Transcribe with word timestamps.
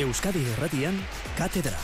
Euskadi 0.00 0.40
Erratian, 0.56 0.96
Katedra. 1.36 1.76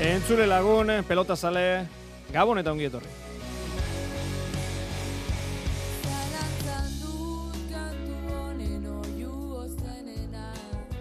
Entzule 0.00 0.46
lagun, 0.46 0.90
pelota 1.08 1.36
zale, 1.36 1.86
gabon 2.32 2.58
eta 2.62 2.72
ongi 2.72 2.88
etorri. 2.88 3.23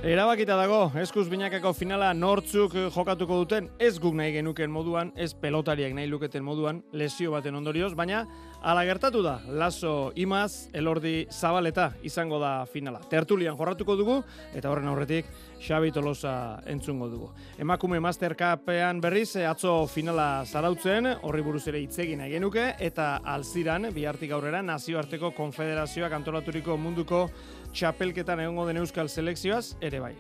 Erabakita 0.04 0.58
dago, 0.60 0.90
eskuz 1.00 1.30
binakako 1.32 1.72
finala 1.72 2.10
nortzuk 2.12 2.74
jokatuko 2.92 3.38
duten, 3.40 3.70
ez 3.80 3.94
guk 4.04 4.18
nahi 4.20 4.34
genuken 4.36 4.68
moduan, 4.68 5.14
ez 5.16 5.30
pelotariak 5.32 5.94
nahi 5.96 6.10
luketen 6.12 6.44
moduan, 6.44 6.82
lesio 6.92 7.32
baten 7.32 7.56
ondorioz, 7.56 7.94
baina 7.96 8.26
ala 8.60 8.84
gertatu 8.84 9.22
da, 9.24 9.38
laso 9.48 10.12
imaz, 10.20 10.68
elordi 10.76 11.30
zabaleta 11.32 11.94
izango 12.04 12.42
da 12.44 12.66
finala. 12.68 13.00
Tertulian 13.08 13.56
jorratuko 13.56 13.96
dugu, 13.96 14.20
eta 14.52 14.74
horren 14.74 14.92
aurretik, 14.92 15.32
Xabi 15.64 15.96
Tolosa 15.96 16.60
entzungo 16.68 17.08
dugu. 17.08 17.32
Emakume 17.64 18.04
Master 18.04 18.36
Cupean 18.36 19.00
berriz, 19.00 19.38
atzo 19.48 19.88
finala 19.88 20.44
zarautzen, 20.44 21.14
horri 21.24 21.48
buruz 21.48 21.64
ere 21.72 21.80
itzegin 21.80 22.20
nahi 22.20 22.36
genuke, 22.36 22.74
eta 22.76 23.22
alziran, 23.24 23.88
bihartik 23.96 24.36
aurrera, 24.36 24.60
nazioarteko 24.68 25.32
konfederazioak 25.32 26.20
antolaturiko 26.20 26.76
munduko 26.76 27.30
txapelketan 27.74 28.40
egongo 28.46 28.68
den 28.70 28.78
euskal 28.84 29.10
selekzioaz 29.10 29.74
ere 29.82 30.00
bai. 30.04 30.14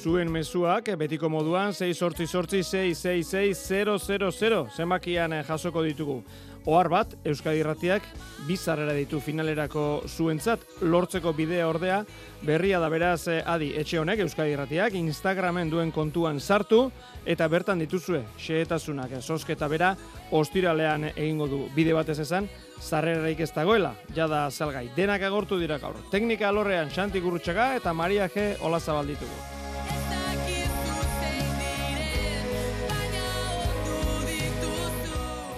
Zuen 0.00 0.30
mezuak 0.32 0.86
betiko 0.96 1.28
moduan 1.28 1.74
6 1.76 1.98
sortzi 1.98 2.26
sortzi 2.26 2.62
6 2.64 2.94
6 3.04 3.26
6 3.30 3.58
0 3.68 3.98
0 4.00 4.30
0 4.32 4.62
zenbakian 4.76 5.34
jasoko 5.48 5.82
ditugu. 5.84 6.22
Ohar 6.66 6.88
bat, 6.92 7.14
Euskadi 7.24 7.62
Irratiak 7.62 8.04
bizarrera 8.48 8.92
ditu 8.96 9.20
finalerako 9.20 10.02
zuentzat. 10.08 10.64
Lortzeko 10.82 11.32
bidea 11.36 11.68
ordea 11.68 12.00
berria 12.46 12.80
da 12.80 12.88
beraz 12.92 13.28
eh, 13.28 13.40
adi 13.46 13.70
etxe 13.80 14.00
honek 14.00 14.24
Euskadi 14.24 14.54
Irratiak 14.54 14.96
Instagramen 14.98 15.70
duen 15.70 15.92
kontuan 15.92 16.40
sartu 16.40 16.90
eta 17.24 17.48
bertan 17.48 17.80
dituzue 17.80 18.22
xehetasunak 18.40 19.18
sosketa 19.20 19.68
bera 19.68 19.94
ostiralean 20.30 21.10
egingo 21.14 21.48
du. 21.48 21.62
Bide 21.76 21.94
batez 21.96 22.18
esan 22.26 22.48
zarrerarik 22.80 23.40
ez 23.40 23.52
dagoela 23.54 23.94
jada 24.16 24.48
salgai. 24.50 24.88
Denak 24.96 25.22
agortu 25.22 25.60
dira 25.60 25.78
gaur. 25.78 25.96
Teknika 26.10 26.48
alorrean 26.48 26.90
Xanti 26.90 27.20
Gurutxaga 27.20 27.74
eta 27.76 27.92
Maria 27.92 28.28
G. 28.28 28.54
Olazabal 28.60 29.08
ditugu 29.08 29.59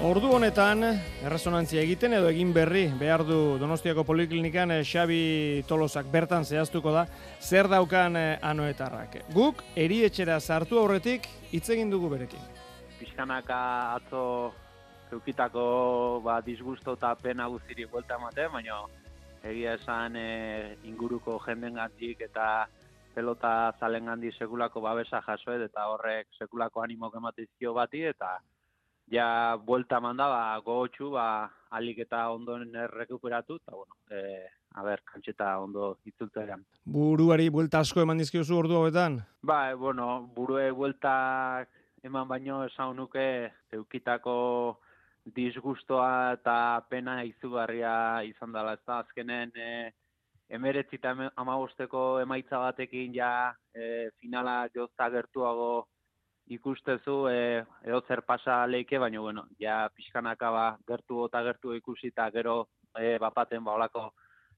Ordu 0.02 0.32
honetan, 0.34 0.82
erresonantzia 1.22 1.78
egiten 1.86 2.16
edo 2.16 2.26
egin 2.32 2.48
berri 2.50 2.88
behar 2.98 3.22
du 3.22 3.36
Donostiako 3.60 4.02
Poliklinikan 4.02 4.72
eh, 4.74 4.80
Xabi 4.82 5.62
Tolosak 5.68 6.08
bertan 6.10 6.42
zehaztuko 6.42 6.90
da, 6.90 7.04
zer 7.38 7.68
daukan 7.70 8.18
eh, 8.18 8.32
anoetarrak. 8.42 9.20
Guk, 9.30 9.62
erietxera 9.78 10.40
sartu 10.40 10.80
aurretik, 10.80 11.28
hitz 11.52 11.68
egin 11.70 11.92
dugu 11.94 12.10
berekin. 12.10 12.42
Piskanaka 12.98 13.60
atzo 13.94 14.24
eukitako 15.14 15.66
ba, 16.26 16.40
disgusto 16.42 16.96
eta 16.98 17.14
pena 17.22 17.46
guztiri 17.52 17.86
buelta 17.86 18.18
emate, 18.18 18.48
baina 18.50 18.80
egia 19.46 19.76
esan 19.78 20.18
eh, 20.18 20.80
inguruko 20.82 21.38
jenden 21.46 21.78
gandik 21.78 22.26
eta 22.26 22.48
pelota 23.14 23.70
zalen 23.78 24.10
gandi 24.10 24.34
sekulako 24.34 24.82
babesa 24.82 25.22
jasoet 25.28 25.62
eta 25.68 25.86
horrek 25.94 26.34
sekulako 26.40 26.82
animok 26.82 27.22
ematizio 27.22 27.78
bati 27.78 28.02
eta 28.10 28.40
ja 29.12 29.56
vuelta 29.66 30.00
manda 30.00 30.28
ba 30.28 30.58
gogotsu 30.64 31.10
ba 31.10 31.50
alik 31.70 31.98
eta 32.06 32.30
ondoen 32.32 32.74
errekuperatu 32.86 33.56
eta 33.60 33.76
bueno 33.76 33.94
eh 34.10 34.48
a 34.74 34.82
ber 34.82 35.02
kantxeta 35.04 35.58
ondo 35.60 35.98
itzultzean. 36.08 36.64
Buruari 36.84 37.48
vuelta 37.48 37.80
asko 37.84 38.00
eman 38.00 38.18
dizkiozu 38.22 38.56
ordu 38.56 38.78
hauetan? 38.78 39.20
Ba 39.42 39.70
e, 39.70 39.74
bueno 39.74 40.06
burue 40.36 40.70
vuelta 40.70 41.66
eman 42.02 42.28
baino 42.28 42.64
esan 42.64 42.96
nuke 42.96 43.52
eukitako 43.72 44.80
disgustoa 45.36 46.32
eta 46.38 46.56
pena 46.88 47.22
izugarria 47.24 48.22
izan 48.24 48.52
dela 48.52 48.72
ez 48.78 48.82
da 48.86 48.98
azkenen 49.04 49.52
e, 49.54 49.92
emeretzi 50.48 50.96
eta 50.96 51.14
amabosteko 51.36 52.20
emaitza 52.20 52.58
batekin 52.58 53.12
ja 53.14 53.54
e, 53.74 54.08
finala 54.20 54.68
jozta 54.74 55.10
gertuago 55.10 55.86
ikustezu 56.54 57.16
e, 57.30 57.38
edo 57.86 58.00
zer 58.08 58.22
pasa 58.26 58.62
leike, 58.66 58.98
baina 58.98 59.20
bueno, 59.20 59.46
ja 59.60 59.88
pixkanaka 59.94 60.50
ba, 60.50 60.66
gertu 60.88 61.26
eta 61.26 61.42
gertu 61.48 61.74
ikusi 61.76 62.12
eta 62.12 62.28
gero 62.34 62.56
e, 62.98 63.18
bapaten 63.18 63.64
ba, 63.64 63.76
olako 63.78 64.10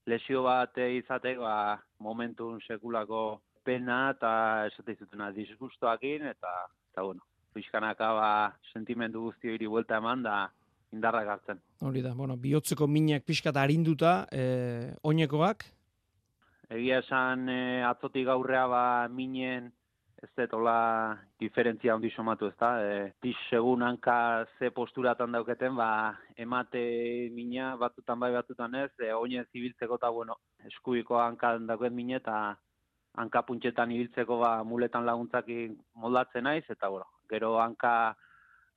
lesio 0.07 0.43
bat 0.45 0.77
izate 0.79 1.37
ba, 1.39 1.79
momentun 1.99 2.61
sekulako 2.67 3.41
pena 3.65 4.11
eta 4.13 4.33
esate 4.71 4.97
izutena 4.97 5.31
disgustoakin 5.33 6.27
eta, 6.35 6.53
eta 6.93 7.07
bueno, 7.07 7.25
pixkanaka 7.55 8.11
ba, 8.19 8.31
sentimendu 8.73 9.29
guzti 9.29 9.55
hori 9.55 9.71
buelta 9.71 10.01
eman 10.03 10.23
da 10.23 10.39
indarra 10.95 11.25
gartzen. 11.27 11.61
Hori 11.83 12.03
da, 12.05 12.15
bueno, 12.15 12.37
bihotzeko 12.41 12.87
minak 12.87 13.25
pixkata 13.27 13.65
harinduta, 13.65 14.27
e, 14.31 14.93
oinekoak? 15.03 15.65
Egia 16.75 17.01
esan 17.03 17.49
e, 17.49 17.83
atzotik 17.87 18.27
gaurrea 18.29 18.67
ba, 18.71 18.85
minen 19.13 19.73
ez 20.25 20.49
dut 20.51 20.61
diferentzia 21.41 21.95
handi 21.95 22.11
somatu 22.11 22.49
ez 22.49 22.57
da. 22.59 22.71
E, 22.81 23.13
pix 23.21 23.37
segun 23.51 23.83
hanka 23.83 24.47
ze 24.59 24.71
posturatan 24.71 25.33
dauketen, 25.33 25.77
ba, 25.77 26.17
emate 26.37 27.31
mina 27.33 27.77
batutan 27.77 28.21
bai 28.21 28.33
batutan 28.33 28.75
ez, 28.75 28.91
e, 28.99 29.13
oine 29.13 29.45
zibiltzeko 29.53 29.97
eta 30.01 30.11
bueno, 30.11 30.37
eskuiko 30.65 31.21
hanka 31.21 31.57
dauket 31.59 31.93
mine 31.93 32.17
eta 32.17 32.57
hanka 33.17 33.43
puntxetan 33.43 33.93
ibiltzeko 33.93 34.39
ba, 34.41 34.63
muletan 34.65 35.07
laguntzakin 35.07 35.77
moldatzen 35.95 36.45
naiz, 36.45 36.65
eta 36.69 36.89
bueno, 36.89 37.07
gero 37.31 37.59
hanka 37.61 38.15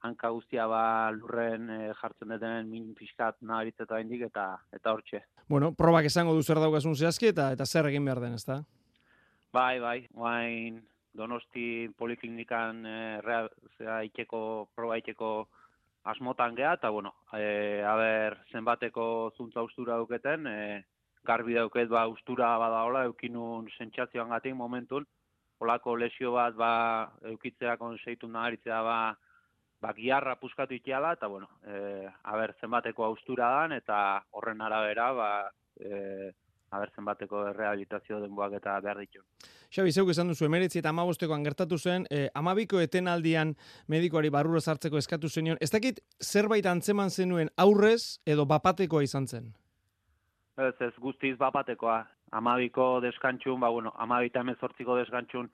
hanka 0.06 0.29
guztia 0.29 0.68
ba 0.69 1.09
lurren 1.12 1.69
e, 1.69 1.79
jartzen 2.02 2.29
deten 2.35 2.69
min 2.69 2.91
pixkat 2.96 3.40
nabaritzeta 3.41 4.00
indik 4.03 4.28
eta 4.29 4.52
eta 4.74 4.94
hortxe. 4.94 5.24
Bueno, 5.50 5.72
probak 5.74 6.06
esango 6.06 6.35
du 6.35 6.44
zer 6.44 6.62
daukasun 6.62 6.96
zehazki 6.96 7.31
eta 7.34 7.52
eta 7.56 7.66
zer 7.66 7.90
egin 7.90 8.06
behar 8.06 8.22
den, 8.22 8.35
ezta? 8.38 8.62
Bai, 9.53 9.79
bai, 9.79 10.00
guain 10.14 10.84
Donosti 11.17 11.89
Poliklinikan 11.97 12.85
e, 12.85 12.97
rea, 13.25 13.47
zera, 13.78 14.01
ikeko, 14.05 14.41
proba 14.78 15.00
ikeko 15.01 15.31
asmotan 16.07 16.55
geha, 16.55 16.75
eta 16.78 16.91
bueno, 16.94 17.13
e, 17.33 17.81
haber 17.83 18.38
zenbateko 18.53 19.33
zuntza 19.35 19.66
ustura 19.66 19.97
duketen, 19.97 20.47
e, 20.47 20.83
garbi 21.28 21.57
dauket 21.57 21.89
ba 21.91 22.05
ustura 22.07 22.53
bada 22.61 22.83
hola, 22.88 23.03
eukinun 23.09 23.67
sentsazioan 23.78 24.31
gatik 24.35 24.55
momentun, 24.55 25.07
holako 25.59 25.95
lesio 25.97 26.31
bat 26.38 26.55
ba 26.55 26.72
eukitzea 27.34 27.75
konseitu 27.81 28.29
nagaritzea 28.31 28.81
ba, 28.85 28.97
ba 29.81 29.94
giarra 29.97 30.38
puskatu 30.39 30.78
itiala, 30.78 31.13
eta 31.17 31.28
bueno, 31.28 31.49
e, 31.66 32.07
haber 32.23 32.55
zenbateko 32.61 33.05
austura 33.05 33.49
dan, 33.59 33.75
eta 33.81 33.99
horren 34.31 34.61
arabera, 34.61 35.11
ba, 35.17 35.31
e, 35.79 36.31
abertzen 36.72 37.05
bateko 37.05 37.44
rehabilitazio 37.53 38.19
denboak 38.22 38.58
eta 38.59 38.79
behar 38.84 38.99
ditu. 38.99 39.22
Xabi, 39.73 39.91
zeuk 39.91 40.11
esan 40.11 40.31
duzu, 40.31 40.46
emeritzi 40.47 40.79
eta 40.79 40.91
amabostekoan 40.93 41.43
gertatu 41.43 41.78
zen, 41.78 42.08
eh, 42.09 42.28
amabiko 42.34 42.79
etenaldian 42.84 43.55
medikoari 43.87 44.29
barrura 44.29 44.61
sartzeko 44.61 44.97
eskatu 44.97 45.29
zenion. 45.29 45.58
Ez 45.61 45.72
dakit 45.72 46.02
zerbait 46.23 46.66
antzeman 46.66 47.09
zenuen 47.09 47.49
aurrez 47.58 48.19
edo 48.25 48.46
bapatekoa 48.46 49.03
izan 49.03 49.28
zen? 49.28 49.53
Ez, 50.58 50.73
ez 50.81 50.93
guztiz 50.99 51.37
bapatekoa. 51.37 52.03
Amabiko 52.31 52.99
deskantxun, 52.99 53.59
ba, 53.59 53.70
bueno, 53.70 53.93
amabita 53.96 54.41
emezortziko 54.43 54.97
deskantxun, 54.97 55.47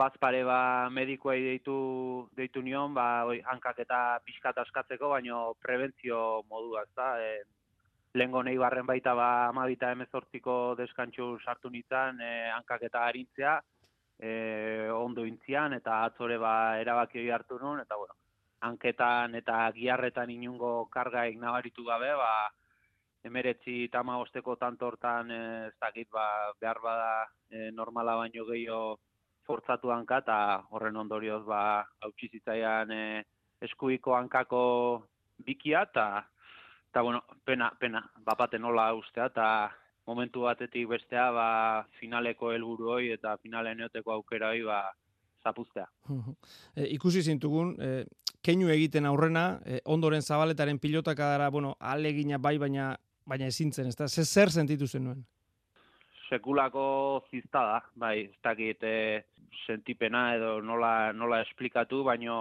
bazpare 0.00 0.42
ba 0.44 0.88
medikoa 0.90 1.36
deitu, 1.38 1.76
deitu 2.36 2.62
nion, 2.62 2.94
ba, 2.96 3.26
oi, 3.30 3.38
hankak 3.46 3.78
eta 3.84 4.18
pixkat 4.24 4.58
askatzeko, 4.64 5.10
baino 5.12 5.54
prebentzio 5.62 6.42
modua, 6.48 6.82
ez 6.82 6.94
da, 6.96 7.10
e, 7.20 7.42
lehengo 8.14 8.42
nahi 8.42 8.58
barren 8.58 8.86
baita 8.86 9.14
ba 9.14 9.48
amabita 9.48 9.92
emezortziko 9.92 10.74
deskantxu 10.78 11.38
sartu 11.44 11.70
nintzen, 11.70 12.20
e, 12.20 12.50
hankak 12.50 12.82
eta 12.88 13.04
harintzea, 13.06 13.60
e, 14.18 14.88
ondo 14.90 15.24
intzian, 15.24 15.74
eta 15.78 16.02
atzore 16.04 16.38
ba 16.38 16.54
erabaki 16.80 17.20
hori 17.20 17.30
hartu 17.30 17.58
nun, 17.58 17.80
eta 17.80 17.96
bueno, 17.96 18.14
hanketan 18.66 19.34
eta 19.38 19.60
giarretan 19.76 20.30
inungo 20.30 20.88
kargaik 20.92 21.38
nabaritu 21.38 21.84
gabe, 21.84 22.10
ba, 22.18 22.32
emeretzi 23.24 23.88
tama 23.92 24.18
osteko 24.18 24.56
tantortan 24.56 25.30
e, 25.30 25.40
ez 25.68 25.76
dakit 25.80 26.10
ba, 26.10 26.26
behar 26.60 26.80
bada 26.82 27.12
e, 27.50 27.70
normala 27.70 28.16
baino 28.16 28.44
gehiago 28.48 28.98
fortzatu 29.46 29.90
hanka, 29.94 30.18
eta 30.24 30.38
horren 30.70 30.96
ondorioz 30.96 31.44
ba, 31.46 31.62
hau 32.02 32.10
txizitzaian 32.18 32.90
e, 32.90 33.22
eskuiko 33.62 34.16
hankako 34.16 34.62
bikia, 35.46 35.86
eta, 35.88 36.26
eta 36.90 37.02
bueno, 37.02 37.22
pena, 37.44 37.70
pena, 37.78 38.02
bapate 38.26 38.58
nola 38.58 38.92
ustea, 38.94 39.28
eta 39.30 39.46
momentu 40.06 40.46
batetik 40.48 40.88
bestea, 40.90 41.30
ba, 41.30 41.50
finaleko 42.00 42.50
helburu 42.52 42.96
hoi 42.96 43.12
eta 43.14 43.36
finalen 43.42 43.84
eoteko 43.86 44.12
aukera 44.16 44.50
hoi, 44.50 44.64
ba, 44.66 44.82
zapuztea. 45.44 45.86
e, 46.76 46.88
ikusi 46.96 47.22
zintugun, 47.22 47.76
e, 47.78 47.92
keinu 48.42 48.72
egiten 48.74 49.06
aurrena, 49.06 49.60
e, 49.64 49.78
ondoren 49.84 50.22
zabaletaren 50.22 50.82
pilotaka 50.82 51.30
dara, 51.36 51.48
bueno, 51.50 51.76
alegina 51.78 52.38
bai, 52.38 52.58
baina 52.58 52.96
baina 53.30 53.46
ezintzen, 53.46 53.86
ez 53.86 53.96
da, 53.98 54.08
zer 54.08 54.50
sentitu 54.50 54.88
zen 54.88 55.06
nuen? 55.06 55.22
Sekulako 56.30 56.84
zizta 57.30 57.62
da, 57.66 57.78
bai, 57.98 58.16
ez 58.26 58.38
dakit 58.42 58.82
e, 58.86 58.96
sentipena 59.66 60.30
edo 60.36 60.58
nola, 60.62 61.12
nola 61.14 61.40
esplikatu, 61.46 62.02
baino 62.06 62.36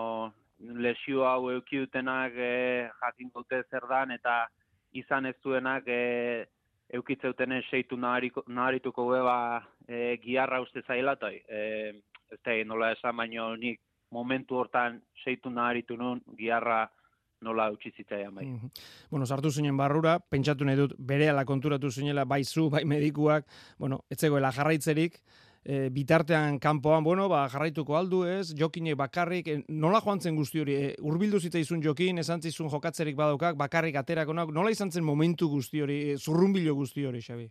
lesio 0.60 1.26
hau 1.28 1.50
eukiutenak 1.52 2.34
e, 2.36 2.90
jakin 3.02 3.32
dute 3.36 3.64
zer 3.72 3.88
dan, 3.90 4.12
eta 4.12 4.46
izan 4.92 5.26
ez 5.26 5.36
duenak 5.44 5.88
e, 5.88 6.46
eukitzeutenen 6.94 7.64
seitu 7.70 7.98
naharituko 7.98 9.08
beba 9.12 9.40
e, 9.88 10.18
giarra 10.24 10.62
uste 10.62 10.84
zaila, 10.88 11.16
e, 11.30 11.94
ez 12.30 12.40
da, 12.46 12.56
nola 12.66 12.92
esan 12.92 13.18
baino 13.18 13.56
nik 13.56 13.80
momentu 14.12 14.58
hortan 14.58 15.02
seitu 15.24 15.50
naharitu 15.50 15.98
nun 15.98 16.22
giarra 16.38 16.88
nola 17.42 17.70
utzi 17.72 17.92
zitzaian 17.96 18.36
bai. 18.36 18.46
Mm 18.46 18.70
Bueno, 19.10 19.26
sartu 19.26 19.50
zinen 19.50 19.78
barrura, 19.78 20.20
pentsatu 20.20 20.66
nahi 20.66 20.78
dut 20.78 20.94
berehala 21.00 21.46
konturatu 21.46 21.90
zinela 21.90 22.26
bai 22.26 22.44
zu, 22.44 22.70
bai 22.70 22.84
medikuak, 22.86 23.46
bueno, 23.78 24.04
etzegoela 24.10 24.52
jarraitzerik, 24.52 25.22
e, 25.70 25.90
bitartean 25.94 26.58
kanpoan, 26.58 27.04
bueno, 27.04 27.28
ba, 27.30 27.44
jarraituko 27.54 27.98
aldu 27.98 28.24
ez, 28.26 28.56
jokinek 28.58 28.98
bakarrik, 28.98 29.48
e, 29.48 29.58
nola 29.70 30.02
joan 30.02 30.20
zen 30.20 30.38
guzti 30.40 30.64
hori, 30.64 30.76
e, 30.76 30.94
urbildu 31.06 31.40
zitzaizun 31.46 31.84
jokin, 31.86 32.18
esan 32.24 32.42
zizun 32.42 32.72
jokatzerik 32.74 33.18
badaukak, 33.20 33.58
bakarrik 33.60 34.00
aterakonak, 34.02 34.50
nola 34.56 34.72
izan 34.74 34.90
zen 34.90 35.06
momentu 35.06 35.50
guzti 35.52 35.84
hori, 35.86 36.00
e, 36.10 36.16
zurrumbilo 36.18 36.74
guzti 36.74 37.06
hori, 37.06 37.22
Xabi? 37.22 37.46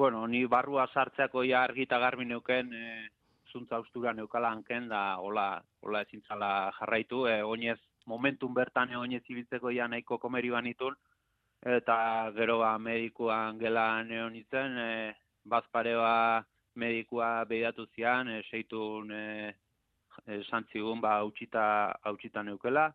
Bueno, 0.00 0.22
ni 0.26 0.46
barrua 0.48 0.86
sartzeako 0.94 1.44
ja 1.44 1.60
argita 1.66 1.98
garbi 2.00 2.24
neuken, 2.24 2.72
e, 2.72 3.08
zuntza 3.52 3.80
ustura 3.82 4.14
neukala 4.16 4.54
hanken, 4.54 4.88
da 4.88 5.18
hola, 5.20 5.50
hola 5.84 6.00
ezintzala 6.06 6.70
jarraitu, 6.78 7.26
e, 7.28 7.42
oinez 7.44 7.76
momentum 8.08 8.54
bertan 8.56 8.94
oinez 8.96 9.26
ibiltzeko 9.28 9.74
ja 9.76 9.88
nahiko 9.88 10.16
komeri 10.22 10.48
banitun, 10.54 10.96
eta 11.60 11.98
gero 12.32 12.62
ba 12.62 12.78
medikuan 12.78 13.60
gela 13.60 14.02
neon 14.08 14.40
izen, 14.40 14.78
e, 14.78 15.12
bazpareba 15.44 16.46
medikua 16.74 17.44
behidatu 17.44 17.86
zian, 17.94 18.28
e, 18.28 18.42
seitun 18.50 19.10
e, 19.12 19.54
e, 20.26 20.42
santzigun 20.50 21.00
ba 21.00 21.16
hautsita, 21.18 21.64
hautsita 22.04 22.42
neukela, 22.42 22.90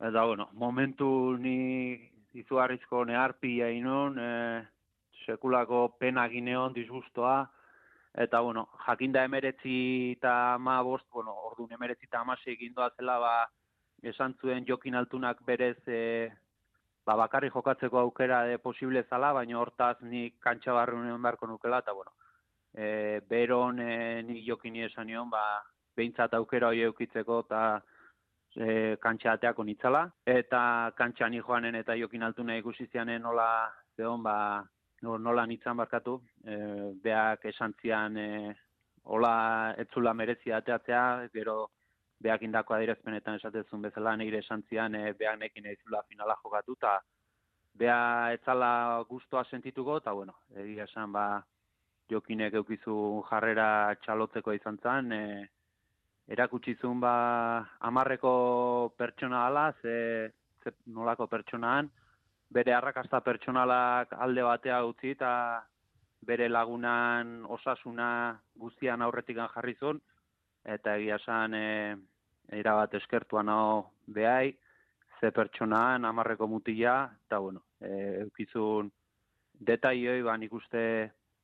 eta 0.00 0.24
bueno, 0.24 0.48
momentu 0.52 1.36
ni 1.38 2.10
izugarrizko 2.34 3.04
neharpi 3.04 3.58
nun, 3.82 4.18
e, 4.18 4.64
sekulako 5.26 5.96
pena 5.98 6.28
gineon, 6.28 6.72
disgustoa, 6.72 7.50
eta 8.14 8.40
bueno, 8.40 8.68
jakinda 8.86 9.24
emeretzi 9.24 10.14
eta 10.16 10.58
ma 10.58 10.80
bost, 10.82 11.06
bueno, 11.12 11.34
ordu 11.50 11.68
emeretzi 11.70 12.06
eta 12.06 12.20
amase 12.20 12.52
egin 12.52 12.74
zela, 12.96 13.18
ba, 13.18 13.48
esan 14.02 14.34
zuen 14.40 14.64
jokin 14.66 14.94
altunak 14.94 15.42
berez 15.44 15.78
e, 15.86 16.30
ba, 17.06 17.16
bakarri 17.16 17.50
jokatzeko 17.50 17.98
aukera 17.98 18.44
de 18.44 18.58
posible 18.58 19.04
zala, 19.08 19.32
baina 19.32 19.58
hortaz 19.58 19.96
nik 20.02 20.38
kantxa 20.40 20.72
barrunen 20.72 21.22
beharko 21.22 21.46
nukela, 21.46 21.78
eta 21.78 21.92
bueno, 21.92 22.12
e, 22.78 23.20
beron 23.28 23.80
e, 23.80 24.22
nik 24.22 24.44
jokin 24.46 24.76
esan 24.86 25.08
nion, 25.10 25.30
ba, 25.30 25.42
behintzat 25.98 26.34
aukera 26.38 26.70
hori 26.70 26.84
eukitzeko, 26.86 27.40
eta 27.46 27.62
e, 28.54 28.96
kantxa 29.02 29.34
ateako 29.34 29.66
nitzala, 29.66 30.04
eta 30.38 30.60
kantxa 30.98 31.28
ni 31.28 31.42
joanen 31.42 31.74
eta 31.80 31.96
jokin 31.98 32.22
altuna 32.28 32.56
ikusi 32.60 32.86
zianen 32.92 33.22
nola, 33.26 33.48
zehon, 33.96 34.22
ba, 34.22 34.36
nola 35.02 35.46
nitzan 35.46 35.76
barkatu, 35.82 36.20
e, 36.44 36.60
beak 37.02 37.48
esan 37.50 37.74
zian, 37.82 38.16
e, 38.16 38.54
hola 39.10 39.74
etzula 39.82 40.14
merezia 40.14 40.62
ateatzea, 40.62 41.02
gero 41.34 41.58
beak 42.22 42.42
indako 42.42 42.74
adirazpenetan 42.74 43.38
esatezun 43.38 43.82
bezala 43.82 44.16
nire 44.16 44.42
esantzian 44.44 44.94
e, 44.94 45.12
beak 45.18 45.38
nekin 45.42 45.70
eizula 45.70 46.02
finala 46.08 46.38
jokatu, 46.42 46.78
eta 46.78 46.98
bea 47.78 48.00
etzala 48.34 48.72
guztua 49.10 49.44
sentituko, 49.50 49.98
eta 50.02 50.12
bueno, 50.12 50.34
egia 50.54 50.86
esan 50.90 51.12
ba, 51.14 51.28
jokinek 52.10 52.54
eukizu 52.60 52.96
jarrera 53.30 53.94
txalotzeko 54.02 54.54
izan 54.56 54.78
zen, 54.82 55.12
e, 55.12 55.22
erakutsizun 56.28 57.00
ba, 57.00 57.14
amarreko 57.88 58.32
pertsona 58.96 59.46
ala, 59.46 59.70
ze, 59.82 59.96
ze 60.62 60.74
nolako 60.86 61.26
pertsonaan, 61.26 61.88
bere 62.50 62.74
arrakasta 62.74 63.20
pertsonalak 63.24 64.14
alde 64.24 64.44
batea 64.44 64.82
utzi, 64.84 65.14
eta 65.16 65.32
bere 66.28 66.48
lagunan 66.48 67.44
osasuna 67.56 68.10
guztian 68.56 69.02
aurretik 69.02 69.38
jarri 69.54 69.74
zuen, 69.78 70.00
eta 70.64 70.96
egia 70.96 71.16
esan 71.16 71.54
e, 71.54 71.96
erabat 72.60 72.94
eskertuan 72.94 73.48
hau 73.48 73.84
behai, 74.06 74.56
ze 75.20 75.30
pertsonaan, 75.34 76.04
amarreko 76.04 76.46
mutila, 76.46 77.10
eta 77.26 77.38
bueno, 77.38 77.64
e, 77.80 78.22
eukizun 78.24 78.90
detaioi 79.58 80.22
ban 80.22 80.42
ikuste 80.42 80.82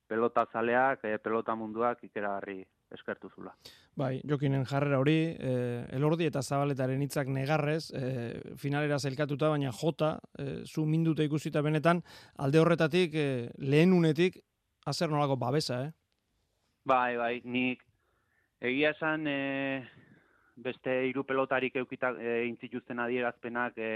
pelota 0.07 0.45
zaleak, 0.51 1.03
e, 1.03 1.17
pelota 1.17 1.55
munduak 1.55 2.03
ikeragarri 2.03 2.59
eskertu 2.93 3.29
zula. 3.33 3.55
Bai, 3.97 4.19
jokinen 4.27 4.65
jarrera 4.69 4.99
hori, 5.01 5.17
e, 5.33 5.53
elordi 5.97 6.27
eta 6.29 6.43
zabaletaren 6.43 7.01
hitzak 7.01 7.27
negarrez, 7.27 7.89
e, 7.95 8.55
finalera 8.61 8.99
zelkatuta, 8.99 9.49
baina 9.49 9.73
jota, 9.73 10.19
e, 10.37 10.63
zu 10.65 10.85
minduta 10.85 11.25
ikusita 11.25 11.63
benetan, 11.65 12.03
alde 12.37 12.61
horretatik, 12.61 13.15
e, 13.15 13.49
lehen 13.57 13.93
unetik, 13.93 14.39
azer 14.85 15.09
nolako 15.09 15.37
babesa, 15.41 15.81
eh? 15.87 15.91
Bai, 16.85 17.17
bai, 17.17 17.41
nik 17.43 17.81
Egia 18.65 18.93
esan, 18.95 19.27
e, 19.27 19.83
beste 20.55 20.93
hiru 21.09 21.25
pelotarik 21.27 21.75
eukita 21.81 22.13
e, 22.17 22.45
intzituzten 22.47 23.01
adierazpenak 23.03 23.77
e, 23.77 23.89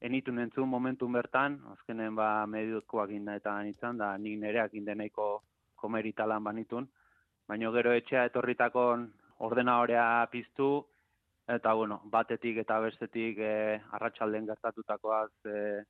enitu 0.00 0.32
nentzun 0.32 0.68
momentu 0.68 1.08
bertan, 1.08 1.60
azkenen 1.72 2.14
ba 2.14 2.46
mediokoak 2.46 3.10
inda 3.10 3.36
eta 3.36 3.62
da 3.96 4.16
nik 4.18 4.38
nereak 4.40 4.74
indeneiko 4.74 5.42
komeritalan 5.74 6.44
banitun, 6.44 6.88
baina 7.48 7.70
gero 7.72 7.92
etxea 7.92 8.24
etorritakon 8.24 9.12
ordenadorea 9.38 10.26
piztu, 10.30 10.84
eta 11.48 11.72
bueno, 11.74 12.00
batetik 12.04 12.58
eta 12.58 12.80
bestetik 12.80 13.38
e, 13.38 13.80
arratsalden 13.92 14.46
gertatutakoaz 14.46 15.30
e, 15.46 15.84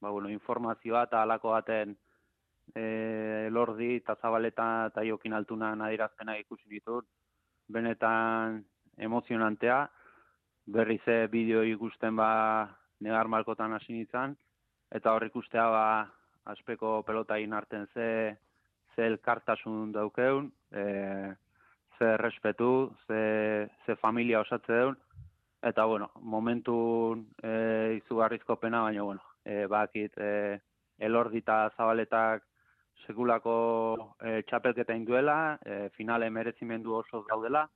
ba, 0.00 0.10
bueno, 0.10 0.28
informazioa 0.28 1.04
eta 1.08 1.22
alako 1.22 1.50
baten 1.50 1.96
e, 2.74 3.48
lordi 3.50 3.96
eta 3.96 4.16
zabaleta 4.22 4.86
eta 4.92 5.02
jokin 5.02 5.32
altunan 5.32 5.82
adirazpena 5.82 6.36
ikusi 6.38 6.68
ditut. 6.68 7.06
Benetan 7.68 8.62
emozionantea, 8.98 9.88
berri 10.66 11.00
ze 11.04 11.26
bideo 11.32 11.62
ikusten 11.64 12.16
ba 12.16 12.30
negar 13.00 13.28
malkotan 13.28 13.72
hasi 13.72 13.92
nintzen, 13.92 14.36
eta 14.94 15.12
hor 15.12 15.26
ikustea 15.26 15.66
ba 15.70 15.86
aspeko 16.44 17.02
pelota 17.02 17.34
arten 17.34 17.86
ze, 17.94 18.36
ze 18.94 19.06
elkartasun 19.06 19.92
daukeun, 19.92 20.52
e, 20.72 21.34
ze 21.98 22.16
respetu, 22.16 22.92
ze, 23.06 23.68
ze 23.86 23.96
familia 23.96 24.40
osatze 24.40 24.72
deun, 24.72 24.96
eta 25.62 25.84
bueno, 25.84 26.10
momentu 26.20 27.24
e, 27.42 28.00
izugarrizko 28.02 28.56
pena, 28.56 28.82
baina 28.82 29.02
bueno, 29.02 29.22
e, 29.44 29.66
bakit 29.66 30.12
e, 30.18 30.60
elordita 30.98 31.70
zabaletak 31.76 32.44
sekulako 33.06 34.14
e, 34.20 34.42
txapelketa 34.42 34.94
induela, 34.94 35.58
e, 35.64 35.88
finale 35.96 36.30
merezimendu 36.30 36.94
oso 36.94 37.22
gaudela, 37.24 37.68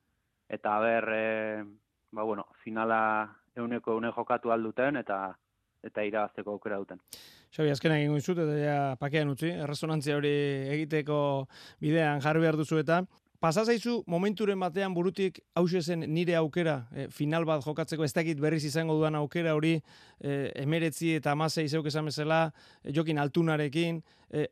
eta 0.49 0.79
ber, 0.81 1.09
e, 1.13 1.65
ba, 2.13 2.23
bueno, 2.23 2.47
finala 2.63 3.01
euneko 3.59 3.97
eune 3.97 4.13
jokatu 4.17 4.55
alduten, 4.55 4.97
eta 4.97 5.37
eta 5.85 6.03
irabazteko 6.03 6.57
aukera 6.57 6.77
duten. 6.81 6.99
Xabi, 7.55 7.71
azkena 7.71 8.01
egin 8.01 8.11
guizut, 8.11 8.39
eta 8.43 8.57
ja 8.59 8.79
pakean 8.99 9.31
utzi, 9.31 9.53
erresonantzia 9.65 10.17
hori 10.19 10.33
egiteko 10.75 11.19
bidean 11.81 12.21
jarri 12.25 12.43
behar 12.43 12.59
duzu 12.59 12.81
eta, 12.83 13.05
Pasa 13.39 13.63
momenturen 14.07 14.59
batean 14.59 14.95
burutik 14.95 15.39
hause 15.55 15.81
zen 15.81 16.01
nire 16.13 16.35
aukera, 16.35 16.89
final 17.11 17.45
bat 17.45 17.63
jokatzeko 17.63 18.03
ez 18.03 18.13
dakit 18.13 18.41
berriz 18.41 18.65
izango 18.65 18.95
duan 18.99 19.15
aukera 19.15 19.55
hori 19.55 19.77
e, 20.19 20.51
emeretzi 20.57 21.15
eta 21.15 21.31
amasei 21.31 21.69
zeuk 21.69 21.87
esan 21.87 22.05
bezala, 22.05 22.53
jokin 22.83 23.19
altunarekin, 23.19 24.03
e, 24.33 24.49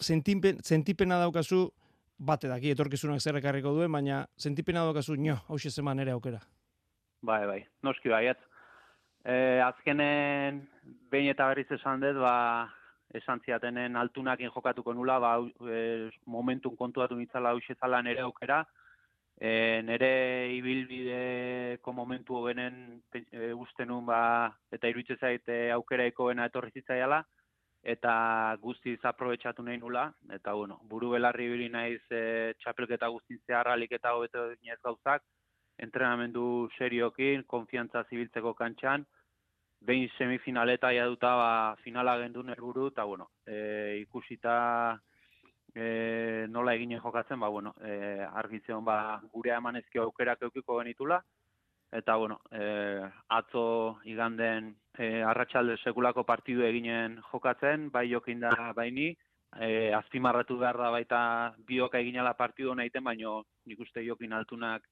sentipena 0.00 1.20
daukazu, 1.20 1.70
bate 2.18 2.48
daki 2.48 2.74
etorkizunak 2.74 3.20
zer 3.20 3.36
ekarriko 3.36 3.70
duen, 3.70 3.92
baina 3.92 4.26
sentipena 4.36 4.82
daukazu, 4.82 5.14
nio, 5.14 5.38
hau 5.46 5.58
zeman 5.58 6.00
ere 6.00 6.10
aukera. 6.10 6.40
Bai, 7.24 7.46
bai, 7.48 7.60
noski 7.82 8.10
baiet. 8.12 8.40
E, 9.24 9.34
azkenen, 9.64 10.58
behin 11.12 11.30
eta 11.32 11.46
berriz 11.48 11.70
esan 11.72 12.02
dut, 12.02 12.18
ba, 12.20 12.68
esan 13.16 13.40
ziatenen 13.46 13.96
altunakin 13.96 14.50
jokatuko 14.52 14.92
nula, 14.92 15.16
ba, 15.22 15.30
e, 15.72 16.10
momentun 16.28 16.76
kontuatu 16.76 17.16
nitzala 17.16 17.54
hau 17.54 17.60
zala 17.80 18.02
nere 18.02 18.20
aukera, 18.26 18.58
e, 19.40 19.80
nere 19.88 20.10
ibilbideko 20.58 21.92
momentu 21.92 22.36
hobenen 22.36 23.00
e, 23.14 23.52
uste 23.52 23.86
nun 23.86 24.04
ba, 24.04 24.52
eta 24.70 24.90
iruditzen 24.92 25.16
zaite 25.16 25.70
aukeraiko 25.78 26.26
bena 26.28 26.50
etorri 26.50 26.74
zitzaiala, 26.74 27.22
eta 27.82 28.56
guztiz 28.60 28.98
aprobetsatu 29.02 29.62
nahi 29.62 29.78
nula, 29.78 30.10
eta 30.32 30.52
bueno, 30.52 30.82
buru 30.92 31.14
belarri 31.16 31.48
bili 31.48 31.70
naiz 31.72 32.02
e, 32.10 32.52
txapelketa 32.60 33.08
guztin 33.16 33.40
zeharralik 33.46 33.96
eta 33.96 34.12
hobeto 34.12 34.50
gauzak, 34.84 35.24
entrenamendu 35.78 36.68
seriokin, 36.78 37.44
konfiantza 37.46 38.04
zibiltzeko 38.08 38.54
kantxan, 38.54 39.04
behin 39.84 40.08
semifinaleta 40.18 40.92
jaduta 40.96 41.34
ba, 41.36 41.76
finala 41.84 42.16
gendu 42.18 42.42
helburu 42.42 42.88
eta 42.88 43.04
bueno, 43.04 43.28
e, 43.46 43.98
ikusita 44.00 44.98
e, 45.74 46.46
nola 46.48 46.74
egin 46.74 46.98
jokatzen, 46.98 47.40
ba, 47.40 47.48
bueno, 47.48 47.74
e, 47.82 48.24
argitzen 48.24 48.84
ba, 48.84 49.20
gure 49.32 49.52
emanezki 49.52 49.98
aukerak 49.98 50.42
eukiko 50.42 50.78
genitula, 50.80 51.22
eta 51.92 52.16
bueno, 52.16 52.40
e, 52.50 53.02
atzo 53.28 54.00
iganden 54.04 54.74
e, 54.98 55.22
arratsalde 55.22 55.76
sekulako 55.84 56.24
partidu 56.24 56.64
eginen 56.64 57.20
jokatzen, 57.30 57.90
bai 57.90 58.08
jokin 58.08 58.40
da 58.40 58.72
baini, 58.74 59.12
e, 59.60 59.92
azpimarratu 59.92 60.58
behar 60.58 60.78
da 60.78 60.90
baita 60.90 61.20
bioka 61.66 61.98
eginala 61.98 62.34
partidu 62.34 62.74
nahiten, 62.74 63.04
baino 63.04 63.42
nik 63.66 63.80
uste 63.80 64.02
jokin 64.06 64.32
altunak 64.32 64.82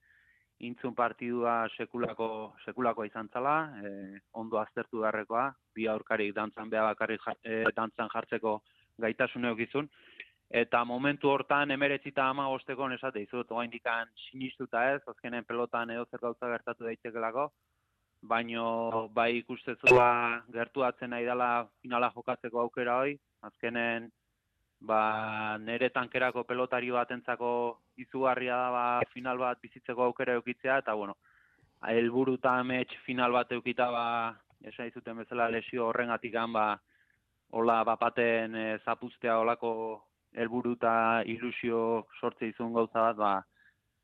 intzun 0.63 0.95
partidua 0.95 1.67
sekulako, 1.77 2.29
sekulako 2.65 3.05
izan 3.09 3.29
zala, 3.33 3.57
e, 3.83 4.21
ondo 4.39 4.61
aztertu 4.61 5.03
beharrekoa, 5.03 5.49
bi 5.75 5.89
aurkarik 5.91 6.35
dantzan 6.37 6.71
beha 6.71 6.85
bakarrik 6.93 7.27
e, 7.43 7.63
dantzan 7.77 8.11
jartzeko 8.13 8.61
gaitasun 9.03 9.49
eukizun, 9.51 9.89
eta 10.63 10.85
momentu 10.85 11.31
hortan 11.33 11.75
emeretzita 11.75 12.29
ama 12.29 12.47
gosteko 12.53 12.89
nesate 12.89 13.25
izut, 13.25 13.51
oa 13.51 13.65
indikan 13.67 14.11
sinistuta 14.29 14.85
ez, 14.95 15.03
azkenen 15.15 15.45
pelotan 15.49 15.91
edo 15.91 16.07
zer 16.11 16.23
gauza 16.23 16.51
gertatu 16.55 16.87
daitekelako, 16.87 17.49
baino 18.23 19.09
bai 19.15 19.31
ikustezua 19.41 20.09
gertuatzen 20.55 21.11
nahi 21.11 21.25
dela 21.27 21.67
finala 21.83 22.13
jokatzeko 22.15 22.61
aukera 22.61 22.99
hoi, 23.03 23.17
azkenen 23.49 24.11
ba, 24.83 25.59
nere 25.59 25.91
tankerako 25.95 26.45
pelotari 26.45 26.91
batentzako 26.91 27.51
izugarria 28.03 28.57
da 28.57 28.71
ba, 28.75 28.87
final 29.13 29.39
bat 29.39 29.61
bizitzeko 29.63 30.09
aukera 30.09 30.35
eukitzea, 30.39 30.79
eta 30.83 30.95
bueno, 30.99 31.17
helburu 31.89 32.35
eta 32.41 32.57
amets 32.61 32.95
final 33.07 33.33
bat 33.33 33.53
eukita 33.53 33.91
ba, 33.95 34.07
esan 34.63 34.91
izuten 34.91 35.23
bezala 35.23 35.49
lesio 35.51 35.87
horrengatik 35.89 36.35
ba, 36.53 36.67
hola 37.51 37.83
bapaten 37.85 38.55
e, 38.57 38.67
zapuztea 38.85 39.39
holako 39.39 39.73
helburu 40.35 40.75
eta 40.75 41.23
ilusio 41.27 42.07
sortze 42.21 42.49
izun 42.49 42.73
gauza 42.73 43.13
bat, 43.13 43.17
ba, 43.17 43.35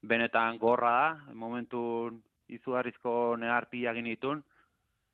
benetan 0.03 0.59
gorra 0.59 0.93
da, 0.93 1.35
momentu 1.35 2.11
izugarrizko 2.49 3.37
nehartia 3.37 3.93
ginitun, 3.93 4.43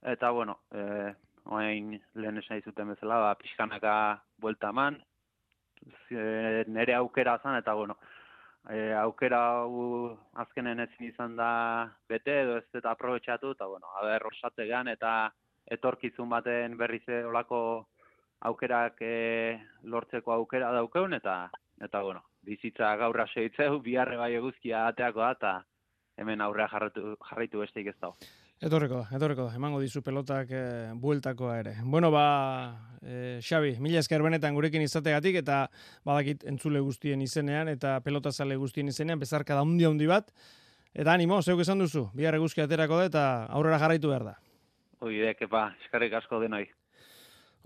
eta, 0.03 0.31
bueno, 0.31 0.61
e, 0.71 1.13
oain 1.47 2.01
lehen 2.15 2.39
esan 2.39 2.61
izuten 2.61 2.93
bezala, 2.93 3.19
ba, 3.21 3.35
pixkanaka 3.41 3.95
buelta 4.39 4.71
eman, 4.71 5.01
nere 6.11 6.95
aukera 6.95 7.39
zan, 7.43 7.57
eta, 7.61 7.75
bueno, 7.75 7.97
e, 8.71 8.93
aukera 8.99 9.41
hau 9.61 10.17
azkenen 10.45 10.81
ezin 10.87 11.09
izan 11.09 11.37
da 11.37 11.51
bete, 12.09 12.41
edo 12.43 12.59
ez 12.59 12.69
eta 12.73 12.93
aprobetsatu, 12.93 13.53
eta, 13.57 13.67
bueno, 13.67 13.91
haber, 14.01 14.23
rosategan, 14.23 14.89
eta 14.89 15.33
etorkizun 15.77 16.29
baten 16.29 16.77
berriz 16.77 17.05
olako 17.25 17.61
aukerak 18.45 19.01
e, 19.01 19.59
lortzeko 19.89 20.33
aukera 20.33 20.73
daukeun 20.73 21.17
eta 21.17 21.37
eta 21.83 22.01
bueno, 22.03 22.23
bizitza 22.47 22.95
gaurra 22.97 23.27
seitzeu, 23.27 23.81
biharre 23.83 24.17
bai 24.21 24.35
eguzkia 24.37 24.87
ateako 24.89 25.21
da 25.25 25.31
eta 25.37 25.53
hemen 26.21 26.41
aurrea 26.41 26.69
jarraitu, 26.71 27.17
jarraitu 27.31 27.63
besteik 27.65 27.91
ez 27.91 27.97
dago. 28.01 28.17
Etorreko 28.65 29.03
da, 29.03 29.09
etorreko 29.13 29.45
da, 29.45 29.57
emango 29.59 29.77
dizu 29.83 30.01
pelotak 30.01 30.49
e, 30.49 30.61
bueltakoa 30.97 31.59
ere. 31.61 31.75
Bueno, 31.85 32.09
ba, 32.11 32.23
e, 33.05 33.41
Xabi, 33.45 33.75
mila 33.85 34.01
esker 34.01 34.23
benetan 34.25 34.55
gurekin 34.57 34.81
izategatik 34.81 35.37
eta 35.43 35.67
badakit 36.09 36.47
entzule 36.49 36.81
guztien 36.81 37.21
izenean 37.21 37.69
eta 37.69 37.99
pelotazale 38.07 38.57
guztien 38.57 38.89
izenean, 38.89 39.21
bezarka 39.21 39.59
da 39.59 39.67
hundi 39.67 39.85
handi 39.85 40.09
bat. 40.09 40.33
Eta 40.95 41.13
animo, 41.13 41.43
zeuk 41.43 41.61
esan 41.61 41.85
duzu, 41.85 42.07
bihar 42.17 42.39
eguzkia 42.39 42.65
aterako 42.65 43.03
da 43.03 43.11
eta 43.11 43.27
aurrera 43.53 43.83
jarraitu 43.83 44.15
behar 44.15 44.25
da. 44.31 44.35
Oide, 45.05 45.35
kepa, 45.37 45.67
eskarrik 45.85 46.17
asko 46.23 46.41
denoi. 46.41 46.65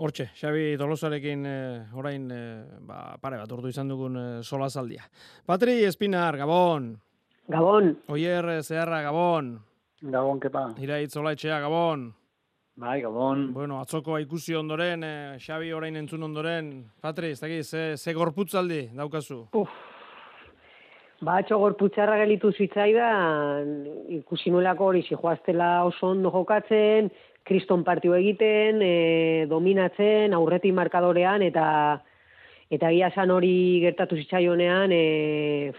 Hortxe, 0.03 0.33
Xabi 0.35 0.75
Tolosarekin 0.83 1.47
eh, 1.47 1.95
orain 1.95 2.27
eh, 2.35 2.81
ba, 2.91 3.15
pare 3.23 3.39
bat 3.39 3.55
ordu 3.55 3.71
izan 3.71 3.91
dugun 3.91 4.19
eh, 4.19 4.27
sola 4.43 4.67
zaldia. 4.67 5.07
Patri 5.47 5.79
Espinar, 5.87 6.39
Gabon. 6.43 6.93
Gabon. 7.47 7.95
Oier 8.11 8.57
Zeharra, 8.65 9.03
Gabon. 9.07 9.59
Gabon, 10.03 10.39
kepa. 10.39 10.69
Iraitz 10.79 11.17
Olaitxea, 11.17 11.59
Gabon. 11.61 12.13
Bai, 12.79 13.01
Gabon. 13.03 13.49
Bueno, 13.53 13.81
atzoko 13.83 14.19
ikusi 14.23 14.55
ondoren, 14.55 15.03
eh, 15.03 15.37
Xabi 15.43 15.73
orain 15.73 15.97
entzun 15.97 16.23
ondoren. 16.23 16.85
Patri, 17.03 17.33
ez 17.35 17.41
dakit, 17.41 17.67
ze, 17.67 17.97
ze 17.97 18.15
gorputzaldi 18.15 18.91
daukazu? 18.95 19.49
Uf. 19.53 19.69
Ba, 21.21 21.41
atxo 21.41 21.59
gorputzarra 21.59 22.21
gelitu 22.21 22.53
zitzaidan, 22.53 23.73
ikusi 24.21 24.53
nolako 24.55 24.93
hori, 24.93 25.03
zijoaztela 25.03 25.83
oso 25.89 26.13
ondo 26.13 26.31
jokatzen, 26.31 27.11
kriston 27.43 27.83
partiu 27.83 28.15
egiten, 28.15 28.79
e, 28.79 29.47
dominatzen, 29.51 30.37
aurretik 30.37 30.77
markadorean, 30.79 31.43
eta 31.43 31.67
eta 32.71 32.93
gia 32.95 33.11
san 33.17 33.33
hori 33.35 33.81
gertatu 33.83 34.15
zitzaionean, 34.15 34.93
e, 34.93 35.73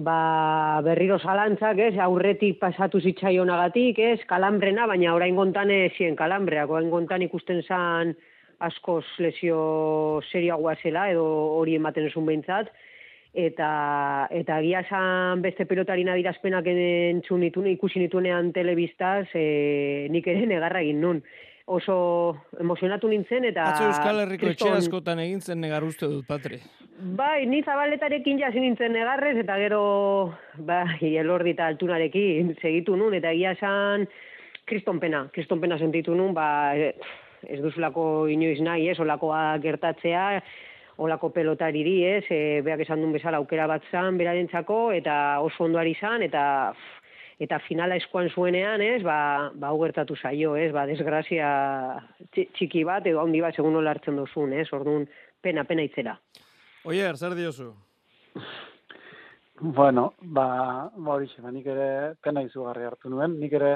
ba, 0.00 0.80
berriro 0.84 1.18
zalantzak, 1.20 1.78
ez, 1.78 1.94
aurretik 2.00 2.58
pasatu 2.60 3.00
zitzaionagatik, 3.00 3.98
ez, 4.00 4.18
kalambrena, 4.28 4.86
baina 4.88 5.14
orain 5.14 5.36
gontan 5.36 5.72
zien 5.96 6.16
kalambreak, 6.16 6.70
orain 6.70 6.90
gontan 6.90 7.22
ikusten 7.22 7.62
zan 7.62 8.14
askoz 8.60 9.04
lesio 9.18 10.20
seriagoa 10.30 10.76
zela, 10.82 11.08
edo 11.12 11.24
hori 11.58 11.76
ematen 11.76 12.08
esun 12.08 12.26
behintzat, 12.26 12.72
eta 13.32 14.26
eta 14.34 14.58
gia 14.64 14.82
san 14.88 15.42
beste 15.42 15.64
pelotari 15.64 16.04
nadirazpenak 16.04 16.66
entzun 16.66 17.40
nitu 17.40 17.62
ikusi 17.62 18.00
nituenean 18.00 18.52
telebistaz 18.52 19.28
e, 19.34 20.08
nik 20.10 20.26
ere 20.26 20.46
negarra 20.46 20.80
egin 20.82 21.00
nun 21.00 21.22
oso 21.66 22.36
emozionatu 22.60 23.08
nintzen 23.08 23.44
eta 23.50 23.66
Atzo 23.70 23.88
Euskal 23.90 24.22
Herriko 24.24 24.50
etxe 24.50 24.70
askotan 24.76 25.20
egin 25.22 25.40
zen 25.40 25.60
negar 25.60 25.84
uste 25.84 26.06
dut 26.06 26.26
Patri. 26.26 26.60
Bai 27.16 27.46
ni 27.46 27.62
zabaletarekin 27.62 28.40
ja 28.40 28.50
nintzen 28.54 28.92
negarrez 28.92 29.36
eta 29.44 29.56
gero 29.58 29.82
bai 30.56 31.14
elordi 31.22 31.54
eta 31.56 31.66
altunarekin 31.66 32.56
segitu 32.60 32.96
nun 32.96 33.14
eta 33.14 33.32
gia 33.32 33.54
san 33.60 34.08
kriston 34.64 35.00
pena 35.00 35.28
kriston 35.32 35.60
pena 35.60 35.78
sentitu 35.78 36.14
nun 36.14 36.34
ba 36.34 36.74
ez 36.74 37.60
duzulako 37.60 38.26
inoiz 38.28 38.60
nahi 38.60 38.88
ez 38.88 38.98
olakoa 39.00 39.58
gertatzea 39.58 40.42
olako 41.00 41.30
pelotariri, 41.32 41.96
ez, 42.04 42.24
e, 42.28 42.60
beak 42.64 42.84
esan 42.84 43.00
duen 43.00 43.14
bezala 43.16 43.40
aukera 43.40 43.66
bat 43.70 43.84
zan, 43.90 44.18
berarentzako, 44.20 44.90
eta 44.92 45.14
oso 45.40 45.64
ondoari 45.64 45.94
zan, 45.96 46.24
eta 46.26 46.42
eta 47.40 47.58
finala 47.64 47.96
eskuan 47.96 48.28
zuenean, 48.28 48.82
ez, 48.84 49.00
ba, 49.02 49.50
ba 49.56 49.72
gertatu 49.80 50.16
zaio, 50.16 50.54
ez, 50.60 50.70
ba, 50.76 50.84
desgrazia 50.86 51.48
txiki 52.36 52.84
bat, 52.84 53.06
edo 53.08 53.22
handi 53.22 53.40
bat, 53.40 53.56
segun 53.56 53.72
nola 53.78 53.94
hartzen 53.94 54.20
duzun, 54.20 54.52
ez, 54.52 54.66
orduan, 54.76 55.06
pena, 55.40 55.64
pena 55.64 55.86
itzera. 55.86 56.18
Oier, 56.84 57.16
zer 57.16 57.36
diozu? 57.38 57.70
Bueno, 59.60 60.14
ba, 60.20 60.90
ba 60.96 61.16
hori 61.16 61.28
ba, 61.40 61.50
nik 61.52 61.66
ere 61.68 61.88
pena 62.24 62.44
izugarri 62.44 62.86
hartu 62.88 63.10
nuen, 63.12 63.38
nik 63.40 63.52
ere 63.56 63.74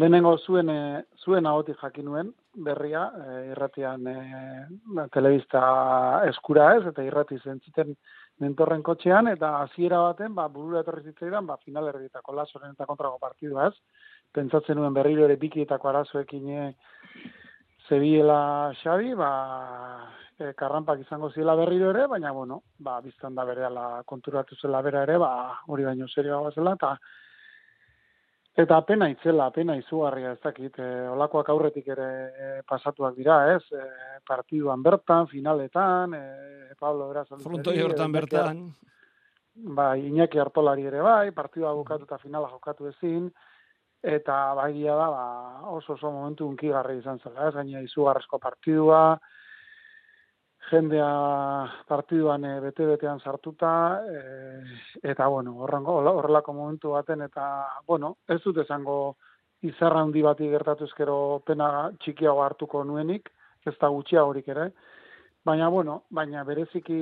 lehenengo 0.00 0.36
zuen, 0.38 0.68
e, 0.68 1.02
zuen 1.24 1.46
ahotik 1.46 1.76
jakin 1.80 2.08
nuen, 2.08 2.30
berria, 2.66 3.02
e, 3.16 3.34
irratian 3.52 4.06
e, 4.08 4.16
telebista 5.12 5.64
eskura 6.30 6.70
ez, 6.78 6.86
eta 6.92 7.04
irrati 7.04 7.36
zentziten 7.44 7.96
mentorren 8.42 8.82
kotxean, 8.82 9.28
eta 9.30 9.50
hasiera 9.62 10.00
baten, 10.08 10.34
ba, 10.34 10.48
burura 10.48 10.82
etorri 10.82 11.04
zitzaidan, 11.10 11.46
ba, 11.46 11.58
final 11.64 11.88
erdietako 11.92 12.34
lasoren 12.34 12.74
eta 12.74 12.86
kontrako 12.88 13.20
partidua 13.22 13.68
ez, 13.70 13.74
pentsatzen 14.34 14.78
nuen 14.78 14.94
berriro 14.94 15.24
ere 15.28 15.36
bikietako 15.38 15.90
arazoekin 15.90 16.48
e, 16.50 16.64
zebiela 17.88 18.72
xabi, 18.82 19.14
ba, 19.18 19.30
e, 20.38 20.52
karrampak 20.58 21.04
izango 21.04 21.30
ziela 21.30 21.54
berriro 21.60 21.92
ere, 21.94 22.08
baina, 22.10 22.32
bueno, 22.32 22.62
ba, 22.78 22.98
biztan 23.04 23.38
da 23.38 23.44
bere 23.46 23.70
konturatu 24.06 24.58
zela 24.60 24.82
bera 24.82 25.04
ere, 25.06 25.18
ba, 25.18 25.60
hori 25.68 25.86
baino 25.86 26.08
serioa 26.08 26.50
zela, 26.54 26.74
eta 26.74 26.96
Eta 28.54 28.76
pena 28.86 29.08
itzela, 29.10 29.48
pena 29.50 29.74
izugarria 29.74 30.36
ez 30.36 30.40
dakit, 30.42 30.76
e, 30.78 30.90
olakoak 31.10 31.48
aurretik 31.50 31.88
ere 31.90 32.06
e, 32.06 32.50
pasatuak 32.68 33.16
dira, 33.18 33.38
ez? 33.56 33.64
E, 33.74 34.20
partiduan 34.28 34.82
bertan, 34.82 35.26
finaletan, 35.26 36.14
e, 36.14 36.76
Pablo 36.78 37.08
Beraz... 37.10 37.26
Frontoi 37.42 37.80
hortan 37.82 38.14
bertan. 38.14 38.60
Bai, 39.74 40.04
Iñaki 40.06 40.38
Artolari 40.38 40.86
ere 40.86 41.02
bai, 41.02 41.32
partidua 41.34 41.74
bukatu 41.74 42.06
eta 42.06 42.20
finala 42.22 42.50
jokatu 42.52 42.86
ezin, 42.92 43.26
eta 44.02 44.38
bai 44.54 44.72
da, 44.84 45.10
ba, 45.10 45.26
oso 45.74 45.94
oso 45.98 46.12
momentu 46.14 46.46
unkigarri 46.46 47.00
izan 47.00 47.18
zela, 47.24 47.48
ez? 47.48 47.54
Gaina 47.58 47.82
izugarrezko 47.82 48.38
partidua, 48.38 49.18
jendea 50.70 51.08
partiduan 51.88 52.44
e, 52.44 52.54
bete-betean 52.60 53.20
sartuta, 53.20 54.02
e, 54.08 54.62
eta, 55.02 55.26
bueno, 55.26 55.56
horrengo, 55.64 55.98
horrelako 55.98 56.52
momentu 56.52 56.94
baten, 56.96 57.22
eta, 57.22 57.46
bueno, 57.86 58.16
ez 58.28 58.40
dut 58.44 58.58
esango 58.64 59.16
izarra 59.64 60.02
handi 60.04 60.22
bati 60.22 60.48
gertatu 60.52 60.84
ezkero 60.88 61.16
pena 61.46 61.90
txikiago 62.00 62.42
hartuko 62.44 62.84
nuenik, 62.84 63.30
ez 63.64 63.74
da 63.80 63.88
gutxia 63.88 64.24
horik 64.24 64.48
ere, 64.52 64.70
baina, 65.44 65.68
bueno, 65.68 66.02
baina 66.10 66.44
bereziki 66.44 67.00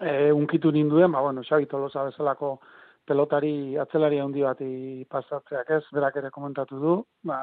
e, 0.00 0.32
unkitu 0.32 0.72
ninduen, 0.72 1.12
ba, 1.12 1.20
bueno, 1.20 1.42
Xabi 1.46 1.66
Tolosa 1.66 2.04
bezalako 2.10 2.58
pelotari 3.06 3.76
atzelari 3.78 4.18
handi 4.18 4.42
bati 4.42 4.70
pasatzeak 5.10 5.70
ez, 5.78 5.82
berak 5.94 6.16
ere 6.22 6.30
komentatu 6.34 6.78
du, 6.82 6.94
ba, 7.24 7.38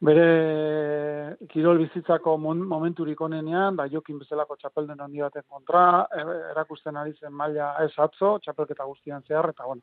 bere 0.00 1.36
kirol 1.48 1.78
bizitzako 1.80 2.36
momenturik 2.38 3.20
onenean, 3.20 3.76
ba, 3.76 3.86
jokin 3.88 4.18
bezalako 4.20 4.56
txapelden 4.60 5.00
handi 5.00 5.22
baten 5.24 5.44
kontra, 5.48 6.06
e, 6.12 6.24
erakusten 6.52 6.96
ari 6.96 7.14
zen 7.20 7.32
maila 7.32 7.72
ez 7.84 7.92
atzo, 7.96 8.36
txapelketa 8.44 8.84
guztian 8.84 9.24
zehar, 9.26 9.50
eta 9.54 9.64
bueno, 9.64 9.82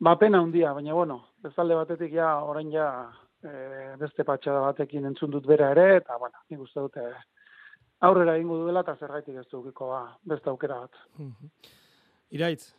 ba, 0.00 0.16
pena 0.20 0.42
handia, 0.42 0.74
baina 0.76 0.94
bueno, 0.94 1.22
bezalde 1.44 1.78
batetik 1.78 2.12
ja, 2.12 2.34
orain 2.44 2.70
ja, 2.72 2.88
e, 3.42 3.52
beste 4.00 4.24
patxada 4.28 4.66
batekin 4.66 5.08
entzun 5.08 5.32
dut 5.32 5.46
bera 5.46 5.70
ere, 5.76 5.88
eta 6.02 6.18
bueno, 6.18 6.44
nik 6.50 6.66
uste 6.66 6.84
dute 6.84 7.06
aurrera 8.04 8.36
egingo 8.36 8.60
duela, 8.62 8.84
eta 8.84 8.96
zergaitik 9.00 9.40
ez 9.40 9.46
dukiko 9.50 9.88
ba, 9.94 10.02
beste 10.34 10.52
aukera 10.52 10.82
bat. 10.84 11.00
Mhm. 11.16 11.50
Iraitz? 12.36 12.74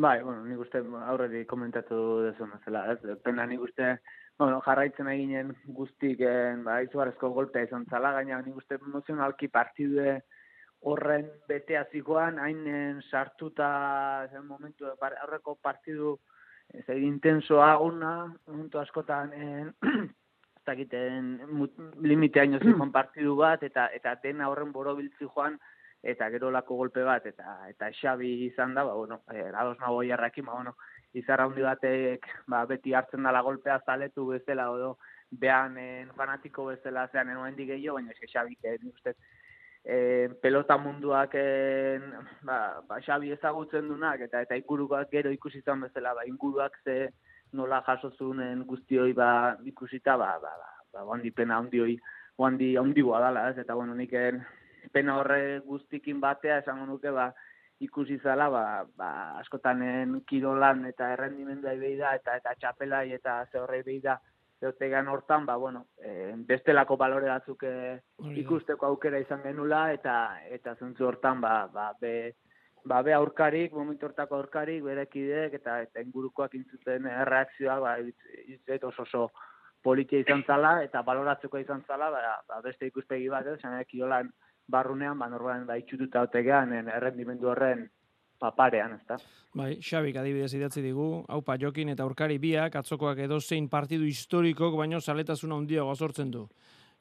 Bai, 0.00 0.22
bueno, 0.24 0.46
nik 0.48 0.58
uste 0.64 0.80
aurreri 1.12 1.44
komentatu 1.46 2.22
dezu 2.24 2.48
zela, 2.64 2.86
ez? 2.92 3.18
Pena 3.22 3.44
nik 3.46 3.60
uste, 3.60 3.98
bueno, 4.42 4.60
jarraitzen 4.64 5.08
eginen 5.12 5.54
guztiken, 5.78 6.64
ba, 6.66 6.80
izugarrezko 6.84 7.30
golpea 7.36 7.66
izan 7.68 7.86
zala, 7.90 8.12
gaina 8.18 8.40
nik 8.42 8.56
uste 8.62 8.78
emozionalki 8.80 9.48
partidue 9.48 10.20
horren 10.82 11.28
bete 11.48 11.76
azikoan, 11.78 12.38
hain 12.42 13.00
sartuta 13.10 13.68
zen 14.32 14.46
momentu, 14.46 14.88
aurreko 14.90 15.56
partidu 15.62 16.16
ez 16.72 16.84
egin 16.88 17.14
intenso 17.14 17.60
aguna, 17.62 18.32
momentu 18.48 18.80
askotan 18.80 19.32
en, 19.36 19.70
ez 20.56 20.64
dakiten 20.66 21.36
limite 22.02 22.42
haino 22.42 22.58
zikon 22.64 22.92
partidu 22.94 23.36
bat, 23.38 23.62
eta 23.62 23.88
eta 23.94 24.16
dena 24.24 24.48
horren 24.50 24.72
borobiltzi 24.72 25.28
joan, 25.28 25.58
eta 26.02 26.28
gero 26.34 26.50
lako 26.50 26.80
golpe 26.80 27.04
bat, 27.06 27.26
eta 27.26 27.60
eta 27.70 27.92
xabi 28.00 28.32
izan 28.48 28.74
da, 28.74 28.84
ba, 28.88 28.94
bueno, 28.98 29.22
eh, 29.32 29.50
ados 29.54 29.78
nago 29.78 30.02
jarrakin, 30.02 30.46
ba, 30.46 30.58
bueno, 30.58 30.74
izarra 31.14 31.46
hundi 31.46 31.62
batek 31.62 32.26
ba, 32.48 32.64
beti 32.66 32.94
hartzen 32.94 33.22
dala 33.22 33.42
golpea 33.42 33.80
zaletu 33.86 34.26
bezala 34.32 34.70
odo 34.70 34.96
behan 35.30 35.76
en, 35.78 36.10
fanatiko 36.16 36.66
bezala 36.70 37.08
zean 37.12 37.30
enoen 37.32 37.56
gehiago, 37.56 37.96
baina 37.96 38.12
eske 38.12 38.28
xabik 38.32 38.64
eh, 38.64 38.78
uste 38.88 39.14
eh, 39.84 40.28
pelota 40.42 40.78
munduak 40.78 41.34
en, 41.34 42.08
ba, 42.42 42.80
ba, 42.88 43.00
xabi 43.00 43.32
ezagutzen 43.32 43.88
dunak 43.88 44.20
eta 44.28 44.42
eta 44.46 44.56
inguruak 44.56 45.10
gero 45.10 45.30
ikusi 45.30 45.58
izan 45.58 45.84
bezala 45.86 46.14
ba, 46.14 46.26
inguruak 46.26 46.78
ze 46.84 47.10
nola 47.52 47.82
jaso 47.86 48.10
zunen 48.16 48.64
guztioi 48.64 49.12
ba, 49.12 49.56
ikusita 49.64 50.16
ba, 50.16 50.38
ba, 50.42 50.52
ba, 50.58 50.74
ba, 50.92 51.06
handi 51.12 51.30
pena 51.30 51.58
handioi 51.58 51.98
handi 52.38 52.76
handi 52.76 53.02
dala 53.02 53.50
ez? 53.50 53.58
Eta 53.58 53.74
bueno 53.74 53.94
niken 53.94 54.42
pena 54.92 55.18
horre 55.18 55.60
guztikin 55.60 56.20
batea 56.20 56.58
esango 56.58 56.86
nuke 56.86 57.10
ba 57.10 57.32
ikusi 57.82 58.18
zala, 58.22 58.48
ba, 58.50 58.64
ba, 58.96 59.10
askotanen 59.40 60.20
kirolan 60.28 60.84
eta 60.90 61.12
errendimendua 61.16 61.74
behi 61.80 61.96
da, 61.98 62.14
eta 62.18 62.36
eta 62.38 62.54
txapelai 62.60 63.08
eta 63.16 63.40
ze 63.50 63.58
horrei 63.58 63.82
behi 63.86 64.00
da, 64.04 64.18
zeotegan 64.62 65.08
hortan, 65.08 65.46
ba, 65.46 65.56
bueno, 65.56 65.86
e, 65.98 66.32
bestelako 66.46 66.96
balore 66.96 67.28
batzuk 67.28 67.64
e, 67.66 67.74
ikusteko 68.44 68.86
aukera 68.86 69.18
izan 69.18 69.42
genula, 69.42 69.88
eta 69.92 70.16
eta 70.58 70.76
zentzu 70.78 71.08
hortan, 71.08 71.40
ba, 71.42 71.54
ba, 71.72 71.88
be, 72.00 72.12
ba, 72.84 73.02
be 73.02 73.16
aurkarik, 73.16 73.74
momentu 73.74 74.06
hortako 74.06 74.38
aurkarik, 74.38 74.84
berekideek, 74.86 75.58
eta 75.58 75.80
eta 75.88 76.04
ingurukoak 76.06 76.54
intzuten 76.60 77.10
erreakzioa, 77.10 77.80
ba, 77.82 77.96
itzet 78.54 78.86
oso 78.86 79.02
oso 79.08 79.26
politia 79.82 80.22
izan 80.22 80.46
zala, 80.46 80.76
eta 80.86 81.02
baloratzeko 81.02 81.58
izan 81.58 81.82
zala, 81.88 82.12
ba, 82.14 82.22
ba 82.46 82.62
beste 82.62 82.86
ikuspegi 82.86 83.28
bat, 83.34 83.50
ez, 83.50 83.58
kirolan, 83.90 84.30
barrunean, 84.72 85.18
ba, 85.20 85.28
normalen 85.28 85.66
da 85.68 85.76
itxututa 85.80 86.24
otegean, 86.26 86.72
errendimendu 86.82 87.52
horren 87.52 87.86
paparean, 88.42 88.96
ezta? 88.98 89.18
Bai, 89.54 89.76
Xabik 89.84 90.16
adibidez 90.18 90.50
idatzi 90.56 90.82
digu, 90.82 91.06
haupa 91.30 91.58
jokin 91.60 91.92
eta 91.92 92.04
aurkari 92.06 92.38
biak, 92.42 92.76
atzokoak 92.80 93.20
edo 93.26 93.38
zein 93.40 93.68
partidu 93.70 94.08
historikok, 94.08 94.74
baino 94.80 95.00
zaletasuna 95.00 95.58
handia 95.60 95.84
gozortzen 95.86 96.32
du. 96.32 96.46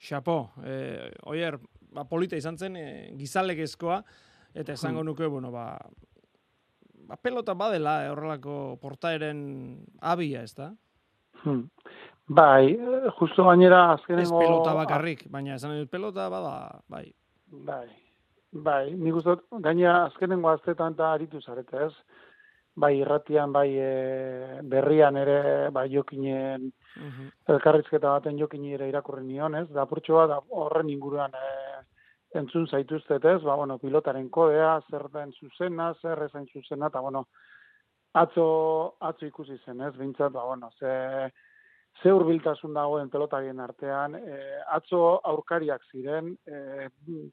Xapo, 0.02 0.38
eh, 0.66 1.10
oier, 1.32 1.58
ba, 1.94 2.06
polita 2.10 2.38
izan 2.38 2.58
zen, 2.58 2.78
e, 2.78 2.86
gizalekezkoa, 3.18 4.02
eta 4.54 4.74
esango 4.74 5.02
hmm. 5.02 5.10
nuke, 5.12 5.30
bueno, 5.30 5.52
ba, 5.54 5.66
ba 7.08 7.18
pelota 7.22 7.56
badela 7.58 8.02
eh, 8.06 8.12
horrelako 8.14 8.78
portaeren 8.82 9.42
abia, 10.02 10.44
ez 10.44 10.56
da? 10.58 10.72
Hmm. 11.44 11.70
Bai, 12.32 12.78
justo 13.18 13.46
gainera 13.48 13.92
azkenengo... 13.96 14.40
Ez 14.40 14.46
pelota 14.46 14.76
bakarrik, 14.78 15.26
baina 15.32 15.58
esan 15.58 15.74
dut 15.80 15.90
pelota 15.92 16.30
bada, 16.32 16.54
bai. 16.90 17.10
Bai, 17.52 17.88
bai, 18.52 18.94
nik 18.96 19.16
uste 19.20 19.36
gaina 19.60 20.06
azkenengo 20.06 20.50
aztetan 20.50 20.94
eta 20.96 21.10
aritu 21.12 21.42
zarete 21.42 21.82
ez, 21.86 21.92
bai 22.80 22.94
irratian, 22.98 23.52
bai 23.52 23.68
e, 23.76 24.62
berrian 24.64 25.18
ere, 25.20 25.70
bai 25.76 25.90
jokinen, 25.92 26.72
uh 27.02 27.28
elkarrizketa 27.52 28.14
baten 28.14 28.38
jokin 28.40 28.66
ere 28.72 28.88
irakurri 28.88 29.26
nion, 29.26 29.56
ez, 29.56 29.68
da 29.76 29.86
purtsoa 29.86 30.28
da 30.28 30.40
horren 30.50 30.90
inguruan 30.90 31.36
e, 31.36 31.52
entzun 32.40 32.68
zaituztet 32.68 33.26
ez, 33.26 33.42
ba, 33.44 33.58
bueno, 33.60 33.78
pilotaren 33.78 34.30
kodea, 34.30 34.80
zer 34.90 35.10
den 35.12 35.34
zuzena, 35.34 35.94
zer 36.02 36.24
ezain 36.30 36.48
zuzena, 36.54 36.88
eta, 36.88 37.02
bueno, 37.04 37.26
atzo, 38.14 38.46
atzo 39.00 39.26
ikusi 39.28 39.60
zen, 39.66 39.82
ez, 39.82 39.96
bintzat, 39.98 40.32
ba, 40.32 40.46
bueno, 40.48 40.72
ze, 40.80 41.32
ze 42.00 42.12
hurbiltasun 42.12 42.74
dagoen 42.74 43.10
pelotarien 43.10 43.60
artean, 43.60 44.16
e, 44.16 44.40
atzo 44.74 45.20
aurkariak 45.34 45.84
ziren, 45.92 46.32
e, 46.48 46.88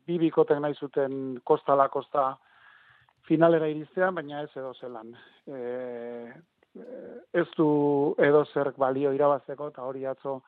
bi 0.07 0.19
bikotek 0.19 0.61
nahi 0.61 0.75
zuten 0.75 1.39
kostala 1.45 1.89
kosta 1.89 2.35
finalera 3.29 3.69
iristean, 3.69 4.15
baina 4.15 4.43
ez 4.43 4.51
edo 4.57 4.75
zelan. 4.75 5.15
E, 5.47 6.33
ez 7.33 7.49
du 7.57 7.69
edo 8.23 8.45
zerk 8.53 8.77
balio 8.79 9.13
irabazeko, 9.17 9.71
eta 9.73 9.87
hori 9.89 10.05
atzo 10.07 10.41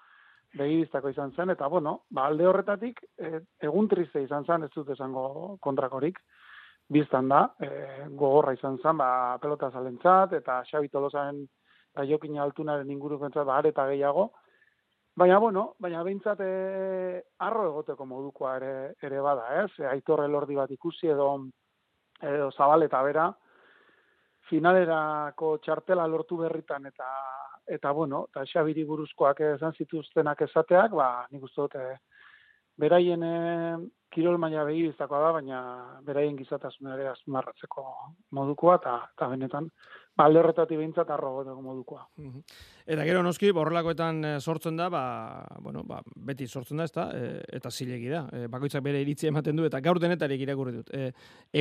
begiristako 0.57 1.13
izan 1.13 1.33
zen, 1.37 1.51
eta 1.55 1.69
bueno, 1.71 2.01
ba, 2.11 2.27
alde 2.27 2.47
horretatik, 2.47 3.01
e, 3.19 3.41
egun 3.71 3.89
triste 3.89 4.23
izan 4.25 4.45
zen, 4.45 4.67
ez 4.67 4.73
dut 4.75 4.91
esango 4.95 5.57
kontrakorik, 5.63 6.19
biztan 6.91 7.29
da, 7.31 7.45
e, 7.63 7.71
gogorra 8.19 8.55
izan 8.57 8.79
zen, 8.83 8.99
ba, 8.99 9.39
pelota 9.43 9.71
zalentzat, 9.71 10.35
eta 10.41 10.61
Xabi 10.71 10.91
Tolosaren 10.91 11.45
eta 11.93 12.07
jokin 12.07 12.39
altunaren 12.39 12.91
inguru 12.91 13.19
bentsat, 13.19 13.47
ba, 13.47 13.61
eta 13.65 13.87
gehiago. 13.91 14.31
Baina, 15.17 15.39
bueno, 15.43 15.75
baina 15.79 16.03
behintzat 16.07 16.41
e, 16.41 17.23
arro 17.45 17.67
egoteko 17.69 18.07
modukoa 18.07 18.57
ere, 18.61 18.73
ere 19.03 19.21
bada, 19.21 19.49
ez? 19.65 19.71
E, 19.79 19.87
aitorre 19.91 20.29
lordi 20.29 20.57
bat 20.57 20.71
ikusi 20.71 21.11
edo, 21.11 21.29
edo 22.23 22.51
zabal 22.53 22.87
eta 22.87 23.03
bera, 23.03 23.27
finalerako 24.51 25.57
txartela 25.65 26.07
lortu 26.11 26.39
berritan 26.41 26.87
eta 26.87 27.09
eta 27.71 27.93
bueno, 27.95 28.25
eta 28.31 28.43
xabiri 28.51 28.83
buruzkoak 28.85 29.43
esan 29.53 29.77
zituztenak 29.79 30.41
esateak, 30.47 30.95
ba, 30.97 31.27
nik 31.31 31.45
uste 31.47 31.67
dut, 31.67 31.77
e, 31.77 31.99
beraien 32.81 33.23
kirol 34.11 34.39
maila 34.39 34.65
behi 34.67 34.91
da, 34.99 35.07
baina 35.07 35.61
beraien 36.07 36.37
gizatasuna 36.37 36.95
ere 36.97 37.09
azmarratzeko 37.13 37.85
modukoa, 38.37 38.77
eta 38.83 39.29
benetan, 39.31 39.71
ba, 40.17 40.27
alde 40.27 40.41
horretatik 40.43 40.79
behintzat 40.81 41.11
arro 41.15 41.33
modukoa. 41.63 42.07
Eta 42.91 43.07
gero 43.07 43.23
noski, 43.23 43.53
borrelakoetan 43.57 44.25
eh, 44.25 44.35
sortzen 44.41 44.77
da, 44.77 44.89
ba, 44.93 45.03
bueno, 45.63 45.85
ba, 45.87 46.01
beti 46.31 46.49
sortzen 46.49 46.83
da, 46.83 46.89
ezta, 46.91 47.09
e, 47.15 47.33
eta 47.61 47.71
zilegi 47.71 48.11
da. 48.11 48.25
E, 48.33 48.47
bakoitzak 48.53 48.85
bere 48.85 49.01
iritzi 49.05 49.31
ematen 49.31 49.57
du, 49.57 49.67
eta 49.69 49.81
gaur 49.85 50.01
denetarik 50.03 50.43
irakurri 50.43 50.77
dut. 50.81 50.93
E, 50.93 51.13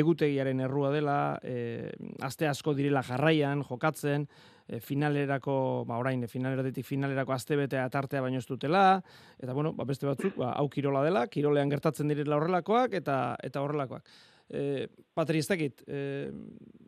egutegiaren 0.02 0.66
errua 0.66 0.92
dela, 0.96 1.20
e, 1.44 1.90
aste 2.26 2.50
asko 2.50 2.74
direla 2.78 3.06
jarraian, 3.06 3.64
jokatzen, 3.68 4.28
e, 4.70 4.80
finalerako, 4.80 5.84
ba, 5.90 5.98
orain, 6.00 6.24
finaleratetik 6.30 6.86
finalerako 6.86 7.34
aste 7.34 7.58
betea 7.58 7.88
tartea 7.90 8.22
baino 8.22 8.40
ez 8.40 8.48
dutela, 8.48 9.02
eta 9.42 9.56
bueno, 9.58 9.74
ba, 9.74 9.88
beste 9.90 10.08
batzuk, 10.08 10.38
ba, 10.38 10.54
hau 10.54 10.68
kirola 10.70 11.04
dela, 11.06 11.26
kirolean 11.28 11.72
gertatzen 11.74 12.12
direla 12.12 12.38
horrelakoak, 12.38 12.94
eta 13.02 13.20
eta 13.44 13.64
horrelakoak. 13.66 14.06
E, 14.50 14.88
Patri, 15.14 15.42
ez 15.44 15.50
dakit, 15.50 15.84
e, 15.86 16.30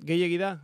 gehiagi 0.05 0.37
da, 0.41 0.55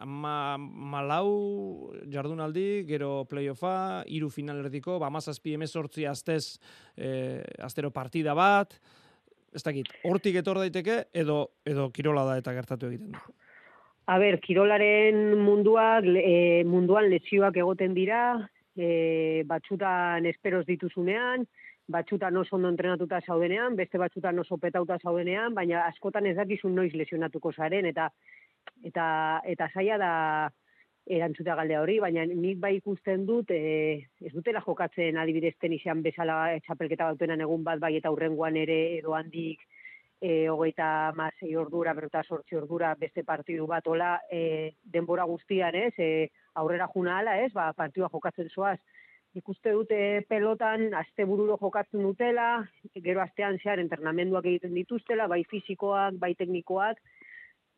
ama 0.00 0.56
malau 0.58 1.92
jardunaldi, 2.12 2.84
gero 2.88 3.24
playoffa, 3.28 4.04
iru 4.08 4.30
finalerdiko, 4.32 4.98
ba, 5.02 5.10
mazazpi 5.12 5.56
emezortzi 5.58 6.06
aztez, 6.08 6.58
e, 6.96 7.42
aztero 7.64 7.92
partida 7.92 8.36
bat, 8.36 8.76
ez 9.54 9.62
dakit, 9.62 9.90
hortik 10.08 10.40
etor 10.40 10.62
daiteke, 10.64 11.04
edo, 11.14 11.38
edo 11.64 11.90
kirola 11.94 12.24
da 12.26 12.38
eta 12.40 12.56
gertatu 12.56 12.88
egiten 12.90 13.14
du. 13.14 13.34
A 14.06 14.18
ber, 14.20 14.36
kirolaren 14.44 15.38
munduak, 15.40 16.04
e, 16.04 16.62
munduan 16.68 17.06
lesioak 17.08 17.56
egoten 17.56 17.94
dira, 17.96 18.18
e, 18.76 19.44
batxutan 19.48 20.26
esperoz 20.28 20.66
dituzunean, 20.68 21.46
batxutan 21.88 22.36
oso 22.36 22.56
ondo 22.58 22.68
entrenatuta 22.68 23.22
zaudenean, 23.24 23.78
beste 23.78 23.96
batxutan 24.00 24.42
oso 24.42 24.58
petauta 24.60 24.98
zaudenean, 25.00 25.54
baina 25.56 25.86
askotan 25.86 26.28
ez 26.28 26.34
dakizun 26.36 26.76
noiz 26.76 26.92
lesionatuko 26.92 27.52
zaren, 27.56 27.88
eta 27.88 28.10
eta 28.84 29.06
eta 29.54 29.70
saia 29.72 29.96
da 30.00 30.12
erantzuta 31.16 31.56
galdea 31.56 31.80
hori, 31.80 31.96
baina 32.00 32.26
nik 32.28 32.60
bai 32.60 32.74
ikusten 32.76 33.24
dut, 33.24 33.50
e, 33.56 34.04
ez 34.20 34.34
dutela 34.36 34.60
jokatzen 34.66 35.16
adibidez 35.16 35.54
tenisian 35.60 36.04
bezala 36.04 36.58
txapelketa 36.66 37.08
bautenan 37.08 37.40
egun 37.48 37.64
bat 37.64 37.80
bai 37.80 37.96
eta 37.96 38.12
hurrengoan 38.12 38.60
ere 38.66 38.98
edo 38.98 39.16
handik 39.16 39.64
e, 40.20 40.48
hogeita 40.48 41.12
masei 41.16 41.54
ordura, 41.56 41.94
berta 41.94 42.22
sortzi 42.22 42.56
ordura 42.56 42.94
beste 42.98 43.24
partidu 43.24 43.66
bat 43.66 43.86
ola 43.86 44.18
e, 44.30 44.74
denbora 44.84 45.24
guztian, 45.24 45.74
ez, 45.74 45.92
e, 45.98 46.28
aurrera 46.54 46.88
juna 46.94 47.18
ala, 47.18 47.38
ez, 47.42 47.52
ba, 47.52 47.72
partidua 47.76 48.10
jokatzen 48.12 48.50
zoaz, 48.50 48.78
ikuste 49.34 49.72
dute 49.74 49.98
pelotan 50.30 50.92
aste 50.94 51.26
bururo 51.26 51.58
jokatzen 51.60 52.02
dutela, 52.06 52.64
gero 52.94 53.22
astean 53.24 53.58
zehar 53.58 53.82
entrenamenduak 53.82 54.46
egiten 54.46 54.74
dituztela, 54.78 55.26
bai 55.26 55.42
fisikoak, 55.50 56.20
bai 56.22 56.34
teknikoak, 56.38 57.02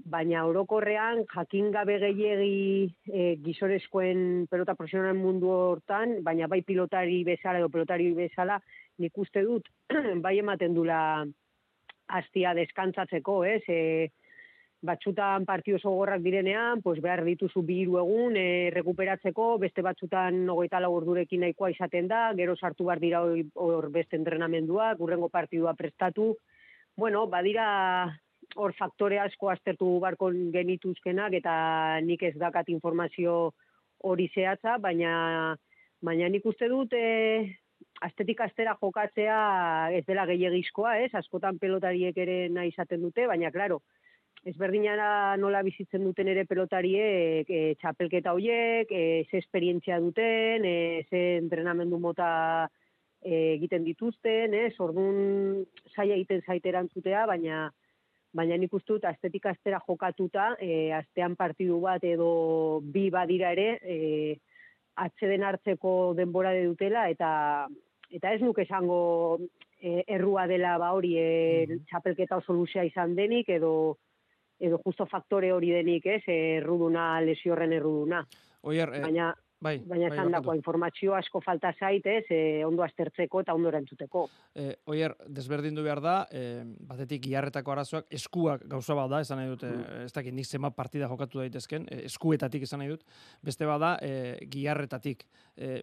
baina 0.04 0.44
orokorrean 0.44 1.22
jakin 1.32 1.70
gabe 1.72 1.96
gehiegi 2.02 2.92
e, 3.08 3.36
gizorezkoen 3.44 4.46
pelota 4.50 4.74
profesionalen 4.76 5.16
mundu 5.16 5.48
hortan, 5.48 6.18
baina 6.22 6.48
bai 6.52 6.60
pilotari 6.62 7.22
bezala 7.24 7.62
edo 7.62 7.72
pilotari 7.72 8.12
bezala, 8.14 8.60
nik 9.00 9.16
uste 9.18 9.42
dut, 9.46 9.72
bai 10.24 10.36
ematen 10.38 10.76
dula 10.76 11.00
hastia 12.08 12.54
deskantzatzeko, 12.54 13.42
ez? 13.44 13.62
E, 13.68 14.10
batxutan 14.86 15.46
partio 15.48 15.78
gogorrak 15.82 16.20
direnean, 16.22 16.82
pues 16.82 17.00
behar 17.02 17.24
dituzu 17.24 17.62
bi 17.66 17.80
hiru 17.82 17.98
egun 17.98 18.36
e, 18.36 18.70
rekuperatzeko, 18.74 19.56
beste 19.58 19.82
hogeita 19.82 20.80
lau 20.80 20.92
ordurekin 20.94 21.40
nahikoa 21.40 21.70
izaten 21.70 22.08
da, 22.08 22.32
gero 22.34 22.56
sartu 22.56 22.84
bar 22.84 23.00
dira 23.00 23.22
hor 23.54 23.90
beste 23.90 24.16
entrenamenduak, 24.16 25.00
urrengo 25.00 25.28
partidua 25.28 25.74
prestatu. 25.74 26.36
Bueno, 26.96 27.26
badira 27.26 28.18
hor 28.54 28.72
faktore 28.78 29.18
asko 29.18 29.50
aztertu 29.50 29.98
barko 30.00 30.30
genituzkenak 30.52 31.32
eta 31.32 32.00
nik 32.00 32.22
ez 32.22 32.36
dakat 32.36 32.68
informazio 32.68 33.52
hori 34.04 34.28
zehatza, 34.34 34.78
baina 34.78 35.56
baina 36.00 36.28
nik 36.28 36.44
uste 36.46 36.68
dut 36.68 36.92
e, 36.92 37.56
astetik 38.04 38.40
astera 38.44 38.76
jokatzea 38.80 39.36
ez 39.96 40.04
dela 40.06 40.26
gehiagizkoa, 40.28 40.98
ez? 41.04 41.12
Askotan 41.14 41.58
pelotariek 41.58 42.16
ere 42.18 42.48
nahi 42.52 42.72
izaten 42.74 43.00
dute, 43.02 43.26
baina 43.26 43.50
claro, 43.54 43.80
ezberdinara 44.46 45.36
nola 45.40 45.62
bizitzen 45.66 46.04
duten 46.06 46.28
ere 46.30 46.44
pelotariek 46.46 47.48
e, 47.50 47.62
txapelketa 47.80 48.34
hoiek, 48.36 48.92
e, 48.92 49.24
ze 49.30 49.40
esperientzia 49.42 49.98
duten, 50.00 50.64
e, 50.64 51.06
ze 51.10 51.22
entrenamendu 51.40 51.98
mota 51.98 52.28
e, 53.22 53.56
egiten 53.56 53.84
dituzten, 53.84 54.54
ez? 54.54 54.74
Ordun 54.78 55.64
saia 55.94 56.14
egiten 56.14 56.44
zaiteran 56.46 56.92
zutea, 56.94 57.26
baina 57.26 57.66
baina 58.36 58.58
nik 58.60 58.74
uste 58.76 58.92
dut 58.92 59.06
astetik 59.08 59.46
astera 59.48 59.80
jokatuta, 59.86 60.50
e, 60.60 60.92
astean 60.92 61.36
partidu 61.40 61.80
bat 61.80 62.04
edo 62.04 62.82
bi 62.84 63.08
badira 63.10 63.54
ere, 63.56 63.68
e, 63.80 64.36
atzeden 64.96 65.44
hartzeko 65.44 66.14
denbora 66.16 66.52
de 66.56 66.64
dutela, 66.66 67.08
eta 67.10 67.30
eta 68.10 68.32
ez 68.32 68.40
nuke 68.42 68.62
esango 68.62 69.38
e, 69.80 70.02
errua 70.06 70.46
dela 70.46 70.76
ba 70.78 70.92
hori 70.96 71.16
e, 71.18 71.78
txapelketa 71.90 72.38
oso 72.40 72.54
luzea 72.54 72.84
izan 72.86 73.16
denik, 73.16 73.48
edo 73.48 73.98
edo 74.58 74.78
justo 74.84 75.04
faktore 75.04 75.50
hori 75.52 75.72
denik, 75.74 76.06
ez, 76.08 76.22
erruduna, 76.32 77.20
lesioren 77.20 77.74
erruduna. 77.76 78.22
Oier, 78.64 78.94
e, 78.96 79.02
baina, 79.04 79.34
Bai, 79.56 79.78
baina 79.88 80.10
bai, 80.10 80.18
esan 80.18 80.34
dako, 80.34 80.52
informazio 80.58 81.14
asko 81.16 81.40
falta 81.40 81.70
zaitez, 81.72 82.26
e, 82.28 82.40
ondo 82.66 82.84
aztertzeko 82.84 83.40
eta 83.40 83.54
ondo 83.56 83.70
erantzuteko. 83.70 84.26
E, 84.52 84.66
oier, 84.92 85.14
desberdindu 85.32 85.84
behar 85.86 86.02
da, 86.04 86.16
e, 86.28 86.42
batetik 86.90 87.22
giarretako 87.24 87.72
arazoak, 87.72 88.10
eskuak 88.18 88.66
gauza 88.68 88.94
bat 88.98 89.08
da, 89.14 89.20
esan 89.24 89.40
nahi 89.40 89.48
dut, 89.54 89.64
mm. 89.64 90.02
ez 90.04 90.12
dakit 90.12 90.36
nik 90.36 90.44
zema 90.44 90.70
partida 90.76 91.08
jokatu 91.08 91.40
daitezken, 91.40 91.88
e, 91.88 92.02
eskuetatik 92.10 92.66
esan 92.68 92.84
nahi 92.84 92.92
dut, 92.92 93.06
beste 93.48 93.68
bada, 93.68 93.94
e, 94.04 94.36
giarretatik. 94.52 95.24
E, 95.56 95.80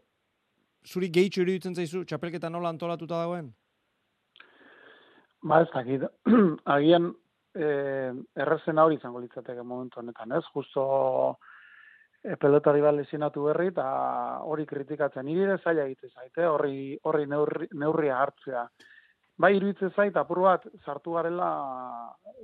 zuri 0.85 1.09
gehitxo 1.09 1.41
iruditzen 1.41 1.73
zaizu, 1.73 2.03
txapelketa 2.05 2.53
nola 2.53 2.69
antolatuta 2.75 3.23
dagoen? 3.23 3.49
Ba, 5.43 5.63
ez 5.65 5.71
dakit, 5.73 6.05
agian, 6.77 7.09
e, 7.57 7.65
errezen 8.45 8.85
hori 8.85 9.01
izango 9.01 9.23
litzateke 9.23 9.65
momentu 9.65 9.99
honetan, 10.03 10.37
ez? 10.37 10.43
Justo, 10.53 10.85
e, 12.23 12.37
pelotari 12.39 12.81
bat 12.81 12.95
lesionatu 12.95 13.43
berri 13.49 13.69
eta 13.73 13.85
hori 14.47 14.65
kritikatzen. 14.65 15.27
Nire 15.27 15.59
zaila 15.59 15.85
egite 15.89 16.09
zaite, 16.09 16.47
horri, 16.47 16.97
horri 17.03 17.27
neurri, 17.29 17.69
neurria 17.75 18.19
hartzea. 18.23 18.65
Bai, 19.43 19.55
iruditzen 19.57 19.91
zait, 19.95 20.17
apur 20.17 20.43
bat, 20.45 20.65
sartu 20.85 21.15
garela 21.17 21.49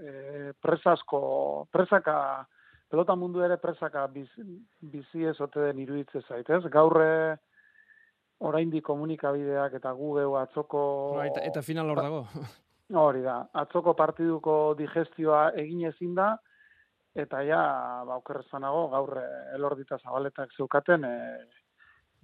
e, 0.01 0.53
presasko, 0.61 1.67
presaka, 1.71 2.15
pelota 2.89 3.15
mundu 3.15 3.43
ere 3.45 3.59
presaka 3.61 4.07
biz, 4.09 4.29
bizi 4.81 5.27
ezote 5.29 5.67
den 5.67 5.83
iruditzen 5.83 6.25
zait, 6.27 6.49
ez? 6.49 6.63
Gaurre, 6.73 7.37
oraindik 8.39 8.83
komunikabideak 8.87 9.77
eta 9.77 9.93
gugeu 9.93 10.33
atzoko... 10.39 10.81
eta, 11.27 11.43
eta 11.51 11.61
final 11.61 11.93
hor 11.93 12.01
dago. 12.01 12.23
Hori 12.99 13.21
da, 13.21 13.43
atzoko 13.53 13.93
partiduko 13.93 14.73
digestioa 14.79 15.51
egin 15.61 15.85
ezin 15.91 16.15
da, 16.17 16.31
eta 17.15 17.41
ja, 17.43 17.61
ba, 18.05 18.19
okerrezanago, 18.19 18.87
gaur 18.93 19.17
eh, 19.21 19.55
elordita 19.55 19.97
zabaletak 20.03 20.53
zeukaten 20.57 21.05
e, 21.05 21.15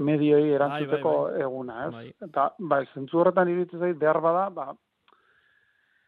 medioi 0.05 0.51
erantzuteko 0.53 1.11
bai, 1.11 1.21
bai, 1.21 1.31
bai. 1.31 1.45
eguna, 1.47 1.77
ez? 1.85 1.93
Bai. 1.93 2.07
Eta, 2.29 2.49
bai, 2.59 2.81
zentzu 2.93 3.21
horretan 3.21 3.49
iritzen 3.49 3.79
zait, 3.79 3.97
behar 3.97 4.21
bada, 4.23 4.49
ba, 4.53 4.67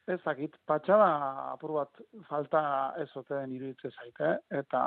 ez 0.08 0.20
dakit, 0.24 0.54
patxada 0.68 1.08
apur 1.54 1.74
bat 1.76 2.02
falta 2.30 2.62
ez 3.02 3.10
oten 3.20 3.52
iruditzen 3.58 3.92
zaite, 3.92 4.30
eh? 4.30 4.60
eta 4.62 4.82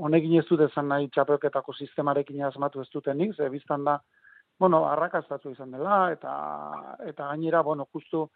honekin 0.00 0.38
ez 0.40 0.46
dut 0.48 0.62
esan 0.68 0.88
nahi 0.88 1.10
txapelketako 1.12 1.74
sistemarekin 1.74 2.44
asmatu 2.48 2.80
ez 2.80 2.88
dutenik, 2.94 3.34
ze 3.36 3.50
biztan 3.52 3.84
da, 3.84 3.98
bueno, 4.60 4.84
arrakastatu 4.88 5.52
izan 5.52 5.74
dela, 5.76 6.06
eta, 6.14 6.32
eta 7.08 7.28
gainera, 7.32 7.62
bueno, 7.66 7.86
justu, 7.92 8.28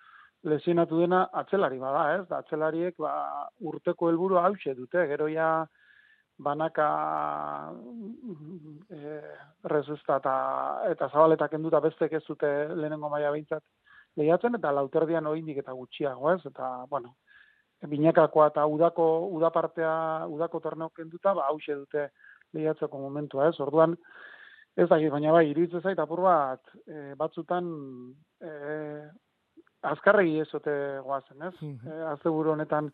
lesionatu 0.44 1.00
dena 1.00 1.26
atzelari 1.32 1.78
bada, 1.78 2.04
ez? 2.18 2.26
Atzelariek 2.30 2.96
ba, 2.98 3.48
urteko 3.60 4.10
helburu 4.10 4.38
hause 4.38 4.74
dute, 4.74 5.06
gero 5.08 5.28
ja 5.32 5.66
banaka 6.38 6.86
e, 8.92 9.20
rezusta 9.64 10.18
eta, 10.20 10.34
eta 10.92 11.08
zabaletak 11.08 11.56
enduta 11.56 11.80
bestek 11.80 12.12
ez 12.18 12.22
dute 12.26 12.50
lehenengo 12.74 13.08
maila 13.08 13.32
behintzat 13.32 13.64
lehiatzen, 14.16 14.56
eta 14.58 14.72
lauterdian 14.72 15.26
oindik 15.26 15.62
eta 15.62 15.72
gutxiago, 15.76 16.30
ez? 16.32 16.40
Eta, 16.48 16.70
bueno, 16.90 17.16
binakakoa 17.88 18.50
eta 18.52 18.64
udako, 18.66 19.08
udapartea, 19.36 19.92
udako 20.32 20.60
torneo 20.64 20.88
kenduta, 20.96 21.34
ba, 21.36 21.50
hause 21.50 21.76
dute 21.82 22.08
lehiatzeko 22.56 23.00
momentua, 23.00 23.50
ez? 23.50 23.60
Orduan, 23.60 23.96
ez 24.76 24.88
da, 24.88 24.98
baina 25.12 25.32
bai, 25.32 25.46
iruditzen 25.50 25.84
zait, 25.84 26.00
apur 26.00 26.24
bat, 26.24 26.62
e, 26.86 27.12
batzutan, 27.20 27.68
e, 28.40 28.50
azkarregi 29.82 30.40
ezote 30.40 30.72
goazen, 31.04 31.42
ez? 31.42 31.54
Mm 31.60 31.78
-hmm. 31.84 32.48
honetan 32.50 32.92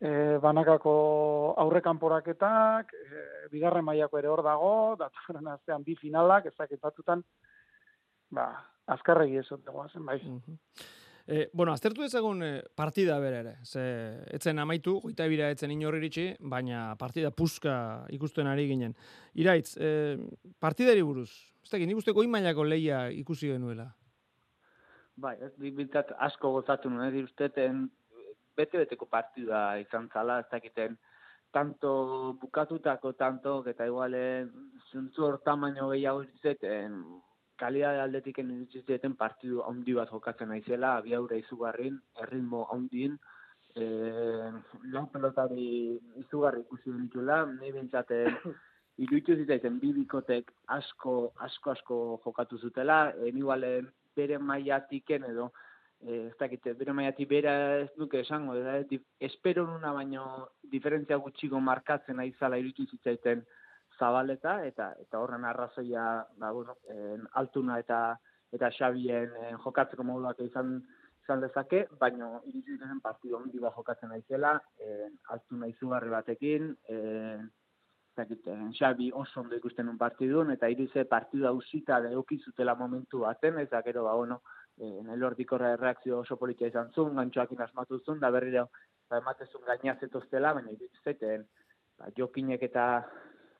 e, 0.00 0.38
banakako 0.42 1.54
aurrekanporaketak, 1.56 2.92
e, 2.92 3.48
bigarren 3.52 3.84
mailako 3.84 4.18
ere 4.18 4.28
hor 4.28 4.42
dago, 4.42 4.96
datorren 4.98 5.46
astean 5.48 5.82
bi 5.82 5.96
finalak, 5.96 6.46
ezak 6.46 6.70
batutan, 6.80 7.22
ba, 8.30 8.50
azkarregi 8.86 9.36
ezote 9.36 9.70
goazen, 9.70 10.04
bai. 10.06 10.20
Mm 10.24 10.58
E, 11.26 11.48
bueno, 11.54 11.72
aztertu 11.72 12.02
ezagun 12.04 12.42
partida 12.76 13.18
bere 13.18 13.38
ere. 13.38 13.52
Ze, 13.64 13.80
etzen 14.36 14.58
amaitu, 14.58 14.98
goita 15.00 15.26
bira 15.26 15.48
etzen 15.48 15.70
inorri 15.70 16.10
baina 16.40 16.96
partida 16.96 17.30
puska 17.30 18.04
ikusten 18.10 18.46
ari 18.46 18.66
ginen. 18.68 18.94
Iraitz, 19.32 19.78
e, 19.78 20.18
partidari 20.60 21.00
buruz, 21.00 21.30
ez 21.62 21.70
da, 21.70 21.78
nik 21.78 21.96
usteko 21.96 22.22
imailako 22.22 22.64
leia 22.64 23.08
ikusi 23.08 23.48
genuela. 23.48 23.94
Bai, 25.16 25.36
ez 25.46 25.52
bintzat 25.58 26.10
asko 26.26 26.50
gozatu 26.56 26.90
nuen, 26.90 27.14
ez 27.14 27.24
usteten 27.28 27.84
bete-beteko 28.58 29.06
partida 29.06 29.60
izan 29.78 30.08
zala, 30.12 30.40
ez 30.42 30.48
dakiten 30.50 30.96
tanto 31.54 31.90
bukatutako, 32.40 33.12
tanto, 33.12 33.60
eta 33.70 33.86
igualen 33.86 34.50
zuntzu 34.90 35.26
hor 35.28 35.38
tamaino 35.46 35.88
gehiago 35.92 36.24
izeten, 36.26 36.98
kalidade 37.62 38.02
aldetik 38.02 38.40
izeten 38.80 39.14
partidu 39.14 39.62
handi 39.62 39.94
bat 39.94 40.10
jokatzen 40.10 40.50
naizela, 40.50 40.96
bi 41.06 41.14
aurre 41.14 41.38
izugarrin, 41.44 42.00
erritmo 42.26 42.66
handin, 42.74 43.18
e, 43.76 43.84
lau 44.94 45.06
pelotari 45.12 45.68
izugarri 46.24 46.66
ikusi 46.66 46.90
ditula, 47.04 47.44
nahi 47.52 47.70
bintzaten 47.78 48.38
iruditu 49.04 49.36
zitzaiten 49.42 49.78
bibikotek 49.82 50.50
asko, 50.78 51.14
asko, 51.46 51.70
asko 51.78 51.98
jokatu 52.26 52.58
zutela, 52.58 53.12
e, 53.14 53.30
bere 54.16 54.38
maiatiken 54.38 55.24
edo 55.30 55.50
eh, 56.06 56.28
ez 56.28 56.36
dakite, 56.40 56.74
bere 56.78 56.92
maiatik 56.92 57.28
bera 57.28 57.54
ez 57.80 57.90
duke 57.96 58.20
esango, 58.20 58.56
da, 58.60 58.78
espero 59.20 59.66
nuna 59.66 59.92
baino 59.92 60.24
diferentzia 60.72 61.16
gutxiko 61.16 61.60
markatzen 61.60 62.20
aizala 62.20 62.58
irutu 62.60 62.86
zitzaiten 62.90 63.44
zabaleta, 63.98 64.58
eta 64.66 64.92
eta 65.00 65.20
horren 65.22 65.44
arrazoia, 65.44 66.04
ba, 66.38 66.50
bueno, 66.52 66.76
en, 66.90 67.26
altuna 67.40 67.78
eta 67.82 68.18
eta 68.54 68.70
Xabien 68.70 69.32
eh, 69.40 69.54
jokatzeko 69.64 70.06
moduak 70.06 70.40
izan 70.44 70.78
izan 71.24 71.40
dezake, 71.40 71.86
baina 72.00 72.28
iritsi 72.50 72.76
partidu 73.02 73.38
handi 73.38 73.58
jokatzen 73.58 74.10
naizela, 74.12 74.58
eh, 74.78 75.08
altu 75.32 75.56
nahi 75.56 75.72
zugarri 75.80 76.10
batekin, 76.10 76.74
eh, 76.88 77.38
zakit, 78.14 78.46
eh, 78.46 78.70
Xabi 78.78 79.10
oso 79.12 79.40
ondo 79.40 79.56
ikusten 79.56 79.88
un 79.88 79.98
partidun, 79.98 80.50
eta 80.54 80.68
irize 80.68 81.04
partidu 81.04 81.46
hausita 81.46 82.00
da 82.00 82.10
zutela 82.44 82.74
momentu 82.74 83.20
baten, 83.20 83.58
eta 83.58 83.82
gero, 83.82 84.04
ba, 84.04 84.14
bueno, 84.14 84.42
eh, 84.78 85.00
nelordiko 85.02 85.58
reakzio 85.58 86.20
oso 86.20 86.36
politia 86.36 86.68
izan 86.68 86.90
zuen, 86.92 87.14
gantxoakin 87.14 87.62
asmatu 87.62 88.00
zuen, 88.00 88.20
da 88.20 88.30
berri 88.30 88.52
da, 88.52 88.66
ba, 89.10 89.18
ematezun 89.18 89.62
gainazetoztela, 89.66 90.52
baina 90.54 90.70
iritzeten, 90.70 91.46
ba, 91.98 92.10
jokinek 92.16 92.62
eta 92.62 93.06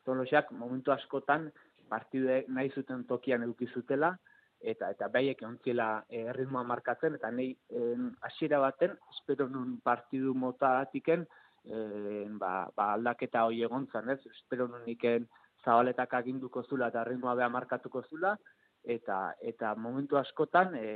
tolosiak 0.05 0.53
momentu 0.53 0.93
askotan 0.93 1.51
partidu 1.89 2.29
nahi 2.49 2.71
zuten 2.71 3.05
tokian 3.05 3.43
eduki 3.43 3.67
zutela, 3.67 4.17
eta 4.61 4.91
eta 4.91 5.09
baiek 5.09 5.43
ontziela 5.45 6.05
e, 6.09 6.21
eh, 6.23 6.33
ritmoa 6.33 6.63
markatzen 6.65 7.15
eta 7.19 7.31
nei 7.31 7.51
hasiera 8.23 8.59
baten 8.63 8.95
espero 9.13 9.47
nun 9.49 9.81
partidu 9.85 10.33
motatiken 10.35 11.27
e, 11.65 12.27
ba, 12.41 12.69
ba 12.77 12.93
aldaketa 12.95 13.45
hori 13.47 13.63
egontzan, 13.63 14.11
ez? 14.11 14.21
Espero 14.31 14.69
nun 14.69 14.89
iken 14.89 15.29
zabaletak 15.65 16.15
aginduko 16.21 16.63
zula 16.65 16.89
eta 16.93 17.05
ritmoa 17.05 17.35
beha 17.35 17.49
markatuko 17.49 18.03
zula 18.09 18.37
eta 18.85 19.35
eta 19.41 19.75
momentu 19.75 20.19
askotan 20.21 20.75
e, 20.77 20.89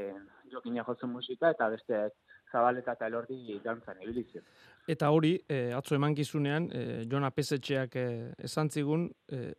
jokina 0.52 0.84
jotzen 0.84 1.10
musika 1.10 1.50
eta 1.54 1.68
beste 1.72 2.08
zabaleta 2.52 2.92
eta 2.96 3.06
elordi 3.06 3.60
dantzan 3.64 4.02
ibilizien. 4.02 4.44
Eta 4.88 5.10
hori, 5.12 5.34
e, 5.48 5.72
atzo 5.76 5.94
emankizunean, 5.96 6.68
e, 6.72 6.84
Jona 7.10 7.30
Pesetxeak 7.30 7.96
e, 7.96 8.06
esan 8.48 8.70
zigun, 8.72 9.10
e, 9.28 9.52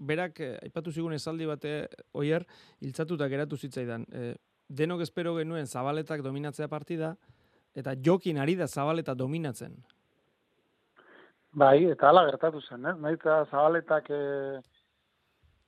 berak 0.00 0.40
eh, 0.40 0.56
aipatu 0.64 0.92
zigun 0.92 1.14
esaldi 1.14 1.46
bate 1.46 1.74
oier 2.16 2.46
hiltzatuta 2.80 3.28
geratu 3.28 3.56
zitzaidan. 3.56 4.06
Eh, 4.12 4.34
denok 4.68 5.04
espero 5.04 5.36
genuen 5.36 5.66
zabaletak 5.66 6.22
dominatzea 6.24 6.68
partida 6.68 7.14
eta 7.74 7.94
jokin 7.94 8.38
ari 8.38 8.56
da 8.56 8.66
zabaleta 8.66 9.14
dominatzen. 9.14 9.76
Bai, 11.52 11.84
eta 11.90 12.08
hala 12.08 12.26
gertatu 12.28 12.60
zen, 12.60 12.84
eh? 12.86 12.94
Naita 12.94 13.44
zabaletak 13.50 14.10
eh, 14.14 14.60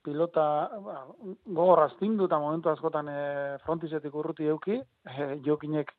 pilota 0.04 0.44
ba, 0.84 1.00
gogor 1.46 1.82
astindu 1.88 2.28
eta 2.28 2.38
momentu 2.38 2.70
askotan 2.70 3.08
eh, 3.10 3.58
frontizetik 3.64 4.14
urruti 4.14 4.46
euki, 4.46 4.78
eh, 5.10 5.34
jokinek 5.42 5.90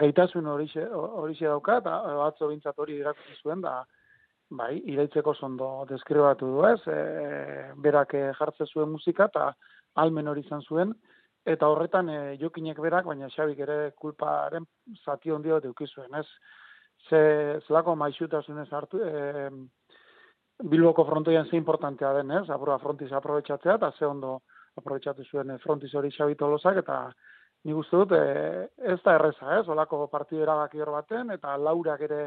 gaitasun 0.00 0.46
horixe, 0.46 0.86
horixe 0.94 1.44
dauka, 1.44 1.76
eta 1.82 1.94
batzo 2.22 2.48
bintzat 2.48 2.78
hori 2.78 2.96
irakutsi 3.02 3.36
zuen, 3.42 3.60
da, 3.60 3.82
bai, 4.50 4.78
iraitzeko 4.92 5.34
zondo 5.34 5.68
deskribatu 5.90 6.48
du 6.54 6.64
ez, 6.68 6.80
e, 6.88 6.98
berak 7.84 8.14
e, 8.14 8.22
jartze 8.38 8.66
zuen 8.72 8.92
musika 8.92 9.26
eta 9.28 9.50
almen 10.02 10.28
hori 10.28 10.44
izan 10.46 10.62
zuen, 10.62 10.94
eta 11.44 11.68
horretan 11.68 12.08
e, 12.08 12.20
jokinek 12.40 12.80
berak, 12.80 13.04
baina 13.10 13.28
xabik 13.34 13.58
ere 13.66 13.78
kulparen 13.96 14.66
zati 15.04 15.34
ondio 15.34 15.60
deuki 15.60 15.90
zuen, 15.90 16.14
ez? 16.14 16.26
Ze, 17.08 17.20
zelako 17.66 17.94
maixutasunez 17.96 18.68
hartu, 18.72 19.00
e, 19.04 19.50
Bilboko 20.58 21.04
frontoian 21.06 21.46
ze 21.46 21.56
importantea 21.56 22.12
den, 22.16 22.30
ez? 22.30 22.48
Apura 22.50 22.78
frontiz 22.82 23.12
aprobetsatzea, 23.12 23.76
eta 23.78 23.92
ze 23.98 24.06
ondo 24.06 24.40
aprobetsatu 24.76 25.24
zuen 25.24 25.50
e, 25.54 25.58
frontiz 25.62 25.92
hori 25.94 26.10
xabit 26.10 26.38
tolosak, 26.38 26.80
eta 26.82 26.98
nik 27.64 27.76
uste 27.78 27.96
dut, 27.96 28.12
e, 28.12 28.68
ez 28.92 28.98
da 29.04 29.14
erreza, 29.14 29.58
ez? 29.58 29.68
Olako 29.68 30.06
partidu 30.10 30.42
erabaki 30.42 30.82
hor 30.82 30.90
baten, 30.96 31.30
eta 31.30 31.56
laurak 31.56 32.02
ere 32.08 32.22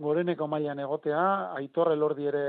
goreneko 0.00 0.46
mailan 0.48 0.78
egotea, 0.84 1.22
aitorre 1.56 1.96
lordi 1.96 2.28
ere, 2.28 2.44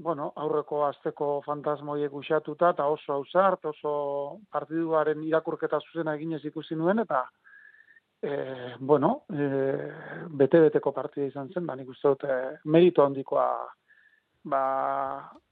bueno, 0.00 0.32
aurreko 0.36 0.84
azteko 0.88 1.28
fantasmoiek 1.44 2.12
usatuta, 2.12 2.72
eta 2.74 2.88
oso 2.88 3.12
hausart, 3.18 3.68
oso 3.70 3.94
partiduaren 4.52 5.22
irakurketa 5.28 5.80
zuzena 5.80 6.16
eginez 6.16 6.42
ikusi 6.44 6.76
nuen, 6.76 7.04
eta, 7.04 7.22
e, 8.24 8.74
bueno, 8.80 9.24
e, 9.28 9.46
bete-beteko 10.40 10.92
partida 10.92 11.26
izan 11.28 11.50
zen, 11.52 11.66
ba, 11.66 11.76
nik 11.76 11.90
uste 11.92 12.14
dut, 12.14 12.24
e, 12.24 12.58
merito 12.64 13.04
handikoa, 13.04 13.48
ba, 14.50 14.62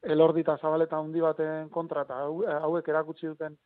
elordi 0.03 0.41
eta 0.45 0.57
zabaleta 0.61 0.99
handi 0.99 1.21
baten 1.21 1.69
kontra, 1.75 2.07
eta 2.07 2.23
hauek 2.65 2.89
erakutsi 2.89 3.29
duten 3.29 3.57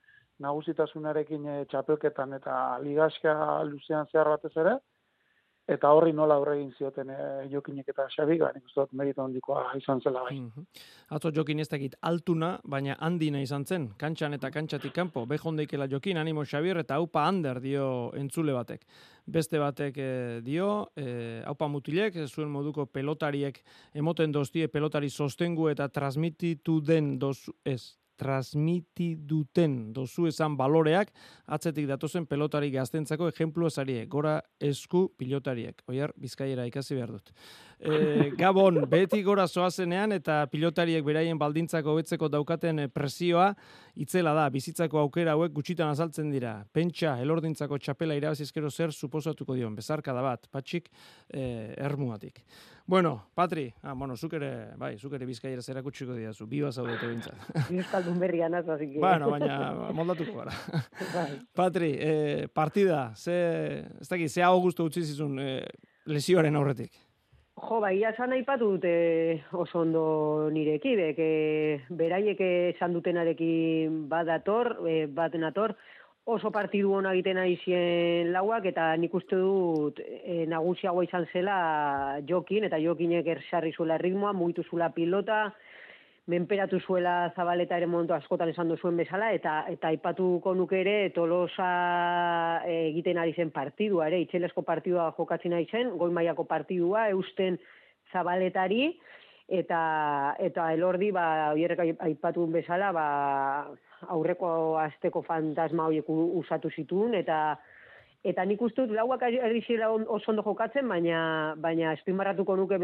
nagusitasunarekin 0.44 1.46
e, 1.48 1.56
txapelketan 1.70 2.36
eta 2.40 2.56
ligaska 2.82 3.62
luzean 3.70 4.10
zehar 4.12 4.34
batez 4.34 4.52
ere, 4.64 4.76
eta 5.66 5.90
horri 5.90 6.12
nola 6.14 6.36
aurre 6.38 6.54
egin 6.60 6.70
zioten 6.78 7.10
e, 7.10 7.18
jokinek 7.50 7.88
eta 7.90 8.06
xabik, 8.12 8.40
ba, 8.44 8.52
nik 8.54 8.68
uste 8.68 8.84
dut 8.84 8.92
merito 8.98 9.24
handikoa 9.24 9.64
izan 9.80 10.00
zela 10.00 10.22
bai. 10.28 10.38
Mm 10.38 10.66
Atzo 11.16 11.30
jokin 11.30 11.60
ez 11.62 11.68
dakit 11.70 11.92
altuna, 12.02 12.56
baina 12.66 12.96
handina 12.98 13.38
izan 13.38 13.64
zen, 13.64 13.84
kantxan 13.98 14.34
eta 14.34 14.50
kantxatik 14.50 14.92
kanpo, 14.94 15.22
behondeikela 15.30 15.86
jokin, 15.86 16.18
animo 16.18 16.42
xabir, 16.44 16.80
eta 16.82 16.96
haupa 16.98 17.28
hander 17.28 17.60
dio 17.62 18.10
entzule 18.18 18.54
batek. 18.56 18.82
Beste 19.26 19.60
batek 19.62 20.00
e, 20.02 20.08
dio, 20.42 20.70
haupa 21.46 21.68
mutilek, 21.70 22.18
zuen 22.26 22.50
moduko 22.50 22.86
pelotariek, 22.86 23.62
emoten 23.94 24.34
doztie 24.34 24.66
pelotari 24.66 25.10
sostengu 25.10 25.68
eta 25.70 25.88
transmititu 25.88 26.80
den 26.80 27.18
dozu, 27.22 27.54
ez, 27.64 27.96
transmiti 28.16 29.12
duten 29.16 29.92
dozu 29.94 30.26
esan 30.30 30.56
baloreak 30.56 31.12
atzetik 31.46 31.86
datozen 31.90 32.26
pelotari 32.26 32.70
gaztentzako 32.74 33.28
ejemplu 33.30 33.68
esarie, 33.70 34.06
gora 34.06 34.40
esku 34.60 35.06
pilotariek. 35.18 35.82
Oier, 35.90 36.12
bizkaiera 36.20 36.66
ikasi 36.66 36.96
behar 36.96 37.14
dut. 37.16 37.32
E, 37.78 38.30
Gabon, 38.40 38.80
beti 38.88 39.20
gora 39.22 39.46
zoazenean 39.46 40.16
eta 40.16 40.38
pilotariek 40.52 41.04
beraien 41.04 41.38
baldintzako 41.38 41.92
hobetzeko 41.92 42.30
daukaten 42.32 42.86
eh, 42.86 42.88
presioa 42.88 43.50
itzela 44.00 44.32
da, 44.36 44.46
bizitzako 44.52 45.00
aukera 45.02 45.36
hauek 45.36 45.52
gutxitan 45.56 45.92
azaltzen 45.92 46.30
dira. 46.32 46.56
Pentsa, 46.72 47.18
elordintzako 47.22 47.78
txapela 47.78 48.16
irabazizkero 48.16 48.70
zer 48.70 48.92
suposatuko 48.92 49.56
dion, 49.56 49.76
bezarka 49.76 50.16
da 50.16 50.24
bat, 50.24 50.48
patxik 50.52 50.90
e, 51.28 51.74
ermuatik. 51.76 52.42
Bueno, 52.88 53.30
Patri, 53.34 53.74
ah, 53.82 53.94
bueno, 53.94 54.14
zuk 54.16 54.36
ere, 54.38 54.50
bai, 54.78 54.92
zuk 54.96 55.16
ere 55.18 55.26
bizkaiera 55.26 55.62
zera 55.62 55.80
kutsiko 55.82 56.14
diazu, 56.14 56.46
biba 56.46 56.70
zaudete 56.70 57.08
bintzat. 57.10 57.48
Euskaldun 57.74 58.20
berria 58.22 58.48
nazo, 58.48 58.76
así 58.76 58.86
que... 58.92 59.00
Bueno, 59.02 59.32
baina, 59.32 59.90
moldatuko 59.92 60.36
gara. 60.38 60.54
bai. 61.16 61.32
Patri, 61.52 61.90
eh, 61.98 62.46
partida, 62.54 63.10
ze, 63.16 63.34
ez 64.00 64.06
dakit, 64.06 64.30
ze 64.30 64.46
hau 64.46 64.60
guztu 64.62 64.86
utzi 64.86 65.02
zizun 65.02 65.34
eh, 65.42 65.64
lesioaren 66.06 66.54
aurretik? 66.54 66.94
Jo, 67.56 67.80
bai, 67.82 67.96
esan 68.06 68.36
aipatu 68.36 68.70
dute 68.76 68.94
oso 69.50 69.80
ondo 69.82 70.06
nireki, 70.54 70.94
bek, 71.00 71.20
beraiek 71.90 72.42
esan 72.46 72.94
dutenarekin 72.94 74.04
badator, 74.12 74.76
eh, 74.86 75.08
bat 75.10 75.34
nator, 75.34 75.74
oso 76.26 76.50
partidu 76.50 76.90
hona 76.90 77.12
egiten 77.14 77.38
ari 77.38 77.54
lauak, 78.34 78.66
eta 78.66 78.88
nik 78.98 79.14
uste 79.14 79.38
dut 79.38 80.00
e, 80.02 80.44
nagusiagoa 80.50 81.06
izan 81.06 81.26
zela 81.32 81.56
jokin, 82.26 82.66
eta 82.66 82.80
jokinek 82.82 83.26
ersarri 83.36 83.72
zuela 83.72 83.98
ritmoa, 84.02 84.32
mugitu 84.34 84.64
zuela 84.66 84.90
pilota, 84.90 85.52
menperatu 86.26 86.80
zuela 86.80 87.30
zabaleta 87.36 87.76
ere 87.78 87.86
momentu 87.86 88.16
askotan 88.16 88.50
esan 88.50 88.74
zuen 88.76 88.96
bezala, 88.98 89.30
eta 89.38 89.60
eta 89.70 89.92
aipatuko 89.94 90.54
nuke 90.58 90.80
ere 90.80 90.96
tolosa 91.14 91.70
egiten 92.66 93.22
ari 93.22 93.32
zen 93.38 93.54
partidua, 93.54 94.08
ere, 94.10 94.18
itxelesko 94.26 94.66
partidua 94.66 95.12
jokatzen 95.16 95.54
ari 95.54 95.70
zen, 95.70 95.94
goi 95.96 96.10
mailako 96.10 96.44
partidua, 96.50 97.06
eusten 97.14 97.60
zabaletari, 98.10 98.96
eta 99.46 100.34
eta 100.42 100.72
elordi 100.74 101.12
ba 101.14 101.54
hierrek 101.54 102.00
aipatu 102.02 102.48
bezala 102.50 102.90
ba 102.90 103.06
aurreko 104.08 104.76
asteko 104.78 105.22
fantasma 105.22 105.86
horiek 105.88 106.08
usatu 106.08 106.70
zituen, 106.70 107.14
eta 107.14 107.56
eta 108.26 108.42
nik 108.44 108.62
uste 108.64 108.82
dut 108.82 108.96
lauak 108.96 109.22
ari 109.22 109.62
oso 109.86 110.30
ondo 110.32 110.42
jokatzen, 110.42 110.88
baina 110.88 111.54
baina 111.62 111.92
espimarratuko 111.94 112.56
nuke 112.56 112.78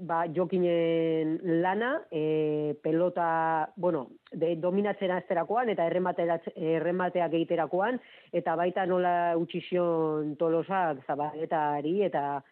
ba, 0.00 0.24
jokinen 0.32 1.38
lana, 1.62 2.00
e, 2.10 2.74
pelota, 2.82 3.68
bueno, 3.76 4.06
de, 4.32 4.54
dominatzen 4.56 5.10
azterakoan, 5.10 5.68
eta 5.68 5.86
erremateak 5.86 7.32
egiterakoan, 7.32 8.00
eta 8.32 8.56
baita 8.56 8.86
nola 8.86 9.36
utxizion 9.36 10.36
tolosak 10.36 11.04
zabaletari, 11.06 12.02
eta 12.08 12.42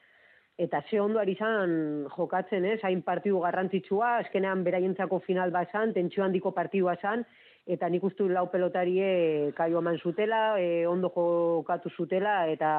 eta 0.56 0.84
ze 0.88 1.00
ondo 1.00 1.18
ari 1.18 1.32
izan 1.32 2.06
jokatzen, 2.14 2.64
ez, 2.64 2.78
hain 2.86 3.00
partidu 3.02 3.40
garrantzitsua, 3.42 4.20
eskenean 4.22 4.62
beraientzako 4.62 5.18
final 5.26 5.50
basan, 5.50 5.92
tentsio 5.96 6.22
handiko 6.22 6.52
partidua 6.54 6.94
zan, 7.02 7.24
eta 7.66 7.88
nik 7.88 8.04
uste 8.04 8.26
lau 8.28 8.46
pelotarie 8.52 9.52
kaio 9.56 9.80
eman 9.80 9.98
zutela, 9.98 10.58
e, 10.60 10.86
ondo 10.86 11.10
jokatu 11.14 11.90
zutela, 11.96 12.44
eta 12.52 12.70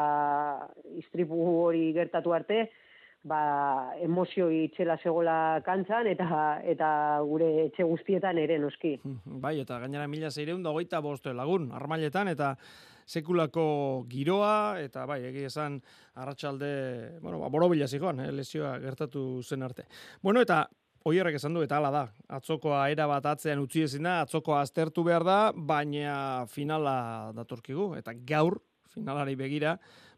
istripu 1.01 1.39
hori 1.65 1.91
gertatu 1.93 2.33
arte, 2.37 2.67
ba, 3.25 3.93
emozio 4.05 4.51
itxela 4.53 4.97
zegoela 5.01 5.61
kantzan, 5.65 6.07
eta 6.07 6.59
eta 6.63 6.89
gure 7.25 7.49
etxe 7.65 7.83
guztietan 7.83 8.37
ere 8.37 8.59
noski. 8.61 8.95
Bai, 9.45 9.57
eta 9.63 9.79
gainera 9.81 10.07
mila 10.07 10.29
zeireun 10.29 10.63
da 10.63 10.73
goita 10.75 11.01
boste 11.01 11.33
lagun, 11.33 11.71
armailetan, 11.73 12.29
eta 12.29 12.53
sekulako 13.05 14.05
giroa, 14.09 14.81
eta 14.81 15.03
bai, 15.05 15.19
egi 15.27 15.43
esan 15.45 15.75
arratsalde 16.17 17.19
bueno, 17.21 17.37
ba, 17.37 17.51
borobila 17.53 17.87
zigoan, 17.87 18.23
eh, 18.23 18.31
lesioa 18.33 18.79
gertatu 18.81 19.43
zen 19.43 19.61
arte. 19.61 19.85
Bueno, 20.23 20.41
eta 20.41 20.63
Oierrek 21.05 21.35
esan 21.37 21.53
du 21.53 21.61
eta 21.61 21.77
hala 21.77 21.91
da. 21.93 22.03
Atzokoa 22.33 22.79
era 22.89 23.05
bat 23.05 23.27
atzean 23.29 23.59
utzi 23.61 23.83
ezin 23.85 24.07
da, 24.07 24.23
atzokoa 24.23 24.63
aztertu 24.65 25.03
behar 25.05 25.21
da, 25.27 25.35
baina 25.53 26.15
finala 26.49 26.95
datorkigu. 27.37 27.91
Eta 27.99 28.15
gaur, 28.25 28.57
finalari 28.89 29.35
begira, 29.37 29.75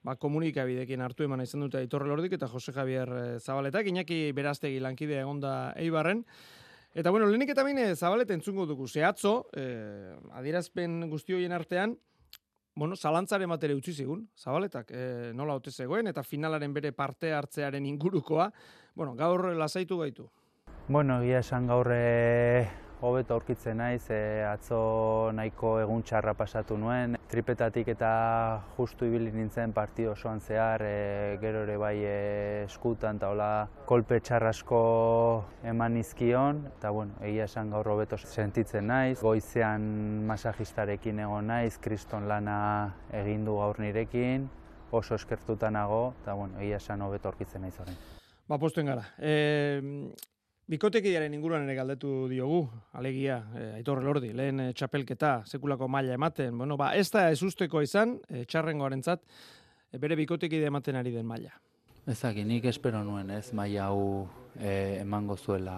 ba, 0.07 0.15
komunikabidekin 0.15 1.03
hartu 1.03 1.27
eman 1.27 1.43
izan 1.43 1.65
dute 1.65 1.81
Aitorre 1.81 2.07
Lordik 2.07 2.37
eta 2.37 2.47
Jose 2.47 2.71
Javier 2.71 3.11
eh, 3.17 3.25
Zabaletak, 3.41 3.91
inaki 3.91 4.21
beraztegi 4.37 4.79
lankidea 4.79 5.25
egonda 5.25 5.57
Eibarren. 5.75 6.23
Eta 6.95 7.11
bueno, 7.11 7.27
lehenik 7.27 7.51
eta 7.51 7.67
bine 7.67 7.89
Zabaleta 7.97 8.37
entzungo 8.37 8.63
dugu. 8.65 8.87
Ze 8.87 9.03
atzo, 9.03 9.35
eh, 9.59 10.15
adierazpen 10.39 11.01
guzti 11.11 11.35
hoien 11.35 11.51
artean, 11.51 11.99
bueno, 12.79 12.95
zalantzaren 12.95 13.51
bat 13.51 13.67
ere 13.67 13.75
utzi 13.75 13.91
zigun, 13.91 14.23
Zabaletak, 14.39 14.95
eh, 14.95 15.35
nola 15.35 15.59
hote 15.59 15.75
zegoen, 15.75 16.07
eta 16.07 16.23
finalaren 16.23 16.71
bere 16.71 16.95
parte 16.95 17.35
hartzearen 17.35 17.85
ingurukoa, 17.91 18.53
bueno, 18.95 19.19
gaur 19.19 19.49
lasaitu 19.51 19.99
gaitu. 19.99 20.31
Bueno, 20.89 21.17
egia 21.19 21.41
esan 21.43 21.65
gaur 21.67 21.89
e, 21.91 22.63
hobeto 23.03 23.35
aurkitzen 23.35 23.75
naiz, 23.81 24.05
e, 24.07 24.45
atzo 24.47 25.33
nahiko 25.35 25.73
egun 25.81 25.99
txarra 26.07 26.31
pasatu 26.39 26.77
nuen. 26.79 27.17
Tripetatik 27.27 27.89
eta 27.91 28.11
justu 28.77 29.03
ibili 29.09 29.33
nintzen 29.35 29.73
partio 29.75 30.13
osoan 30.13 30.39
zehar, 30.39 30.85
e, 30.87 31.35
gero 31.41 31.65
ere 31.67 31.75
bai 31.81 31.97
e, 32.07 32.13
eskutan 32.69 33.19
eta 33.19 33.33
hola 33.33 33.49
kolpe 33.89 34.21
txarrasko 34.23 34.79
eman 35.73 35.97
izkion. 35.99 36.63
Eta 36.77 36.93
bueno, 36.95 37.19
egia 37.19 37.49
esan 37.51 37.75
gaur 37.75 37.91
hobeto 37.91 38.15
sentitzen 38.21 38.87
naiz. 38.87 39.19
Goizean 39.19 39.91
masajistarekin 40.31 41.19
egon 41.25 41.51
naiz, 41.51 41.73
kriston 41.83 42.29
lana 42.31 42.61
egin 43.25 43.43
du 43.43 43.59
gaur 43.59 43.83
nirekin, 43.83 44.47
oso 44.95 45.19
eskertuta 45.19 45.67
nago, 45.67 46.13
eta 46.23 46.39
bueno, 46.39 46.63
egia 46.63 46.79
esan 46.79 47.03
hobeto 47.03 47.27
aurkitzen 47.27 47.67
naiz 47.67 47.75
horrein. 47.75 47.99
Ba, 48.47 48.55
posten 48.55 48.87
gara. 48.87 49.03
E, 49.19 50.15
Bikotekidearen 50.67 51.31
inguruan 51.31 51.63
ere 51.63 51.77
galdetu 51.77 52.09
diogu, 52.27 52.65
alegia, 52.99 53.37
e, 53.55 53.61
aitorre 53.77 54.03
lordi, 54.03 54.33
lehen 54.35 54.59
e, 54.59 54.65
txapelketa, 54.75 55.45
sekulako 55.47 55.87
maila 55.87 56.17
ematen. 56.17 56.57
Bueno, 56.59 56.75
ba, 56.75 56.89
ez 56.99 57.05
da 57.13 57.29
ez 57.31 57.39
usteko 57.47 57.79
izan, 57.85 58.17
e, 58.27 58.41
txarrengoaren 58.43 58.99
zat, 58.99 59.23
e, 59.87 59.95
bere 60.03 60.17
bikotekide 60.19 60.67
ematen 60.67 60.99
ari 60.99 61.13
den 61.15 61.23
maila. 61.29 61.53
Ezak, 62.11 62.41
nik 62.43 62.67
espero 62.67 62.99
nuen, 63.07 63.31
ez, 63.31 63.53
maila 63.55 63.85
hau 63.87 64.27
e, 64.59 64.99
emango 65.05 65.37
zuela 65.39 65.77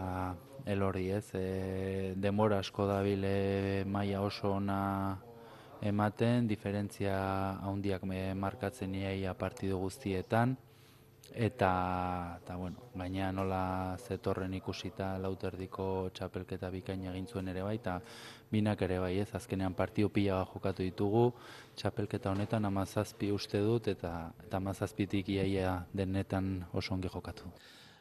elordi, 0.66 1.06
ez, 1.14 1.28
e, 1.38 2.16
demora 2.18 2.58
asko 2.66 2.88
dabile 2.90 3.86
maila 3.86 4.24
oso 4.26 4.56
ona 4.56 4.80
ematen, 5.86 6.50
diferentzia 6.50 7.14
handiak 7.62 8.10
markatzen 8.10 8.98
iaia 8.98 9.38
partidu 9.38 9.78
guztietan, 9.86 10.58
Eta, 11.36 12.40
eta 12.42 12.56
bueno, 12.58 12.90
baina 12.98 13.32
nola 13.32 13.98
zetorren 14.02 14.54
ikusita 14.58 15.12
lauterdiko 15.22 16.10
txapelketa 16.14 16.70
bikaina 16.74 17.12
egin 17.12 17.28
zuen 17.28 17.48
ere 17.52 17.62
bai, 17.64 17.76
eta 17.78 18.00
binak 18.52 18.82
ere 18.82 18.98
bai 19.00 19.14
ez, 19.22 19.30
azkenean 19.38 19.76
partio 19.78 20.10
pila 20.10 20.42
jokatu 20.54 20.84
ditugu, 20.84 21.28
txapelketa 21.78 22.32
honetan 22.32 22.66
amazazpi 22.66 23.32
uste 23.32 23.62
dut, 23.62 23.88
eta, 23.88 24.32
eta 24.46 24.58
amazazpitik 24.58 25.30
iaia 25.36 25.84
denetan 25.94 26.66
oso 26.74 26.96
ongi 26.96 27.12
jokatu. 27.14 27.52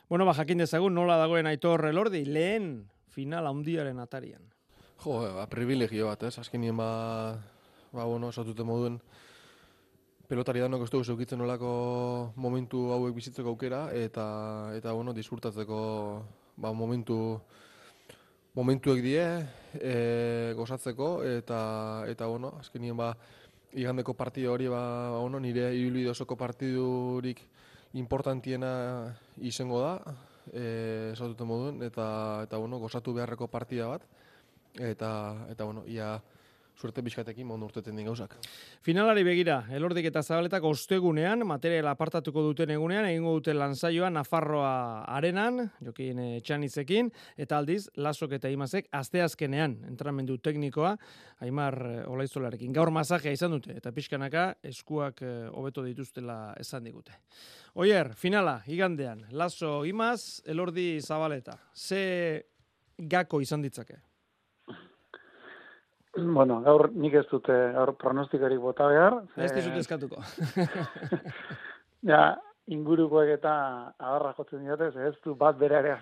Bueno, 0.08 0.24
ba, 0.24 0.32
jakin 0.32 0.64
dezagun 0.64 0.94
nola 0.96 1.18
dagoen 1.20 1.46
aitor 1.46 1.84
lordi, 1.92 2.24
lehen 2.24 2.88
final 3.12 3.46
handiaren 3.46 3.98
atarian. 4.00 4.42
Jo, 5.04 5.20
ba, 5.36 5.44
privilegio 5.52 6.08
bat, 6.08 6.22
ez, 6.24 6.38
azkenien 6.40 6.76
ba, 6.76 6.90
ba, 7.92 8.04
bueno, 8.04 8.30
esatute 8.32 8.64
moduen, 8.64 9.02
pelotari 10.28 10.60
danok 10.60 10.84
ez 10.84 10.90
dugu 10.92 11.06
zeukitzen 11.08 11.40
olako 11.40 11.68
momentu 12.36 12.90
hauek 12.92 13.14
bizitzeko 13.16 13.48
aukera 13.54 13.88
eta 13.96 14.26
eta 14.76 14.92
bueno, 14.92 15.14
disfrutatzeko 15.16 15.78
ba, 16.60 16.72
momentu 16.76 17.40
momentuek 18.52 19.00
die 19.00 19.24
e, 19.80 20.52
gozatzeko 20.56 21.24
eta 21.24 21.60
eta 22.12 22.28
bueno, 22.28 22.52
azkenien 22.60 22.96
ba 22.96 23.14
igandeko 23.72 24.12
partido 24.12 24.52
hori 24.52 24.68
ba, 24.68 24.82
ba 25.16 25.18
bueno, 25.24 25.40
nire 25.40 25.72
ibilbide 25.72 26.12
osoko 26.12 26.36
partidurik 26.36 27.40
importantiena 27.96 29.16
izango 29.40 29.80
da 29.80 29.94
eh 30.52 31.12
esatute 31.12 31.44
moduen 31.44 31.82
eta 31.82 32.44
eta 32.44 32.56
bueno, 32.60 32.78
gozatu 32.78 33.14
beharreko 33.16 33.48
partida 33.48 33.88
bat 33.88 34.04
eta 34.76 35.46
eta 35.48 35.64
bueno, 35.64 35.84
ia 35.88 36.20
suerte 36.78 37.02
bizkatekin 37.02 37.46
mondo 37.46 37.66
urteten 37.66 37.96
din 37.98 38.06
gauzak. 38.06 38.36
Finalari 38.86 39.24
begira, 39.26 39.58
elordik 39.74 40.06
eta 40.10 40.22
zabaletak 40.22 40.64
ostegunean, 40.64 41.42
material 41.46 41.90
apartatuko 41.90 42.44
duten 42.46 42.70
egunean, 42.70 43.08
egingo 43.08 43.34
dute 43.38 43.54
lanzaioa 43.56 44.10
Nafarroa 44.14 44.70
arenan, 45.16 45.64
jokin 45.84 46.22
txanizekin, 46.46 47.10
eta 47.36 47.58
aldiz, 47.58 47.88
lasok 47.98 48.36
eta 48.38 48.52
imazek, 48.54 48.86
asteazkenean, 48.94 49.78
entramendu 49.90 50.38
teknikoa, 50.38 50.94
Aimar 51.42 51.78
eh, 51.86 52.02
Olaizolarekin. 52.10 52.72
Gaur 52.74 52.90
masajea 52.94 53.34
izan 53.34 53.54
dute, 53.54 53.74
eta 53.78 53.92
pixkanaka 53.94 54.48
eskuak 54.70 55.22
eh, 55.22 55.46
hobeto 55.50 55.84
dituztela 55.86 56.54
esan 56.58 56.86
digute. 56.86 57.14
Oier, 57.78 58.14
finala, 58.18 58.60
igandean, 58.66 59.26
laso 59.30 59.82
imaz, 59.86 60.42
elordi 60.46 60.98
zabaleta. 61.02 61.58
Ze 61.74 62.44
gako 62.98 63.42
izan 63.42 63.62
ditzake? 63.62 64.07
Bueno, 66.38 66.60
gaur 66.64 66.90
nik 66.94 67.14
ez 67.20 67.26
dute 67.30 67.54
gaur 67.74 67.94
pronostikorik 68.00 68.60
bota 68.62 68.88
behar. 68.90 69.20
Ez 69.36 69.52
dizut 69.54 69.78
eskatuko. 69.80 70.22
ja, 72.10 72.22
ingurukoek 72.68 73.34
eta 73.38 73.52
agarra 73.98 74.34
jotzen 74.36 74.64
diote, 74.64 74.90
ez 75.08 75.14
du 75.24 75.34
bat 75.38 75.58
bere 75.58 75.78
ere 75.82 75.98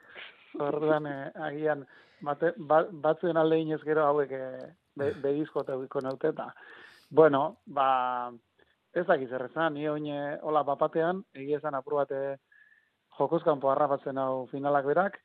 Orduan, 0.68 1.06
eh, 1.06 1.30
agian, 1.44 1.84
bate, 2.24 2.52
bat, 2.56 2.90
batzuen 3.04 3.36
alde 3.36 3.60
inez 3.60 3.80
gero 3.84 4.06
hauek 4.06 4.32
eh, 4.34 4.68
be, 4.96 5.12
begizko 5.22 5.62
eta 5.62 5.76
naute, 6.02 6.32
eta, 6.32 6.48
bueno, 7.10 7.58
ba, 7.66 8.32
ez 8.94 9.06
dakiz 9.06 9.30
errezan, 9.32 9.74
ni 9.74 9.88
oine 9.88 10.38
hola 10.42 10.64
bapatean, 10.64 11.22
egia 11.34 11.58
esan 11.58 11.74
apur 11.74 12.00
bate 12.00 12.38
jokozkanpo 13.18 13.70
harrapatzen 13.70 14.18
hau 14.18 14.46
finalak 14.50 14.86
berak, 14.86 15.20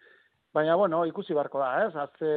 Baina, 0.53 0.75
bueno, 0.75 0.99
ikusi 1.09 1.33
barko 1.33 1.57
da, 1.57 1.69
ez? 1.87 1.95
Azte, 1.97 2.31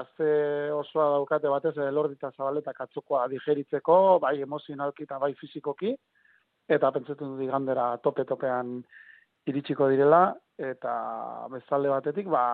azte 0.00 0.26
osoa 0.72 1.10
daukate 1.18 1.50
batez, 1.52 1.74
elordita 1.84 2.30
zabaletak 2.32 2.78
atzukoa 2.80 3.26
digeritzeko, 3.28 3.96
bai 4.22 4.38
emozionalki 4.40 5.04
eta 5.04 5.18
bai 5.20 5.34
fizikoki, 5.36 5.92
eta 6.76 6.90
pentsetu 6.94 7.28
du 7.28 7.36
digandera 7.42 7.90
tope-topean 8.06 8.78
iritsiko 9.52 9.90
direla, 9.92 10.22
eta 10.56 10.94
bezalde 11.52 11.90
batetik, 11.92 12.30
ba, 12.32 12.46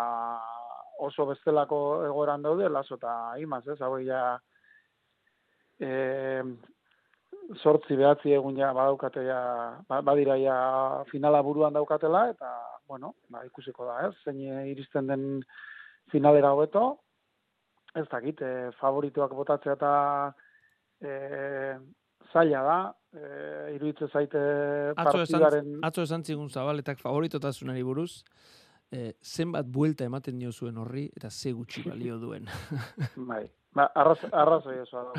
oso 1.07 1.29
bestelako 1.31 1.79
egoeran 2.09 2.43
daude, 2.43 2.67
laso 2.67 2.99
eta 2.99 3.13
imaz, 3.39 3.63
ez? 3.71 3.79
Hau 3.79 3.93
ja, 4.03 4.25
e, 5.79 5.93
sortzi 7.63 7.95
behatzi 8.03 8.35
egun 8.35 8.59
ja 8.59 8.73
badaukate 8.75 9.23
ja, 9.31 9.39
ba, 9.87 10.03
badira 10.03 10.41
ja 10.43 10.59
finala 11.13 11.45
buruan 11.47 11.79
daukatela, 11.79 12.27
eta, 12.35 12.51
bueno, 12.89 13.15
ba, 13.29 13.45
ikusiko 13.47 13.87
da, 13.87 14.01
ez, 14.09 14.15
zein 14.25 14.41
iristen 14.73 15.07
den 15.11 15.27
finalera 16.13 16.55
hobeto, 16.57 16.87
ez 17.95 18.07
dakit, 18.11 18.41
e, 18.43 18.71
favorituak 18.81 19.35
botatzea 19.37 19.77
eta 19.77 19.93
e, 21.01 21.13
zaila 22.33 22.63
da, 22.65 22.79
e, 23.13 23.29
iruditze 23.77 24.09
zaite 24.09 24.41
partidaren... 24.97 25.79
Atzo 25.87 26.05
esan 26.09 26.25
zigun 26.25 26.49
zabaletak 26.49 27.01
favoritotasunari 27.03 27.85
buruz, 27.87 28.25
e, 28.91 29.13
zenbat 29.23 29.69
buelta 29.69 30.09
ematen 30.09 30.41
dio 30.41 30.53
zuen 30.53 30.81
horri, 30.81 31.09
eta 31.17 31.31
ze 31.31 31.53
gutxi 31.53 31.85
balio 31.89 32.19
duen. 32.25 32.49
bai, 33.17 33.45
ba, 33.77 33.91
arraz, 33.95 34.21
arrazoi 34.33 34.81
oso, 34.85 35.11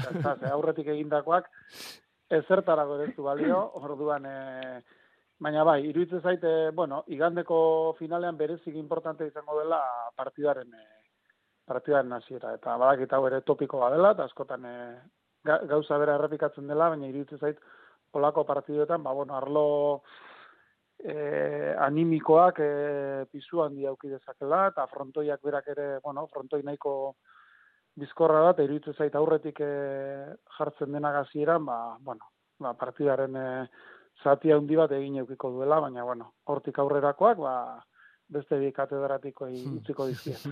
aurretik 0.51 0.89
egindakoak, 0.95 1.49
ezertarako 2.29 2.99
ere 2.99 3.13
zu 3.15 3.25
balio, 3.25 3.61
orduan, 3.81 4.25
e, 4.25 4.81
baina 5.39 5.63
bai, 5.63 5.79
iruditzen 5.87 6.21
zaite, 6.21 6.53
bueno, 6.75 7.03
igandeko 7.07 7.95
finalean 7.99 8.37
berezik 8.37 8.75
importante 8.75 9.27
izango 9.27 9.59
dela 9.61 9.79
partidaren 10.15 10.73
e, 10.73 10.85
partidaren 11.69 12.11
hasiera. 12.17 12.53
Eta 12.57 12.75
badakit 12.81 13.13
hau 13.13 13.25
ere 13.29 13.41
topiko 13.47 13.79
badela, 13.83 14.11
eta 14.15 14.25
askotan 14.27 14.65
e, 14.65 14.77
gauza 15.45 15.99
bera 16.01 16.17
errepikatzen 16.19 16.67
dela, 16.67 16.89
baina 16.91 17.07
iruditzen 17.07 17.39
zait 17.39 17.61
olako 18.19 18.43
partiduetan, 18.43 19.03
ba, 19.03 19.13
bueno, 19.13 19.37
arlo 19.37 19.65
e, 20.99 21.75
animikoak 21.87 22.59
e, 22.65 22.71
pisu 23.31 23.63
handi 23.63 23.87
auki 23.87 24.11
dezakela, 24.11 24.65
eta 24.73 24.87
frontoiak 24.91 25.43
berak 25.45 25.69
ere, 25.75 25.87
bueno, 26.03 26.25
frontoi 26.33 26.63
nahiko 26.67 26.95
bizkorra 27.99 28.43
da, 28.43 28.51
eta 28.57 28.65
iruditzen 28.67 28.97
zait 28.97 29.15
aurretik 29.15 29.61
e, 29.63 29.71
jartzen 30.57 30.91
dena 30.97 31.13
gazieran, 31.15 31.63
ba, 31.69 31.79
bueno, 32.03 32.33
ba, 32.59 32.73
partidaren 32.81 33.39
e, 33.39 33.47
zati 34.23 34.51
handi 34.51 34.75
bat 34.79 34.91
egin 34.95 35.19
eukiko 35.23 35.51
duela, 35.55 35.79
baina, 35.83 36.03
bueno, 36.03 36.33
hortik 36.45 36.79
aurrerakoak, 36.79 37.37
ba, 37.43 37.53
beste 38.29 38.59
bi 38.61 38.71
katedratiko 38.75 39.49
utziko 39.79 40.07
dizkiet. 40.07 40.45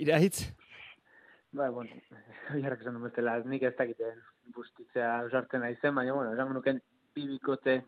Iraitz? 0.00 0.50
Ba, 1.52 1.70
bueno, 1.70 1.96
jarrak 2.62 2.84
esan 2.84 3.00
bestela, 3.02 3.38
nik 3.44 3.64
ez 3.66 3.74
dakite 3.78 4.12
bustitzea 4.54 5.16
usartzen 5.26 5.64
aizen, 5.66 5.94
baina, 5.94 6.14
bueno, 6.14 6.34
esan 6.34 6.52
nuken 6.54 6.82
bibikote 7.14 7.80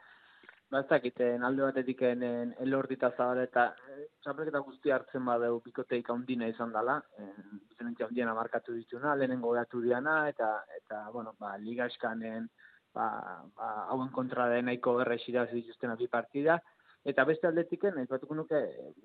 ba 0.73 0.81
ez 0.81 0.89
dakiten 0.89 1.43
alde 1.45 1.67
batetik 1.67 2.01
enen 2.09 2.55
elordita 2.65 3.11
zabaleta 3.13 3.65
eh, 3.93 4.07
txapelketa 4.25 4.63
guzti 4.65 4.93
hartzen 4.95 5.27
badeu 5.29 5.59
bikoteik 5.67 6.09
handina 6.15 6.49
izan 6.49 6.73
dela, 6.73 6.95
eh, 7.21 7.59
diferentzia 7.69 8.07
handiena 8.09 8.33
markatu 8.39 8.73
dituna, 8.79 9.13
lehenengo 9.21 9.53
gatu 9.59 9.83
diana, 9.85 10.15
eta, 10.31 10.49
eta 10.79 11.03
bueno, 11.13 11.35
ba, 11.39 11.51
liga 11.61 11.91
eskanen, 11.93 12.49
ba, 12.95 13.09
ba, 13.57 13.73
hauen 13.89 14.11
kontra 14.13 14.49
den 14.49 14.67
nahiko 14.67 15.01
esiraz 15.03 15.51
dituzten 15.51 15.97
bi 15.99 16.09
partida, 16.09 16.61
eta 17.05 17.25
beste 17.25 17.49
aldetiken, 17.49 17.99
ez 17.99 18.09
batuko 18.09 18.35
nuke, 18.35 18.59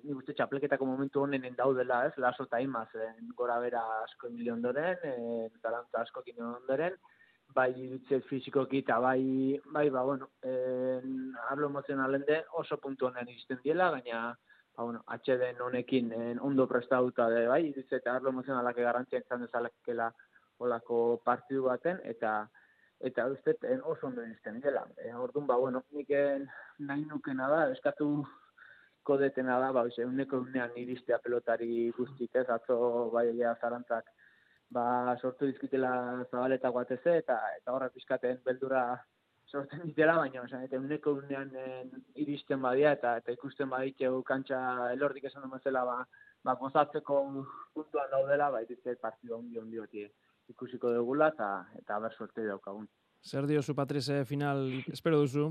ni 0.04 0.14
guzti 0.14 0.34
txapelketako 0.34 0.86
momentu 0.86 1.22
honenen 1.22 1.56
daudela, 1.56 2.04
ez, 2.06 2.14
laso 2.16 2.44
eta 2.44 2.60
imaz, 2.60 2.88
gora 3.36 3.58
bera 3.60 3.82
asko 4.04 4.30
milion 4.30 4.62
doren, 4.62 4.98
eh, 5.02 5.48
talanta 5.62 6.02
asko 6.02 6.22
kino 6.22 6.54
ondoren, 6.60 6.94
bai 7.54 7.72
irutze 7.80 8.20
fizikoki 8.28 8.82
eta 8.84 8.98
bai, 9.00 9.58
bai 9.72 9.88
ba, 9.90 10.04
bueno, 10.04 10.30
en, 10.42 11.32
hablo 11.48 11.68
emozionalen 11.72 12.24
de 12.28 12.42
oso 12.60 12.76
puntu 12.76 13.08
honen 13.08 13.28
izten 13.32 13.58
diela, 13.64 13.90
baina, 13.90 14.36
ba, 14.76 14.84
bueno, 14.84 15.02
atxeden 15.06 15.60
honekin 15.60 16.12
en, 16.12 16.38
ondo 16.38 16.68
prestatuta 16.68 17.28
de, 17.32 17.46
bai, 17.48 17.64
irutze 17.70 17.98
eta 17.98 18.14
hablo 18.14 18.30
emozionalak 18.30 18.76
garrantzia 18.76 19.24
izan 19.24 19.42
dezalekela 19.46 20.12
olako 20.58 21.20
partidu 21.24 21.64
baten, 21.66 21.98
eta 22.04 22.48
eta 23.00 23.26
uste 23.30 23.56
en 23.62 23.80
oso 23.84 24.06
ondo 24.08 24.24
izten 24.26 24.60
dela. 24.60 24.84
E, 24.96 25.14
orduan, 25.14 25.46
ba, 25.46 25.56
bueno, 25.56 25.84
nik 25.94 26.10
nahi 26.78 27.04
nukena 27.06 27.48
da, 27.48 27.60
eskatu 27.72 28.26
kodetena 29.02 29.58
da, 29.62 29.72
ba, 29.72 29.84
oise, 29.88 30.04
uneko 30.04 30.42
unean 30.44 30.74
iristea 30.76 31.18
pelotari 31.24 31.90
guztik 31.96 32.34
ez, 32.36 32.48
atzo 32.48 32.78
bai 33.14 33.28
zarantzak 33.60 34.10
ba, 34.70 35.16
sortu 35.20 35.46
dizkitela 35.48 35.92
zabaleta 36.30 36.70
guateze, 36.74 37.16
eta 37.22 37.38
eta 37.56 37.72
horra 37.72 37.88
pizkaten 37.94 38.40
beldura 38.44 38.82
sortzen 39.48 39.84
ditela, 39.86 40.18
baina 40.20 40.44
esan, 40.44 40.64
eta 40.66 40.80
uneko 40.80 41.14
unean 41.22 41.52
iristen 42.24 42.60
badia, 42.62 42.92
eta 42.98 43.16
eta 43.22 43.32
ikusten 43.32 43.70
baditeu 43.72 44.22
kantxa 44.30 44.60
elordik 44.92 45.30
esan 45.30 45.46
duen 45.48 45.64
zela, 45.64 45.84
ba, 45.88 45.98
ba, 46.44 46.56
gozatzeko 46.62 47.22
puntuan 47.74 48.10
daudela, 48.12 48.50
ba, 48.54 48.62
iritzea 48.66 49.00
partidu 49.00 49.38
ondi 49.38 49.58
ondi 49.64 50.08
ikusiko 50.48 50.92
dugula, 50.94 51.30
eta, 51.34 51.48
eta 51.78 51.98
ber 52.02 52.14
sorte 52.16 52.44
daukagun. 52.46 52.88
Zer 53.24 53.46
diozu, 53.46 53.74
Patrice, 53.74 54.24
final, 54.24 54.68
espero 54.92 55.18
duzu? 55.20 55.50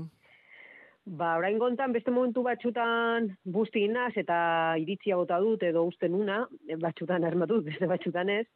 Ba, 1.04 1.36
orain 1.40 1.58
gontan, 1.58 1.92
beste 1.92 2.12
momentu 2.12 2.42
batxutan 2.44 3.30
busti 3.44 3.84
inaz, 3.86 4.12
eta 4.20 4.38
iritzia 4.80 5.16
bota 5.16 5.38
dut, 5.40 5.62
edo 5.64 5.84
usten 5.88 6.14
una, 6.14 6.42
batxutan 6.80 7.24
armatut, 7.24 7.64
beste 7.64 7.88
batxutan 7.88 8.32
ez, 8.34 8.46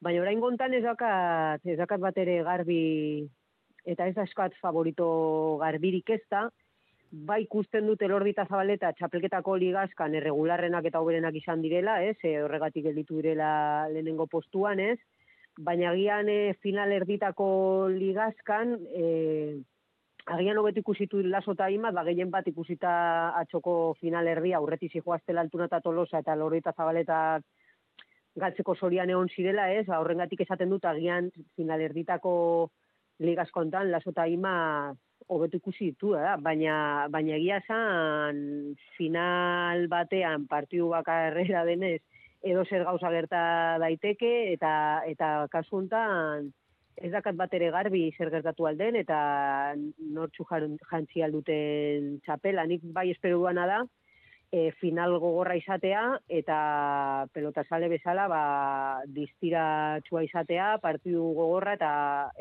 Baina 0.00 0.22
orain 0.22 0.40
gontan 0.40 0.72
ez 0.72 0.80
dakat, 0.80 1.60
ez 1.68 1.76
dakat 1.76 2.00
bat 2.00 2.16
ere 2.22 2.38
garbi, 2.46 3.28
eta 3.84 4.06
ez 4.08 4.16
askat 4.22 4.54
favorito 4.60 5.06
garbirik 5.60 6.08
ez 6.16 6.22
da, 6.32 6.46
bai 7.28 7.42
ikusten 7.42 7.88
dut 7.90 8.00
elordita 8.06 8.46
zabaleta 8.48 8.94
txapelketako 8.96 9.58
ligazkan 9.60 10.14
erregularrenak 10.16 10.88
eta 10.88 11.02
oberenak 11.04 11.36
izan 11.36 11.60
direla, 11.60 11.98
ez, 12.06 12.16
e, 12.24 12.38
horregatik 12.40 12.86
gelditu 12.86 13.18
direla 13.20 13.50
lehenengo 13.92 14.28
postuan, 14.30 14.80
ez, 14.80 14.96
baina 15.64 15.90
agian 15.92 16.28
e, 16.28 16.54
final 16.64 16.92
erditako 16.92 17.88
ligazkan, 17.92 18.76
e, 18.96 19.60
agian 20.26 20.58
hobetu 20.60 20.82
ikusitu 20.84 21.22
laso 21.26 21.54
eta 21.56 21.68
imat, 21.72 21.94
ba, 21.94 22.04
gehien 22.08 22.30
bat 22.30 22.46
ikusita 22.48 22.92
atxoko 23.40 23.94
final 24.00 24.28
erdia, 24.28 24.58
aurreti 24.58 24.90
zijoaztela 24.92 25.44
altuna 25.44 25.68
eta 25.70 25.80
tolosa 25.84 26.22
eta 26.24 26.36
elordita 26.38 26.72
zabaletak 26.76 27.44
galtzeko 28.40 28.76
sorian 28.76 29.10
egon 29.10 29.28
zirela, 29.34 29.68
ez? 29.74 29.86
Ba, 29.86 30.00
horrengatik 30.00 30.44
esaten 30.46 30.70
dut 30.70 30.84
agian 30.86 31.30
final 31.56 31.80
erditako 31.82 32.34
ligas 33.20 33.50
kontan 33.52 33.90
lasota 33.90 34.26
ima 34.30 34.94
hobetu 35.28 35.60
ikusi 35.60 35.90
ditu, 35.92 36.14
da? 36.16 36.36
baina 36.40 37.06
baina 37.12 37.36
egia 37.36 37.60
san 37.66 38.38
final 38.96 39.86
batean 39.92 40.46
partidu 40.48 40.88
bakarrera 40.94 41.66
denez 41.68 42.00
edo 42.42 42.64
zer 42.64 42.84
gauza 42.84 43.10
gerta 43.12 43.42
daiteke 43.82 44.52
eta 44.54 44.72
eta 45.06 45.46
kasu 45.52 45.76
hontan 45.76 46.50
ez 47.00 47.10
dakat 47.12 47.36
bat 47.36 47.52
ere 47.56 47.70
garbi 47.72 48.10
zer 48.16 48.30
gertatu 48.32 48.66
alden 48.68 48.96
eta 48.96 49.18
nortzu 50.16 50.44
jantzi 50.50 51.22
alduten 51.24 52.18
txapela. 52.24 52.66
Nik 52.66 52.82
bai 52.92 53.10
espero 53.10 53.38
duana 53.40 53.66
da, 53.66 53.78
e, 54.52 54.70
final 54.80 55.16
gogorra 55.22 55.56
izatea 55.56 56.02
eta 56.40 57.26
pelota 57.32 57.64
sale 57.68 57.88
bezala 57.88 58.26
ba, 58.28 58.42
distira 59.06 60.00
txua 60.06 60.24
izatea, 60.26 60.74
partidu 60.82 61.22
gogorra 61.38 61.76
eta 61.78 61.92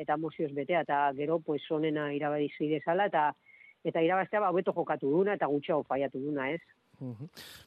eta 0.03 0.17
mozioz 0.17 0.51
betea 0.57 0.83
eta 0.87 0.99
gero 1.17 1.39
pues 1.39 1.61
onena 1.71 2.09
irabazi 2.13 2.69
dezala 2.73 3.07
eta 3.11 3.29
eta 3.83 4.01
irabaztea 4.03 4.41
ba 4.43 4.49
hobeto 4.51 4.73
jokatu 4.75 5.11
duna 5.11 5.37
eta 5.37 5.47
gutxiago 5.47 5.85
faiatu 5.87 6.19
duna, 6.19 6.49
ez? 6.51 6.61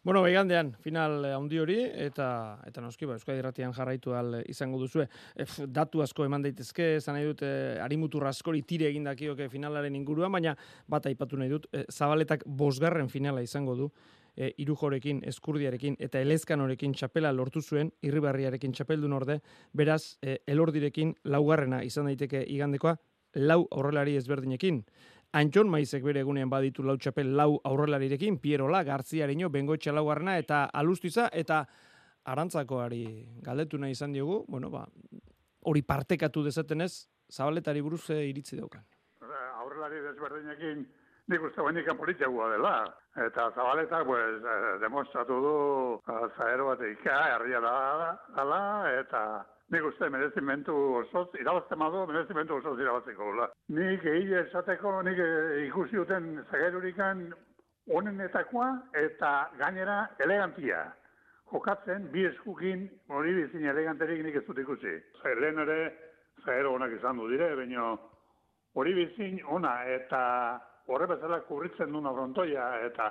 Bueno, 0.04 0.22
beigandean, 0.22 0.74
final 0.80 1.24
handi 1.32 1.58
hori, 1.58 1.78
eta 2.06 2.26
eta 2.68 2.84
noski, 2.84 3.06
ba, 3.08 3.16
Euskadi 3.18 3.40
Irratian 3.40 3.72
jarraitu 3.72 4.14
al 4.14 4.40
izango 4.46 4.80
duzue. 4.80 5.08
E, 5.34 5.46
datu 5.66 6.02
asko 6.04 6.26
eman 6.28 6.44
daitezke, 6.44 6.96
esan 7.00 7.16
nahi 7.18 7.28
dut, 7.30 7.44
e, 7.46 7.78
arimutur 7.82 8.26
askori 8.28 8.62
tire 8.68 8.88
egin 8.90 9.04
dakioke 9.08 9.48
finalaren 9.52 9.96
inguruan, 9.96 10.32
baina 10.32 10.56
bat 10.88 11.06
aipatu 11.10 11.40
nahi 11.40 11.52
dut, 11.52 11.68
e, 11.72 11.86
zabaletak 11.90 12.44
bosgarren 12.46 13.08
finala 13.08 13.42
izango 13.42 13.76
du, 13.78 13.90
e, 14.36 14.52
irujorekin, 14.64 15.22
eskurdiarekin 15.28 15.96
eta 16.00 16.20
elezkanorekin 16.20 16.94
txapela 16.96 17.32
lortu 17.32 17.62
zuen, 17.62 17.92
irribarriarekin 18.02 18.72
txapeldun 18.76 19.16
orde, 19.16 19.40
beraz, 19.72 20.18
e, 20.22 20.38
elordirekin 20.46 21.14
laugarrena 21.24 21.82
izan 21.84 22.10
daiteke 22.10 22.44
igandekoa, 22.48 22.96
lau 23.34 23.62
aurrelari 23.70 24.16
ezberdinekin. 24.20 24.82
Antxon 25.32 25.70
maizek 25.72 26.02
bere 26.04 26.20
egunean 26.20 26.50
baditu 26.52 26.84
lau 26.84 26.98
txapel 27.00 27.30
lau 27.38 27.54
aurrelarirekin, 27.64 28.36
Pierola, 28.40 28.82
Garziarino, 28.84 29.48
Bengoetxe 29.48 29.92
laugarrena 29.92 30.36
eta 30.36 30.66
Alustiza, 30.80 31.30
eta 31.32 31.62
arantzakoari 32.28 33.04
galdetu 33.42 33.80
nahi 33.80 33.96
izan 33.96 34.12
diogu, 34.12 34.42
bueno, 34.48 34.68
ba, 34.70 34.84
hori 35.70 35.82
partekatu 35.82 36.44
dezatenez, 36.44 36.92
zabaletari 37.32 37.80
buruz 37.80 38.02
iritzi 38.12 38.58
daukan. 38.60 38.84
Aurrelari 39.62 40.02
desberdinekin 40.04 40.84
nik 41.32 41.48
uste 41.48 41.64
bainik 41.64 41.88
politiagua 41.96 42.50
dela. 42.52 42.74
Eta 43.16 43.48
zabaletak, 43.54 44.04
pues, 44.06 44.42
eh, 44.42 44.78
demostratu 44.84 45.40
du 45.46 45.56
eh, 46.12 46.28
zaero 46.36 46.66
bat 46.66 46.80
herria 46.80 47.60
da, 47.60 48.18
dala, 48.36 48.62
eta 49.00 49.46
nik 49.72 49.84
uste 49.88 50.08
merezimentu 50.12 50.74
osoz, 51.00 51.28
irabazte 51.40 51.76
madu, 51.80 52.04
merezimentu 52.10 52.58
osoz 52.58 52.74
irabazteko 52.80 53.24
gula. 53.30 53.48
Nik 53.72 54.04
egile 54.04 54.42
esateko, 54.46 54.98
nik 55.06 55.18
eh, 55.18 55.62
ikusi 55.66 55.96
duten 55.96 56.34
zagerurikan 56.50 57.30
onenetakoa 57.88 58.68
eta 59.00 59.30
gainera 59.58 60.02
elegantia. 60.24 60.84
Jokatzen, 61.52 62.08
bi 62.12 62.24
eskukin, 62.28 62.84
hori 63.12 63.32
bizin 63.36 63.64
eleganterik 63.72 64.20
nik 64.24 64.36
ez 64.40 64.44
dut 64.46 64.60
ikusi. 64.60 64.92
Lehen 65.40 65.60
ere, 65.64 65.78
zaero 66.44 66.74
honak 66.76 66.92
izan 66.98 67.20
du 67.20 67.28
dire, 67.32 67.48
baina 67.56 67.94
hori 68.76 68.92
bizin 68.96 69.40
ona 69.56 69.72
eta 69.88 70.22
horre 70.88 71.08
bezala 71.08 71.40
kurritzen 71.48 71.92
duna 71.92 72.12
frontoia, 72.12 72.68
eta 72.88 73.08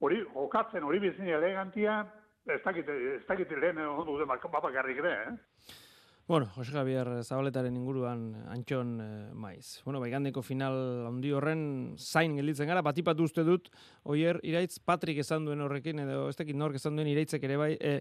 hori 0.00 0.22
jokatzen 0.34 0.84
hori 0.88 1.00
bizin 1.04 1.28
elegantia, 1.36 2.00
ez 2.48 2.60
dakit, 2.64 2.88
ez 2.88 3.24
dakit 3.28 3.52
lehen 3.60 3.80
ondo 3.84 4.16
dute 4.16 4.28
bapakarrik 4.28 5.04
ere, 5.04 5.14
eh? 5.28 5.84
Bueno, 6.28 6.44
Jose 6.54 6.72
Javier 6.72 7.24
Zabaletaren 7.24 7.76
inguruan 7.80 8.34
antxon 8.52 8.88
eh, 9.00 9.30
maiz. 9.32 9.80
Bueno, 9.86 9.96
baigandeko 10.02 10.42
final 10.44 11.06
handi 11.08 11.30
horren 11.32 11.62
zain 11.96 12.34
gelditzen 12.36 12.68
gara, 12.68 12.82
batipatu 12.84 13.24
uste 13.24 13.46
dut, 13.48 13.70
oier, 14.04 14.36
iraitz 14.44 14.76
Patrik 14.84 15.22
esan 15.24 15.46
duen 15.48 15.64
horrekin, 15.64 16.02
edo 16.04 16.26
ez 16.28 16.36
dakit 16.36 16.58
nork 16.60 16.76
esan 16.76 17.00
duen 17.00 17.08
iraitzek 17.08 17.46
ere 17.48 17.56
bai, 17.56 17.70
e, 17.80 17.94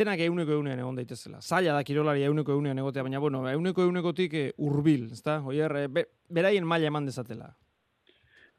denak 0.00 0.24
euneko 0.26 0.58
eunean 0.58 0.82
egon 0.82 0.98
daitezela. 0.98 1.38
Zaila 1.38 1.78
da 1.78 1.86
kirolari 1.86 2.26
euneko 2.26 2.58
eunean 2.58 2.82
egotea, 2.82 3.06
baina 3.06 3.22
bueno, 3.22 3.44
euneko 3.52 3.86
eunekotik 3.86 4.34
e, 4.34 4.44
urbil, 4.58 5.12
ezta? 5.14 5.38
Oier, 5.46 5.76
e, 5.84 5.86
be, 5.86 6.08
beraien 6.26 6.66
maila 6.66 6.90
eman 6.90 7.06
dezatela. 7.06 7.52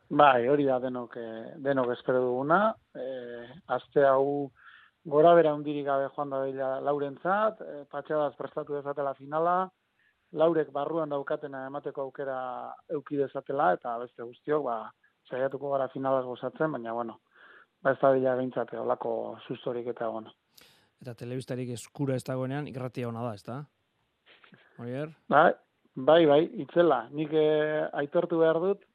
Bai, 0.08 0.48
hori 0.48 0.72
da 0.72 0.80
denok, 0.80 1.20
eh, 1.20 1.52
denok 1.68 1.92
espero 1.98 2.24
duguna. 2.24 2.64
E, 2.96 3.12
azte 3.76 4.08
hau 4.08 4.54
gora 5.06 5.34
bera 5.36 5.54
hundirik 5.54 5.86
gabe 5.86 6.10
joan 6.16 6.30
da 6.30 6.44
bila 6.46 6.80
laurentzat, 6.80 7.62
e, 7.62 7.86
patxadaz 7.90 8.36
prestatu 8.38 8.76
dezatela 8.78 9.14
finala, 9.18 9.70
laurek 10.32 10.72
barruan 10.72 11.10
daukatena 11.10 11.66
emateko 11.68 12.02
aukera 12.08 12.38
euki 12.90 13.18
dezatela, 13.18 13.74
eta 13.74 13.98
beste 14.00 14.24
guztiok, 14.24 14.64
ba, 14.64 14.78
saiatuko 15.30 15.72
gara 15.74 15.90
finalaz 15.94 16.26
gozatzen, 16.26 16.72
baina, 16.72 16.94
bueno, 16.94 17.20
ba 17.82 17.96
ez 17.96 18.00
da 18.02 18.14
bila 18.14 18.38
gintzate, 18.40 18.78
olako 18.78 19.38
sustorik 19.48 19.88
eta, 19.88 20.10
bueno. 20.10 20.32
Eta 21.02 21.16
telebistarik 21.18 21.74
eskura 21.74 22.16
ez 22.16 22.24
dagoenean, 22.24 22.68
ikratia 22.70 23.10
hona 23.10 23.26
da, 23.26 23.34
ez 23.34 23.44
da? 23.44 23.58
Oier? 24.80 25.10
Bai, 25.30 25.52
bai, 25.96 26.26
bai, 26.30 26.42
itzela. 26.62 27.08
Nik 27.10 27.34
eh, 27.34 27.88
aitortu 28.04 28.38
behar 28.44 28.60
dut, 28.62 28.86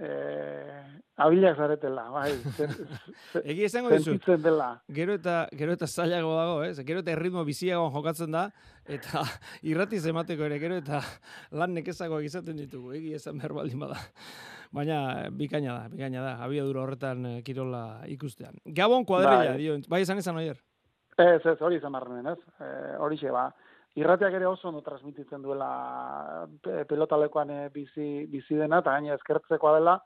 eh 0.00 0.80
abilak 1.20 1.56
zaretela, 1.56 2.06
bai. 2.12 2.32
Egi 3.52 3.66
esango 3.66 3.90
dizu. 3.92 4.16
Gero 4.96 5.16
eta 5.18 5.34
gero 5.52 5.74
eta 5.76 5.86
zailago 5.86 6.32
dago, 6.36 6.54
eh? 6.64 6.72
Gero 6.86 7.02
eta 7.04 7.12
erritmo 7.12 7.44
biziago 7.44 7.90
jokatzen 7.92 8.32
da 8.32 8.46
eta 8.88 9.24
irrati 9.70 10.00
emateko 10.12 10.48
ere 10.48 10.58
gero 10.62 10.78
eta 10.80 11.02
lan 11.52 11.74
nekezago 11.76 12.20
izaten 12.24 12.56
ditugu. 12.56 12.94
Egi 12.96 13.14
esan 13.20 13.38
behar 13.38 13.52
baldin 13.60 13.84
bada. 13.84 14.00
Baina 14.72 15.28
bikaina 15.34 15.76
da, 15.76 15.88
bikaina 15.90 16.24
da, 16.24 16.34
abiadura 16.44 16.84
horretan 16.84 17.26
eh, 17.26 17.38
kirola 17.42 18.04
ikustean. 18.06 18.60
Gabon 18.64 19.04
kuadrilla, 19.04 19.56
Bai. 19.56 19.58
dio, 19.58 19.78
bai 19.90 20.04
esan 20.06 20.22
izan 20.22 20.38
oier? 20.38 20.60
Ez, 21.18 21.40
ez, 21.44 21.58
hori 21.60 21.76
izan 21.76 21.92
barren, 21.92 22.28
ez? 22.30 22.38
E, 22.62 22.68
hori 23.02 23.18
ba. 23.34 23.50
Irratiak 23.98 24.36
ere 24.38 24.46
oso 24.46 24.68
ondo 24.68 24.82
transmititzen 24.86 25.42
duela 25.42 26.46
pe, 26.62 26.84
pelotalekoan 26.90 27.50
e, 27.50 27.60
bizi, 27.74 28.26
bizi 28.30 28.54
dena, 28.54 28.78
eta 28.84 28.94
gaina 28.94 29.16
eskertzekoa 29.16 29.78
dela, 29.78 29.96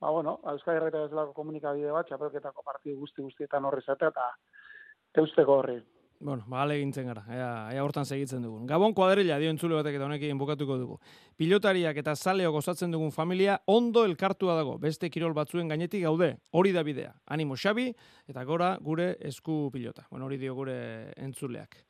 ba, 0.00 0.10
bueno, 0.10 0.40
Euskal 0.52 0.76
Herretia 0.76 1.06
bezalako 1.06 1.32
komunikabide 1.38 1.94
bat, 1.94 2.08
txapelketako 2.08 2.66
partidu 2.66 2.98
guzti 3.00 3.24
guztietan 3.24 3.64
horri 3.64 3.86
zatea, 3.86 4.12
eta 4.12 5.22
eusteko 5.24 5.56
horri. 5.62 5.80
Bueno, 6.20 6.44
ba, 6.52 6.66
gintzen 6.68 7.06
gara, 7.08 7.22
ea, 7.32 7.72
ea 7.72 7.82
hortan 7.82 8.04
segitzen 8.04 8.42
dugun. 8.44 8.66
Gabon 8.68 8.92
kuadrilla, 8.92 9.38
dio 9.40 9.48
entzule 9.48 9.78
batek 9.78 9.96
eta 9.96 10.04
honekin 10.04 10.36
bukatuko 10.36 10.76
dugu. 10.76 10.98
Pilotariak 11.40 11.96
eta 11.96 12.12
zaleok 12.14 12.60
osatzen 12.60 12.92
dugun 12.92 13.10
familia 13.10 13.56
ondo 13.64 14.04
elkartua 14.04 14.58
dago, 14.58 14.76
beste 14.78 15.08
kirol 15.08 15.32
batzuen 15.32 15.72
gainetik 15.72 16.04
gaude, 16.04 16.34
hori 16.52 16.76
da 16.76 16.84
bidea. 16.84 17.14
Animo 17.24 17.56
Xabi, 17.56 17.88
eta 18.28 18.44
gora 18.44 18.74
gure 18.84 19.14
esku 19.32 19.70
pilota. 19.72 20.04
Bueno, 20.10 20.26
hori 20.26 20.36
dio 20.36 20.54
gure 20.54 20.76
entzuleak. 21.16 21.86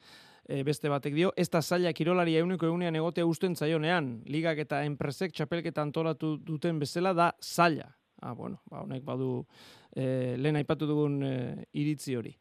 E, 0.50 0.64
beste 0.66 0.90
batek 0.90 1.14
dio, 1.14 1.30
ez 1.38 1.46
da 1.52 1.60
zaila 1.62 1.92
kirolari 1.94 2.34
euneko 2.40 2.66
eunean 2.66 2.96
egotea 2.98 3.26
usten 3.28 3.54
zaionean, 3.54 4.16
ligak 4.26 4.58
eta 4.64 4.80
enpresek 4.82 5.30
txapelketa 5.36 5.84
antolatu 5.84 6.32
duten 6.42 6.80
bezala 6.80 7.12
da 7.14 7.28
zaila. 7.38 7.86
Ah, 8.20 8.32
bueno, 8.34 8.58
ba, 8.68 8.82
honek 8.82 9.04
badu 9.06 9.44
e, 9.94 10.34
lehen 10.36 10.58
aipatu 10.58 10.88
dugun 10.90 11.20
e, 11.22 11.34
iritzi 11.78 12.16
hori. 12.18 12.32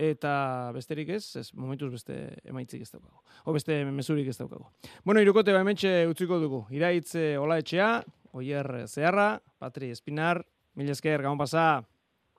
Eta 0.00 0.32
besterik 0.72 1.10
ez, 1.12 1.24
ez 1.36 1.50
momentuz 1.52 1.90
beste 1.92 2.16
emaitzik 2.48 2.86
ez 2.86 2.90
daukagu. 2.94 3.20
O 3.44 3.52
beste 3.52 3.76
mezurik 3.84 4.30
ez 4.30 4.38
daukagu. 4.38 4.70
Bueno, 5.04 5.20
irukote 5.20 5.52
ba 5.52 5.60
hementxe 5.60 6.06
utziko 6.08 6.38
dugu. 6.40 6.62
Iraitz 6.72 7.12
Ola 7.42 7.58
Etxea, 7.60 7.90
Oier 8.32 8.86
Zeharra, 8.86 9.34
Patri 9.58 9.90
Espinar, 9.90 10.40
mil 10.78 10.88
esker, 10.94 11.20
gabon 11.20 11.42
pasa. 11.42 11.82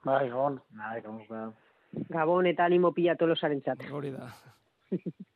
Bai, 0.02 0.30
gon. 0.32 0.58
Bai, 0.80 0.98
gauza. 1.04 1.44
Gabon 2.08 2.48
eta 2.50 2.66
animo 2.66 2.90
pila 2.96 3.14
tolosaren 3.20 3.62
txat. 3.62 3.86
Hori 3.92 4.10
da. 4.16 4.32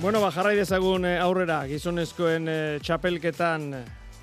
Bueno, 0.00 0.22
ba, 0.22 0.30
jarrai 0.32 0.54
dezagun 0.56 1.04
eh, 1.04 1.18
aurrera, 1.20 1.58
gizonezkoen 1.68 2.46
eh, 2.48 2.78
txapelketan, 2.80 3.66
eh, 3.76 3.80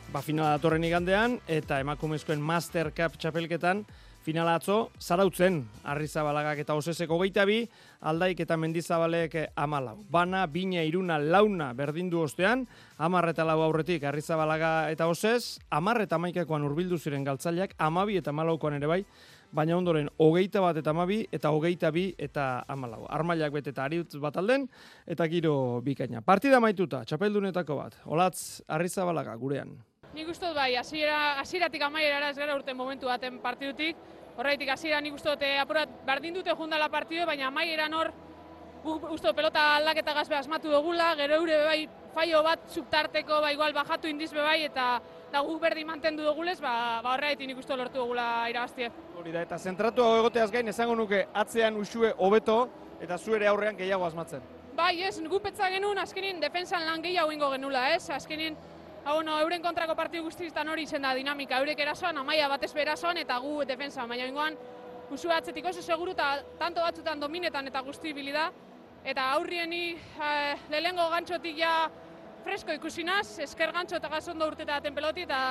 ba, 0.09 0.23
finala 0.25 0.55
datorren 0.55 0.81
igandean, 0.87 1.35
eta 1.45 1.77
emakumezkoen 1.83 2.41
Master 2.41 2.89
Cup 2.97 3.19
txapelketan, 3.21 3.83
finala 4.27 4.57
atzo, 4.59 4.89
zarautzen, 4.99 5.61
Arrizabalaga 5.87 6.51
eta 6.59 6.75
Oseseko 6.75 7.15
geita 7.21 7.45
bi, 7.47 7.61
aldaik 8.11 8.41
eta 8.43 8.57
mendizabalek 8.59 9.37
amalau. 9.55 10.01
Bana, 10.11 10.41
bina, 10.51 10.83
iruna, 10.83 11.15
launa 11.15 11.69
berdindu 11.77 12.19
ostean, 12.25 12.65
amar 12.99 13.29
eta 13.31 13.45
lau 13.47 13.61
aurretik 13.63 14.03
Arrizabalaga 14.03 14.91
eta 14.91 15.07
Oses, 15.07 15.61
amar 15.71 16.01
eta 16.03 16.19
maikakoan 16.19 16.67
urbildu 16.67 16.99
ziren 16.99 17.23
galtzaileak, 17.23 17.77
amabi 17.79 18.19
eta 18.19 18.35
malaukoan 18.35 18.75
ere 18.81 18.91
bai, 18.91 19.01
baina 19.55 19.77
ondoren 19.79 20.11
hogeita 20.19 20.59
bat 20.59 20.75
eta 20.83 20.91
amabi 20.91 21.21
eta 21.31 21.55
hogeita 21.55 21.93
bi 21.95 22.09
eta 22.19 22.65
amalau. 22.67 23.05
Armailak 23.07 23.55
bete 23.55 23.71
eta 23.71 23.87
ariutz 23.87 24.19
bat 24.19 24.35
alden, 24.43 24.67
eta 25.07 25.27
giro 25.31 25.79
bikaina. 25.87 26.19
Partida 26.19 26.59
maituta, 26.59 27.05
txapeldunetako 27.07 27.79
bat, 27.79 28.01
olatz 28.03 28.59
Arrizabalaga 28.67 29.39
gurean. 29.39 29.77
Nik 30.17 30.29
uste 30.31 30.49
bai, 30.55 30.71
hasiera 30.79 31.39
hasieratik 31.39 31.83
amaierara 31.85 32.31
ez 32.31 32.37
gara 32.39 32.55
urte 32.57 32.73
momentu 32.73 33.07
baten 33.07 33.39
partidutik. 33.39 33.95
Horreitik 34.37 34.69
hasiera 34.69 35.01
nik 35.01 35.15
uste 35.17 35.31
dut 35.33 35.41
eh, 35.41 35.57
apurat 35.57 35.89
berdin 36.05 36.35
dute 36.37 36.53
jundala 36.53 36.91
partidu, 36.93 37.25
baina 37.25 37.47
amaieran 37.47 37.93
hor 37.97 38.11
guk 38.83 39.07
uste 39.15 39.31
pelota 39.33 39.63
aldaketa 39.79 40.13
gazbe 40.13 40.37
asmatu 40.37 40.69
dugula, 40.69 41.15
gero 41.17 41.39
eure 41.41 41.57
bai 41.65 41.79
faio 42.13 42.43
bat 42.45 42.67
subtarteko 42.69 43.41
ba 43.41 43.51
igual 43.51 43.73
bajatu 43.73 44.07
indiz 44.07 44.29
bai 44.33 44.63
eta 44.67 44.99
da 45.31 45.41
guk 45.41 45.59
berdi 45.61 45.83
mantendu 45.85 46.23
dugulez, 46.23 46.59
ba, 46.61 47.01
ba 47.03 47.15
horreitik 47.15 47.49
nik 47.49 47.57
uste 47.57 47.75
lortu 47.75 47.97
dugula 47.97 48.47
irabaztie. 48.49 48.91
Hori 49.17 49.33
da, 49.33 49.41
eta 49.41 49.57
zentratu 49.57 50.05
hau 50.05 50.19
egoteaz 50.19 50.51
gain, 50.51 50.69
esango 50.69 50.95
nuke 50.95 51.25
atzean 51.33 51.75
usue 51.75 52.13
hobeto 52.17 52.67
eta 53.01 53.17
zu 53.17 53.35
ere 53.35 53.49
aurrean 53.49 53.75
gehiago 53.77 54.05
asmatzen. 54.05 54.45
Bai, 54.77 55.01
ez, 55.01 55.17
gu 55.17 55.39
petza 55.41 55.71
genuen, 55.73 55.97
azkenin 55.97 56.39
defensan 56.39 56.85
lan 56.85 57.01
gehiago 57.01 57.33
ingo 57.33 57.49
genula, 57.49 57.87
ez? 57.95 58.09
Azkenin, 58.13 58.55
ha, 59.07 59.13
bueno, 59.13 59.39
euren 59.39 59.61
kontrako 59.63 59.95
partidu 59.95 60.25
guztiztan 60.25 60.67
hori 60.67 60.83
izen 60.83 61.05
da 61.05 61.13
dinamika, 61.15 61.61
eurek 61.61 61.79
erasoan, 61.79 62.17
amaia 62.19 62.49
batez 62.51 62.73
berasoan 62.75 63.17
eta 63.21 63.37
gu 63.39 63.61
defensa, 63.65 64.03
baina 64.05 64.25
ingoan, 64.27 64.57
usu 65.15 65.31
atzetik 65.31 65.69
oso 65.69 65.81
seguru 65.81 66.11
eta 66.11 66.41
tanto 66.59 66.83
batzutan 66.83 67.23
dominetan 67.23 67.71
eta 67.71 67.81
guzti 67.87 68.11
bilida, 68.13 68.49
eta 69.07 69.29
aurrieni 69.37 69.95
eh, 69.95 70.57
lehengo 70.73 71.07
gantxotik 71.15 71.55
ja 71.61 71.71
fresko 72.43 72.75
ikusi 72.75 73.07
naz, 73.07 73.39
esker 73.47 73.71
gantxo 73.71 73.95
eta 73.95 74.11
gazondo 74.11 74.51
urteta 74.51 74.73
daten 74.73 74.95
peloti, 74.95 75.23
eta 75.23 75.41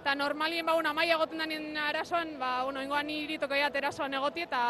eta 0.00 0.14
normalien 0.18 0.66
ba, 0.66 0.74
una 0.74 0.92
maia 0.94 1.14
egoten 1.14 1.38
denien 1.38 1.78
arazoan, 1.78 2.36
ba, 2.42 2.64
bueno, 2.64 2.82
ingoan 2.82 3.10
iritoko 3.10 3.54
jat 3.54 3.74
erasoan 3.74 4.18
egoti 4.18 4.48
eta, 4.50 4.60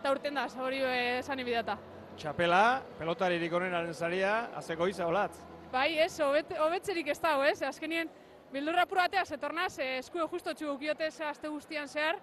eta 0.00 0.12
urten 0.12 0.36
da, 0.36 0.48
hori 0.60 0.84
eh, 0.84 1.20
esan 1.24 1.40
ibidata. 1.40 1.80
Txapela, 2.20 2.82
pelotaririk 2.98 3.52
onenaren 3.52 3.94
zaria, 3.94 4.50
azeko 4.60 4.88
iza 4.92 5.06
olatz. 5.08 5.47
Bai, 5.68 5.98
ez, 6.00 6.14
hobet, 6.24 6.54
hobetzerik 6.64 7.10
ez 7.12 7.18
dago, 7.20 7.42
ez? 7.44 7.58
Azkenien, 7.66 8.08
bildurra 8.52 8.86
apur 8.86 9.02
batea 9.02 9.24
zetornaz, 9.28 9.74
e, 9.84 9.98
eskuo 9.98 10.24
justo 10.32 10.54
txugukiote 10.56 11.10
aste 11.26 11.48
guztian 11.52 11.88
zehar. 11.88 12.16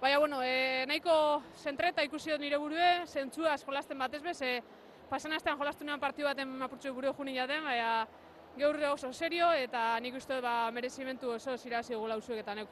Baina, 0.00 0.20
bueno, 0.22 0.38
e, 0.42 0.84
nahiko 0.86 1.42
zentreta 1.58 2.04
ikusi 2.06 2.30
dut 2.30 2.44
nire 2.44 2.60
burue, 2.62 2.90
zentzua 3.06 3.56
jolasten 3.58 3.98
batez 3.98 4.22
bez, 4.22 4.36
e, 4.42 4.62
pasan 5.10 5.34
astean 5.34 5.58
jolastu 5.58 5.84
nean 5.84 5.98
partidu 5.98 6.28
baten 6.28 6.54
apurtxu 6.62 6.94
buru 6.94 7.12
juni 7.18 7.34
jaten, 7.34 7.64
baina 7.66 8.06
gaur 8.56 8.78
oso 8.92 9.12
serio 9.12 9.50
eta 9.52 9.98
nik 9.98 10.14
uste 10.14 10.38
ba, 10.40 10.70
merezimentu 10.70 11.34
oso 11.34 11.56
zirazi 11.58 11.98
gula 11.98 12.16
usuek 12.16 12.44
eta 12.44 12.54
neuk. 12.54 12.68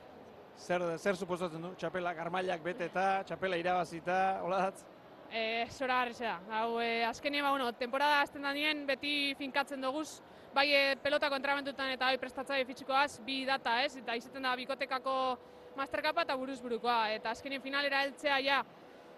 Zer, 0.57 0.85
zer 0.99 1.17
suposatzen 1.17 1.63
du? 1.63 1.75
Txapelak 1.75 2.19
armailak 2.23 2.63
bete 2.63 2.87
eta, 2.87 3.25
txapela 3.27 3.59
irabazita, 3.59 4.39
olatz? 4.47 4.85
E, 5.33 5.67
zora 5.71 5.95
garrizea. 6.03 6.41
Hau, 6.51 6.79
e, 6.79 7.05
azkenien, 7.09 7.43
ba, 7.45 7.51
bueno, 7.51 7.73
temporada 7.73 8.21
azten 8.21 8.43
danien 8.45 8.83
beti 8.85 9.33
finkatzen 9.39 9.81
doguz, 9.81 10.21
bai 10.53 10.67
e, 10.69 10.83
pelotako 11.01 11.39
entramentutan 11.41 11.89
eta 11.95 12.11
bai 12.11 12.19
prestatzaile 12.21 12.67
fitxikoaz, 12.69 13.17
bi 13.25 13.39
data 13.49 13.79
ez, 13.81 13.97
eta 13.97 14.13
izaten 14.21 14.45
da 14.45 14.53
bikotekako 14.61 15.17
masterkapa 15.79 16.27
eta 16.29 16.37
buruz 16.37 16.59
burukoa. 16.61 17.15
Eta 17.17 17.33
azkenien 17.33 17.65
finalera 17.65 18.03
heltzea 18.05 18.39
ja, 18.45 18.61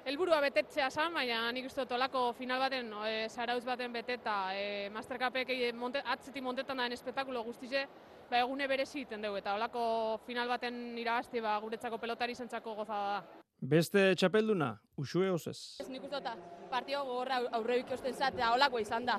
helburua 0.06 0.38
betetzea 0.44 0.86
zan, 0.86 1.18
baina 1.18 1.50
nik 1.50 1.66
uste 1.66 1.82
dut 1.82 1.98
olako 1.98 2.28
final 2.38 2.62
baten, 2.62 2.94
e, 3.10 3.28
zarauz 3.28 3.64
baten 3.66 3.98
beteta, 3.98 4.38
e, 4.54 4.90
masterkapek 4.94 5.50
e, 5.50 5.72
monte, 5.74 6.04
atzetik 6.14 6.46
montetan 6.46 6.78
daen 6.78 6.94
espektakulo 6.94 7.42
guztize, 7.42 7.88
ba, 8.30 8.38
egune 8.44 8.70
berezi 8.70 9.02
iten 9.02 9.26
dugu, 9.26 9.42
eta 9.42 9.58
olako 9.58 10.20
final 10.28 10.46
baten 10.46 10.84
irabazti 10.94 11.42
ba, 11.42 11.58
guretzako 11.64 11.98
pelotari 11.98 12.38
zentzako 12.38 12.78
gozada 12.84 13.16
da. 13.16 13.43
Beste 13.60 14.14
txapelduna, 14.18 14.74
usue 14.96 15.30
osez. 15.30 15.80
Ez 15.80 15.88
nik 15.88 16.02
uste 16.04 16.20
dut 16.20 16.70
partio 16.70 17.04
gogorra 17.06 17.40
aurre 17.56 17.78
ikusten 17.80 18.14
zat, 18.14 18.34
eta 18.34 18.52
holako 18.52 18.80
izan 18.82 19.06
da. 19.06 19.18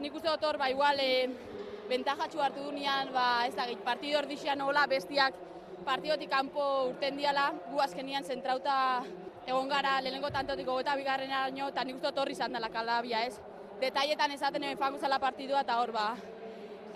Nik 0.00 0.14
uste 0.14 0.28
dut 0.28 0.44
hor, 0.44 0.58
ba, 0.58 0.68
igual, 0.72 0.98
e, 0.98 1.28
bentajatxu 1.88 2.40
hartu 2.40 2.64
dunean, 2.64 3.12
ba, 3.14 3.46
ez 3.46 3.54
da, 3.54 3.68
partido 3.84 4.18
ordixian 4.18 4.60
hola 4.60 4.86
bestiak 4.90 5.36
partidotik 5.84 6.30
kanpo 6.30 6.64
urten 6.88 7.16
diala, 7.20 7.50
gu 7.70 7.80
azkenian 7.84 8.24
zentrauta 8.24 8.76
egon 9.46 9.68
gara 9.68 9.98
lehenengo 10.00 10.30
tantotik 10.32 10.66
gogeta 10.66 10.96
bigarren 10.96 11.30
araño, 11.30 11.68
eta 11.68 11.84
nik 11.84 12.00
uste 12.00 12.10
dut 12.10 12.22
horri 12.24 12.32
izan 12.32 12.56
dela 12.56 12.72
kalabia, 12.72 13.26
ez? 13.26 13.38
Detailetan 13.80 14.32
esaten 14.32 14.64
egin 14.64 14.78
fango 14.78 14.98
partidua, 15.20 15.60
eta 15.60 15.78
hor, 15.78 15.92
ba, 15.92 16.16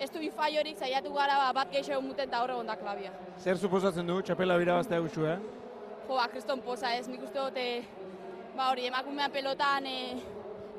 ez 0.01 0.11
du 0.11 0.19
bifaiorik 0.19 0.79
zaiatu 0.79 1.13
gara 1.13 1.39
ba, 1.39 1.53
bat 1.53 1.71
geixo 1.73 1.93
egon 1.93 2.07
muten 2.07 2.29
eta 2.29 2.43
hor 2.43 2.51
egon 2.51 2.67
da 2.67 2.77
klabia. 2.77 3.13
Zer 3.39 3.59
suposatzen 3.59 4.07
du, 4.07 4.21
txapela 4.23 4.57
birabaztea 4.59 5.01
usue? 5.01 5.39
Jo, 6.09 6.17
ba, 6.17 6.25
kriston 6.33 6.63
poza 6.65 6.95
ez, 6.97 7.05
nik 7.13 7.21
uste 7.21 7.37
dut, 7.37 7.57
e, 7.61 7.83
ba 8.57 8.71
hori, 8.73 8.87
emakumean 8.89 9.33
pelotan 9.33 9.85
e, 9.85 9.97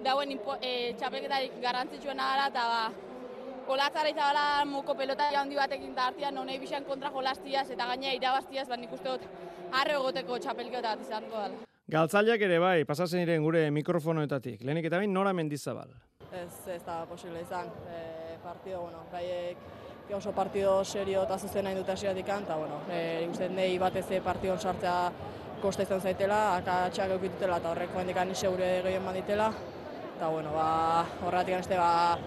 dauen 0.02 0.32
impo, 0.34 0.56
e, 0.58 0.96
txapelketarik 0.98 1.60
garrantzitsuena 1.62 2.32
gara, 2.32 2.48
eta 2.50 2.64
ba, 2.66 2.80
kolatzara 3.68 4.10
izabala 4.10 4.66
moko 4.66 4.96
pelota 4.98 5.28
handi 5.38 5.60
batekin 5.60 5.94
da 5.94 6.08
hartian, 6.10 6.34
non 6.34 6.50
bizan 6.64 6.88
kontra 6.88 7.12
jolastiaz, 7.14 7.68
eta 7.70 7.86
gaina 7.92 8.16
irabaztiaz, 8.18 8.66
ba 8.72 8.78
nik 8.82 8.96
uste 8.98 9.06
dut, 9.06 9.28
arre 9.70 10.00
egoteko 10.00 10.40
txapelketa 10.42 10.96
bat 10.96 11.06
izango 11.06 11.44
dela. 11.44 11.68
Galtzaileak 11.94 12.42
ere 12.50 12.58
bai, 12.62 12.78
pasatzen 12.90 13.22
iren 13.22 13.46
gure 13.46 13.68
mikrofonoetatik. 13.74 14.64
Lehenik 14.66 14.90
eta 14.90 14.98
bain, 14.98 15.14
nora 15.14 15.34
mendizabal. 15.34 15.94
Ez, 16.34 16.54
ez 16.74 16.82
da 16.86 17.04
posible 17.10 17.46
izan. 17.46 17.70
E, 17.86 18.02
partido, 18.42 18.82
bueno, 18.82 19.06
gaiek 19.14 19.62
oso 20.14 20.32
partido 20.32 20.84
serio 20.84 21.24
eta 21.24 21.38
zuzen 21.38 21.66
nahi 21.66 21.76
dut 21.78 21.90
hasieratik 21.90 22.28
eta, 22.28 22.56
bueno, 22.56 22.82
e, 22.90 23.28
uste 23.30 23.50
nahi 23.50 23.78
batez 23.78 24.22
partidon 24.24 24.60
sartzea 24.60 25.12
kosta 25.62 25.84
izan 25.84 26.02
zaitela, 26.02 26.58
akatxak 26.58 27.12
eukitutela 27.12 27.58
eta 27.58 27.72
horrek 27.72 27.96
hendik 27.96 28.18
anixe 28.18 28.48
gure 28.48 28.82
gehien 28.84 29.06
baditela. 29.06 29.52
Eta, 30.16 30.28
bueno, 30.28 30.52
ba, 30.54 31.06
horretik 31.26 31.60
este, 31.60 31.78
ba, 31.78 32.18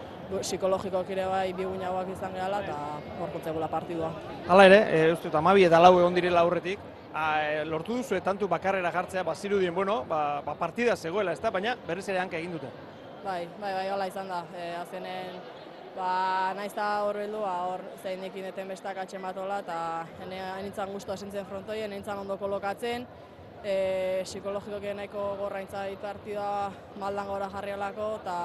psikologikoak 0.40 1.10
ere 1.10 1.26
bai 1.26 1.52
bigunagoak 1.52 2.12
izan 2.14 2.32
gehala 2.34 2.62
eta 2.62 2.76
gorkotzegula 3.18 3.68
partidua. 3.68 4.12
Hala 4.48 4.66
ere, 4.70 4.80
e, 4.92 5.12
uste, 5.12 5.32
amabi 5.36 5.66
eta 5.68 5.80
lau 5.80 5.98
egon 5.98 6.14
direla 6.14 6.40
aurretik, 6.40 6.78
a, 7.12 7.26
e, 7.42 7.64
lortu 7.64 7.98
duzu 7.98 8.20
tantu 8.24 8.48
bakarrera 8.48 8.92
jartzea, 8.92 9.22
ba, 9.22 9.34
zirudien, 9.34 9.74
bueno, 9.74 10.04
ba, 10.08 10.40
ba, 10.46 10.54
partida 10.54 10.96
zegoela, 10.96 11.32
ez 11.32 11.40
da, 11.40 11.50
baina 11.50 11.76
berriz 11.86 12.08
ere 12.08 12.20
hanka 12.20 12.38
egin 12.38 12.52
dute. 12.52 12.70
Bai, 13.24 13.46
bai, 13.60 13.74
bai, 13.74 13.90
hola 13.90 14.06
izan 14.08 14.28
da. 14.28 14.44
E, 14.56 14.72
azenen, 14.80 15.36
ba, 15.96 16.52
naiz 16.56 16.72
da 16.74 16.86
hor 17.06 17.18
bildu, 17.22 17.40
ba, 17.42 17.54
hor 17.70 17.84
zein 18.02 18.22
ekin 18.28 18.48
eten 18.50 18.70
bestak 18.72 18.98
atxen 19.02 19.22
bat 19.22 19.36
hola, 19.38 19.60
eta 19.62 19.78
nintzen 20.26 20.92
guztu 20.92 21.12
asintzen 21.12 21.46
frontoien, 21.48 21.90
nintzen 21.90 22.22
ondo 22.22 22.36
kolokatzen, 22.40 23.06
e, 23.64 23.74
psikologikoki 24.24 24.94
nahiko 24.96 25.24
gorraintza 25.40 25.86
ditu 25.90 26.02
partida 26.02 26.46
maldan 27.00 27.28
gora 27.30 27.50
jarri 27.52 27.74
olako, 27.76 28.14
eta 28.22 28.36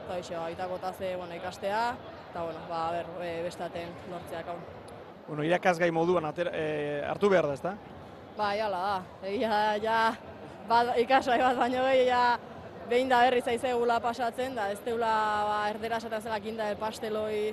eta 0.00 0.18
hoxe, 0.18 0.36
ba, 0.36 0.50
itako 0.50 0.78
taze, 0.82 1.14
bueno, 1.16 1.34
ikastea, 1.38 1.82
eta, 2.30 2.42
bueno, 2.42 2.60
ba, 2.68 2.84
ber, 2.96 3.10
e, 3.22 3.32
bestaten 3.46 3.94
lortzeak 4.10 4.48
hau. 4.50 4.58
Bueno, 5.28 5.44
irakasgai 5.46 5.90
moduan 5.94 6.26
atera, 6.26 6.50
e, 6.54 7.02
hartu 7.06 7.30
behar 7.30 7.46
da, 7.46 7.54
ezta? 7.54 7.74
Ba, 8.36 8.54
jala 8.58 8.80
da. 8.82 9.28
Egia, 9.28 9.60
ja, 9.82 10.00
bat, 10.68 10.96
ikasai 10.98 11.38
bat 11.42 11.58
baino 11.58 11.84
gehi, 11.86 12.08
ja, 12.08 12.24
behin 12.90 13.08
da 13.08 13.22
berri 13.22 13.40
zaize 13.40 13.72
gula 13.78 14.00
pasatzen, 14.02 14.54
da 14.58 14.70
ez 14.72 14.78
teula 14.82 15.10
ba, 15.46 15.58
erdera 15.70 16.00
esaten 16.02 16.22
zelak 16.26 16.46
inda 16.50 16.66
pasteloi 16.78 17.52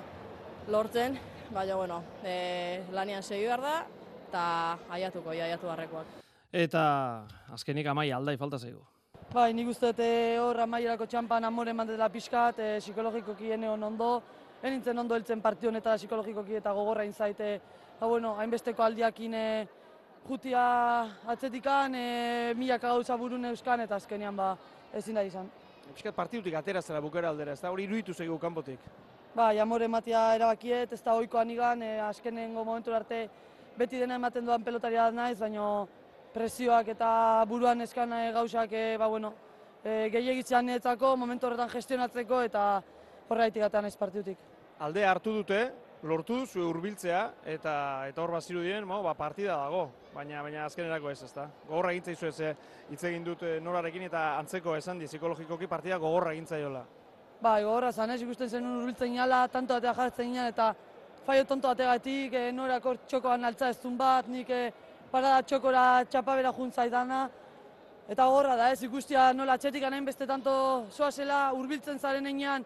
lortzen, 0.74 1.18
baina, 1.54 1.76
bueno, 1.78 2.02
e, 2.26 2.82
lanian 2.92 3.24
segi 3.24 3.46
behar 3.46 3.62
da, 3.62 3.76
eta 4.28 4.44
aiatuko, 4.98 5.36
aiatu 5.36 5.70
barrekoak. 5.70 6.16
Eta 6.52 6.84
azkenik 7.54 7.88
amai 7.88 8.10
aldai 8.12 8.38
falta 8.38 8.58
zaigu. 8.58 8.82
Bai, 9.34 9.52
nik 9.54 9.70
uste 9.70 9.92
dut 9.92 10.02
hor 10.42 10.62
amaierako 10.64 11.06
txampan 11.06 11.46
amore 11.46 11.74
eman 11.76 11.88
dela 11.88 12.10
pixkat, 12.10 12.60
e, 12.60 12.70
psikologikoki 12.82 13.54
ene 13.54 13.70
ondo, 13.70 14.12
enintzen 14.64 14.98
ondo 14.98 15.16
heltzen 15.16 15.42
partion 15.42 15.76
eta 15.78 15.98
psikologikoki 16.00 16.58
eta 16.58 16.74
gogorra 16.74 17.06
inzaite, 17.06 17.60
ba, 18.00 18.08
bueno, 18.08 18.34
hainbesteko 18.42 18.84
aldiakin 18.84 19.38
e, 19.38 19.46
jutia 20.28 20.66
atzetikan, 21.30 21.94
e, 21.96 22.54
milaka 22.58 22.90
gauza 22.90 23.16
burun 23.16 23.46
euskan, 23.52 23.86
eta 23.86 24.02
azkenean 24.02 24.36
ba, 24.36 24.56
ezin 24.94 25.16
da 25.16 25.24
izan. 25.24 25.50
Piskat 25.94 26.16
partidutik 26.16 26.56
atera 26.56 26.82
zela 26.82 27.02
bukera 27.02 27.30
aldera, 27.30 27.54
ez 27.54 27.62
da 27.62 27.72
hori 27.72 27.84
iruditu 27.88 28.14
zeigu 28.14 28.38
kanpotik? 28.40 28.80
Ba, 29.36 29.52
jamore 29.54 29.86
ematia 29.86 30.34
erabakiet, 30.36 30.94
ez 30.94 31.02
da 31.04 31.16
oikoan 31.16 31.50
igan, 31.52 31.82
e, 31.84 32.00
azkenengo 32.02 32.64
momentu 32.66 32.94
arte 32.94 33.28
beti 33.78 34.00
dena 34.02 34.16
ematen 34.16 34.46
duan 34.46 34.64
pelotaria 34.64 35.10
naiz, 35.12 35.38
baina 35.40 35.86
presioak 36.34 36.88
eta 36.96 37.10
buruan 37.50 37.82
eskan 37.82 38.14
e, 38.14 38.32
gauzak, 38.34 38.72
e, 38.72 38.98
ba, 38.98 39.08
bueno, 39.08 39.34
e, 39.84 40.10
gehiagitzean 40.14 40.72
momentu 41.18 41.48
horretan 41.48 41.70
gestionatzeko 41.70 42.42
eta 42.42 42.82
horregatik 43.30 43.62
gata 43.62 43.82
naiz 43.82 43.96
partidutik. 43.96 44.38
Alde 44.80 45.06
hartu 45.06 45.34
dute, 45.34 45.72
lortu 46.04 46.46
zu 46.46 46.68
hurbiltzea 46.70 47.22
eta 47.46 47.74
eta 48.10 48.22
hor 48.22 48.32
bazirudien, 48.38 48.86
mo, 48.86 49.02
ba, 49.04 49.14
partida 49.18 49.56
dago, 49.58 49.88
baina 50.14 50.42
baina 50.44 50.66
azkenerako 50.66 51.10
ez, 51.12 51.22
ezta. 51.24 51.48
Gogorra 51.68 51.94
egin 51.96 52.04
zaizu 52.04 52.28
ez, 52.28 52.56
hitz 52.92 53.04
egin 53.10 53.24
dut 53.26 53.42
norarekin 53.62 54.06
eta 54.06 54.38
antzeko 54.38 54.76
esan 54.76 55.00
di 55.00 55.08
psikologikoki 55.08 55.68
partida 55.68 55.98
gogorra 55.98 56.34
egin 56.34 56.46
zaiola. 56.46 56.84
Bai, 57.42 57.64
gogorra 57.64 57.92
zan, 57.92 58.12
ez 58.12 58.22
ikusten 58.22 58.50
zen 58.50 58.66
hurbiltzen 58.66 59.16
gala, 59.16 59.48
tanto 59.48 59.76
atea 59.76 59.94
jartzen 59.94 60.32
ginen 60.32 60.52
eta 60.52 60.74
faio 61.26 61.46
tonto 61.46 61.70
ategatik, 61.70 62.34
e, 62.34 62.52
norako 62.52 62.96
txokoan 63.08 63.46
altza 63.46 63.70
ez 63.70 63.80
bat, 63.98 64.28
nik 64.28 64.50
e, 64.50 64.72
parada 65.12 65.42
txokora 65.44 66.06
txapabera 66.06 66.54
juntzaidana, 66.54 67.28
Eta 68.08 68.24
gogorra 68.24 68.56
da, 68.56 68.70
ez 68.72 68.80
ikustia 68.88 69.34
nola 69.36 69.58
txetik 69.60 69.84
anain 69.84 70.06
beste 70.08 70.26
tanto 70.28 70.52
zoazela, 70.96 71.52
hurbiltzen 71.52 72.00
zaren 72.00 72.30
einean, 72.30 72.64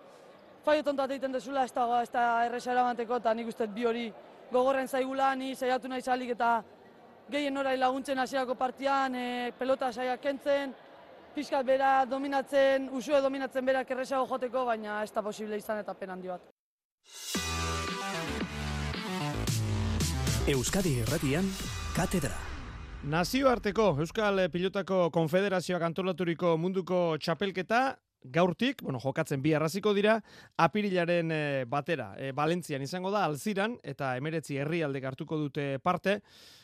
faio 0.66 0.84
tonto 0.84 1.06
egiten 1.10 1.32
dezula, 1.32 1.64
ez 1.66 1.74
da, 1.74 1.86
ez 2.02 2.10
da 2.12 2.26
erresa 2.46 2.72
erabanteko, 2.72 3.18
eta 3.18 3.34
nik 3.34 3.50
uste 3.50 3.68
bi 3.68 3.86
hori 3.86 4.06
gogorren 4.52 4.88
zaigula, 4.88 5.34
ni 5.36 5.56
saiatu 5.56 5.90
nahi 5.90 6.02
zalik 6.02 6.36
eta 6.36 6.62
gehien 7.32 7.58
orai 7.58 7.78
laguntzen 7.78 8.20
hasierako 8.20 8.56
partian, 8.60 9.16
e, 9.16 9.52
pelota 9.58 9.92
saia 9.92 10.18
kentzen, 10.18 10.74
pixkat 11.36 11.66
bera 11.66 11.92
dominatzen, 12.06 12.90
usue 12.92 13.22
dominatzen 13.22 13.66
berak 13.66 13.92
erresago 13.92 14.28
joteko, 14.28 14.66
baina 14.66 15.02
ez 15.04 15.12
da 15.12 15.24
posible 15.24 15.58
izan 15.58 15.80
eta 15.80 15.94
pen 15.94 16.10
handi 16.10 16.28
bat. 16.28 16.42
Euskadi 20.52 21.00
Erratian, 21.06 21.48
Katedra. 21.96 22.36
Nazioarteko 23.02 23.96
Euskal 24.04 24.44
Pilotako 24.54 25.10
Konfederazioak 25.14 25.82
antolaturiko 25.88 26.54
munduko 26.58 27.18
txapelketa 27.18 27.82
gaurtik, 28.24 28.82
bueno, 28.82 29.00
jokatzen 29.00 29.42
bi 29.42 29.54
arraziko 29.54 29.94
dira, 29.98 30.20
apirilaren 30.58 31.32
e, 31.32 31.42
batera. 31.70 32.14
E, 32.18 32.32
Valentzian 32.38 32.82
izango 32.82 33.12
da, 33.12 33.26
alziran, 33.26 33.78
eta 33.84 34.16
emeretzi 34.18 34.58
herrialde 34.62 35.02
hartuko 35.06 35.38
dute 35.38 35.80
parte. 35.80 36.22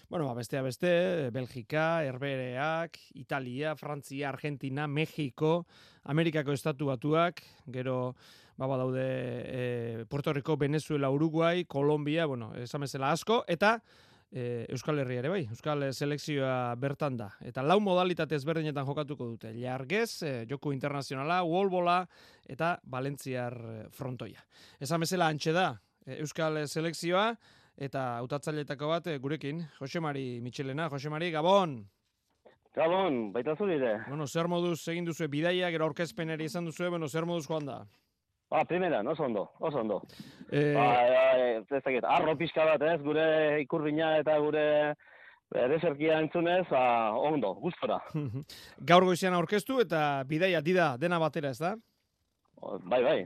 Bueno, 0.10 0.28
ba, 0.28 0.34
bestea 0.38 0.62
beste, 0.64 1.30
Belgika, 1.36 2.04
Herbereak, 2.06 2.98
Italia, 3.16 3.76
Frantzia, 3.76 4.30
Argentina, 4.30 4.88
Mexiko, 4.88 5.66
Amerikako 6.04 6.54
estatu 6.56 6.88
batuak, 6.88 7.42
gero, 7.68 8.16
ba, 8.56 8.68
daude 8.78 9.04
e, 9.04 10.06
Puerto 10.08 10.34
Rico, 10.34 10.58
Venezuela, 10.58 11.10
Uruguay, 11.10 11.66
Kolombia, 11.66 12.26
bueno, 12.26 12.54
esamezela 12.56 13.12
asko, 13.12 13.44
eta 13.48 13.82
e, 14.32 14.66
Euskal 14.74 15.00
Herria 15.00 15.22
ere 15.24 15.32
bai, 15.32 15.44
Euskal 15.50 15.88
selekzioa 15.94 16.76
bertan 16.80 17.18
da. 17.20 17.30
Eta 17.46 17.64
lau 17.64 17.80
modalitate 17.84 18.38
ezberdinetan 18.38 18.86
jokatuko 18.88 19.30
dute. 19.34 19.54
Jargez, 19.58 20.24
e, 20.24 20.34
joku 20.50 20.74
internazionala, 20.76 21.42
wallbola 21.48 22.02
eta 22.48 22.78
Valentziar 22.84 23.58
e, 23.58 23.78
frontoia. 23.92 24.44
Esan 24.80 25.04
bezala 25.04 25.30
antxe 25.32 25.54
da 25.56 25.70
e, 26.06 26.20
Euskal 26.22 26.64
selekzioa 26.68 27.30
eta 27.78 28.08
hautatzaileetako 28.24 28.90
bat 28.90 29.08
e, 29.08 29.20
gurekin, 29.22 29.62
Josemari 29.80 30.40
Michelena, 30.42 30.90
Josemari, 30.90 31.32
Gabon! 31.32 31.80
Gabon, 32.78 33.32
baita 33.34 33.56
zuri 33.56 33.80
Bueno, 34.08 34.28
zer 34.28 34.48
moduz 34.48 34.88
egin 34.88 35.06
duzu 35.06 35.28
bidaia, 35.28 35.72
gero 35.72 35.86
aurkezpeneri 35.86 36.46
izan 36.46 36.66
duzu, 36.66 36.90
bueno, 36.90 37.08
zer 37.08 37.26
moduz 37.26 37.48
joan 37.48 37.66
da? 37.66 37.86
Ba, 38.50 38.64
primera, 38.64 39.02
oso 39.02 39.24
ondo, 39.24 39.52
oso 39.60 39.80
ondo. 39.80 40.02
Eh, 40.50 40.74
ba, 40.74 40.86
e, 41.04 41.48
ez 41.60 41.84
dakit, 41.84 42.06
arro 42.08 42.36
pixka 42.40 42.64
bat 42.64 42.82
ez, 42.82 43.02
gure 43.04 43.60
ikurriña 43.64 44.14
eta 44.22 44.38
gure 44.40 44.64
ereserkia 45.52 46.22
entzunez, 46.24 46.64
ba, 46.72 47.12
ondo, 47.12 47.54
gustora. 47.60 48.00
Gaur 48.90 49.08
goizian 49.10 49.36
aurkeztu 49.36 49.82
eta 49.84 50.24
bidaia 50.28 50.62
dida 50.64 50.94
dena 50.98 51.20
batera 51.20 51.52
ez 51.52 51.60
da? 51.60 51.76
Bai, 52.88 53.02
bai. 53.04 53.20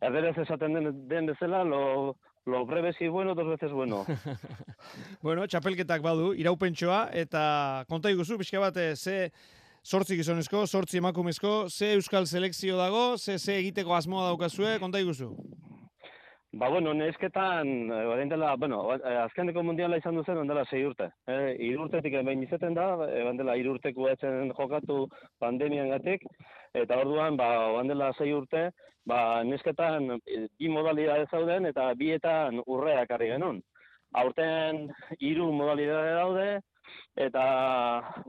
Erderez 0.00 0.36
esaten 0.42 0.74
den, 0.74 0.88
den 1.08 1.28
bezala, 1.28 1.60
lo, 1.64 2.16
lo 2.46 2.64
breve 2.66 2.94
si 2.94 3.08
bueno, 3.08 3.34
dos 3.34 3.46
veces 3.46 3.70
bueno. 3.70 4.06
bueno, 5.22 5.46
txapelketak 5.46 6.02
badu, 6.02 6.32
iraupentsoa, 6.32 7.10
eta 7.12 7.84
konta 7.88 8.10
iguzu, 8.10 8.40
pixka 8.40 8.64
bat, 8.64 8.80
eh, 8.80 8.96
ze 8.96 9.30
sortzi 9.84 10.16
gizonezko, 10.16 10.64
sortzi 10.66 10.98
emakumezko, 10.98 11.68
ze 11.68 11.92
euskal 11.94 12.26
selekzio 12.26 12.76
dago, 12.80 13.18
ze 13.18 13.38
ze 13.38 13.58
egiteko 13.58 13.94
asmoa 13.94 14.30
daukazue, 14.30 14.78
konta 14.80 14.98
iguzu? 14.98 15.34
Ba, 16.56 16.68
bueno, 16.70 16.94
nesketan, 16.94 17.90
e, 17.90 18.24
dela, 18.30 18.54
bueno, 18.56 18.94
eh, 18.94 19.16
azkeneko 19.24 19.62
mundiala 19.62 19.96
izan 19.98 20.14
duzen, 20.14 20.38
ondela 20.38 20.64
sei 20.70 20.84
urte. 20.86 21.08
E, 21.26 21.56
irurtetik 21.66 22.14
behin 22.24 22.44
izeten 22.44 22.74
da, 22.74 22.86
e, 23.08 23.24
bandela 23.24 23.56
irurteko 23.56 24.08
etzen 24.08 24.52
jokatu 24.56 25.08
pandemian 25.40 25.90
gatik, 25.90 26.22
eta 26.72 27.00
orduan, 27.02 27.36
ba, 27.36 27.48
bandela 27.74 28.12
sei 28.16 28.32
urte, 28.32 28.70
ba, 29.04 29.42
nesketan 29.42 30.20
bi 30.24 30.68
modalidade 30.70 31.26
zauden, 31.30 31.66
eta 31.66 31.90
bietan 31.94 32.62
urreak 32.66 33.10
harri 33.10 33.32
genuen. 33.34 33.60
Aurten 34.14 34.86
hiru 35.18 35.50
modalidade 35.52 36.14
daude, 36.14 36.48
eta 37.26 37.44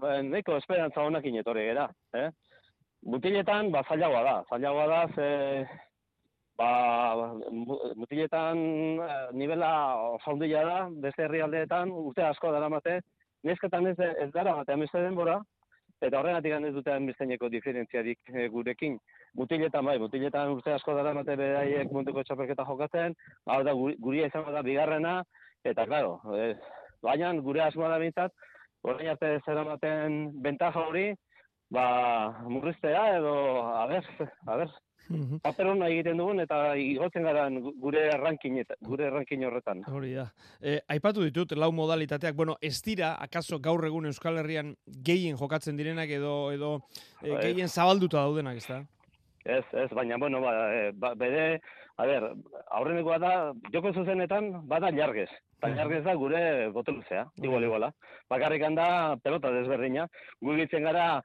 ba, 0.02 0.22
neko 0.22 0.58
esperantza 0.62 1.04
honak 1.04 1.26
inetorri 1.26 1.68
gara. 1.72 1.90
Eh? 2.14 2.30
Mutiletan, 3.06 3.72
ba, 3.72 3.84
zailagoa 3.90 4.24
da. 4.26 4.36
Zailagoa 4.50 4.86
da, 4.90 5.02
ze, 5.16 5.28
ba, 6.58 6.70
mutiletan 7.96 8.58
eh, 9.06 9.18
nivela 9.34 9.72
zaundila 10.24 10.64
da, 10.66 10.80
beste 11.04 11.28
herrialdeetan, 11.28 11.92
urte 11.92 12.26
asko 12.26 12.54
dara 12.56 12.70
mate, 12.70 13.02
nesketan 13.46 13.92
ez, 13.92 13.98
ez 14.00 14.32
dara 14.34 14.56
mate, 14.58 14.74
amizte 14.74 15.04
denbora, 15.04 15.38
eta 16.02 16.20
horregatik 16.20 16.56
ez 16.58 16.74
dute 16.76 16.94
amizteneko 16.94 17.50
diferentziarik 17.50 18.34
e, 18.34 18.48
gurekin. 18.54 18.98
Mutiletan, 19.40 19.86
bai, 19.86 19.98
mutiletan 20.00 20.52
urte 20.56 20.74
asko 20.74 20.96
dara 20.98 21.14
mate 21.14 21.36
beraiek 21.40 21.92
munduko 21.92 22.24
txapelketa 22.24 22.66
jokatzen, 22.68 23.16
hau 23.46 23.62
da, 23.64 23.74
guria 23.76 24.28
izango 24.32 24.52
da 24.56 24.64
bigarrena, 24.66 25.20
eta, 25.64 25.86
claro, 25.86 26.20
e, 26.36 26.54
baina 27.04 27.34
gure 27.42 27.62
asmoa 27.66 27.90
da 27.90 28.00
bintzat, 28.00 28.34
orain 28.84 29.12
arte 29.14 29.40
zer 29.46 29.62
ematen 29.64 30.18
bentaja 30.42 30.88
hori, 30.88 31.08
ba, 31.74 31.86
murriztea 32.48 33.06
edo, 33.18 33.36
a 33.74 33.86
ber, 33.90 34.10
a 34.46 34.58
ber, 34.62 34.74
Paper 35.06 35.68
hona 35.70 35.88
egiten 35.92 36.18
dugun 36.18 36.42
eta 36.42 36.58
igotzen 36.82 37.26
gara 37.28 37.46
gure 37.82 38.08
ranking 38.18 38.58
gure 38.88 39.10
ranking 39.14 39.44
horretan. 39.46 39.84
Hori 39.92 40.16
da. 40.18 40.26
E, 40.62 40.80
aipatu 40.96 41.26
ditut 41.28 41.54
lau 41.60 41.70
modalitateak, 41.76 42.36
bueno, 42.36 42.56
ez 42.62 42.80
dira 42.86 43.14
akaso 43.22 43.60
gaur 43.60 43.86
egun 43.86 44.10
Euskal 44.10 44.42
Herrian 44.42 44.74
gehien 45.06 45.38
jokatzen 45.38 45.78
direnak 45.78 46.10
edo 46.10 46.34
edo 46.56 46.72
e, 47.22 47.36
gehien 47.36 47.70
zabalduta 47.70 48.24
daudenak, 48.24 48.58
ezta? 48.58 48.82
Ez, 49.46 49.64
ez, 49.78 49.90
baina, 49.94 50.18
bueno, 50.18 50.40
ba, 50.42 50.52
e, 50.74 50.92
ba, 50.98 51.12
bere, 51.14 51.60
a 52.02 52.06
ber, 52.10 52.24
aurrenekoa 52.80 53.18
da, 53.22 53.34
joko 53.72 53.92
zuzenetan, 53.94 54.50
bada 54.68 54.90
jargez. 54.96 55.30
Eta 55.60 55.70
jargez 55.78 56.02
da 56.08 56.16
gure 56.18 56.40
boteluzea, 56.74 57.28
igual, 57.44 57.68
iguala. 57.68 57.92
Bakarrik 58.30 58.66
handa 58.66 58.88
pelota 59.22 59.52
desberdina. 59.54 60.08
Gu 60.42 60.56
egitzen 60.56 60.90
gara, 60.90 61.22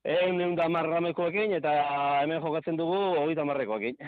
egun 0.00 0.40
egun 0.40 0.56
da 0.56 0.70
marramekoekin, 0.72 1.52
eta 1.60 1.76
hemen 2.22 2.40
jokatzen 2.40 2.80
dugu, 2.80 2.98
hori 3.20 3.36
da 3.36 3.44
marrekoekin. 3.44 4.00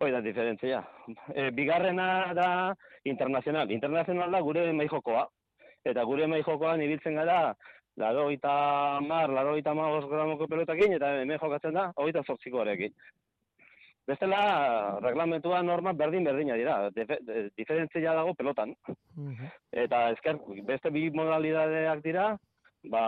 Hoi 0.00 0.12
da 0.12 0.20
diferentzia. 0.24 0.84
E, 1.32 1.50
bigarrena 1.56 2.34
da 2.36 2.50
internazional. 3.08 3.72
Internazional 3.72 4.32
da 4.32 4.44
gure 4.44 4.70
maijokoa. 4.76 5.26
Eta 5.88 6.04
gure 6.04 6.28
maijokoan 6.28 6.84
ibiltzen 6.84 7.16
gara, 7.16 7.54
laro 7.96 8.28
eta 8.30 9.00
mar, 9.06 9.30
laro 9.30 9.56
eta 9.56 9.74
mar 9.74 10.06
gramoko 10.08 10.46
pelotakin, 10.48 10.94
eta 10.98 11.16
hemen 11.22 11.38
jokatzen 11.40 11.74
da, 11.74 11.90
hori 11.96 12.14
eta 12.14 12.22
zortzikoarekin. 12.26 12.94
Bestela, 14.08 14.98
reglamentua 15.02 15.60
norma 15.62 15.92
berdin-berdina 15.94 16.56
dira, 16.58 16.76
diferentzia 17.56 18.14
dago 18.16 18.34
pelotan. 18.34 18.72
Eta 19.70 20.08
ezker, 20.14 20.40
beste 20.66 20.90
bi 20.90 21.10
modalidadeak 21.14 22.02
dira, 22.02 22.32
ba, 22.90 23.04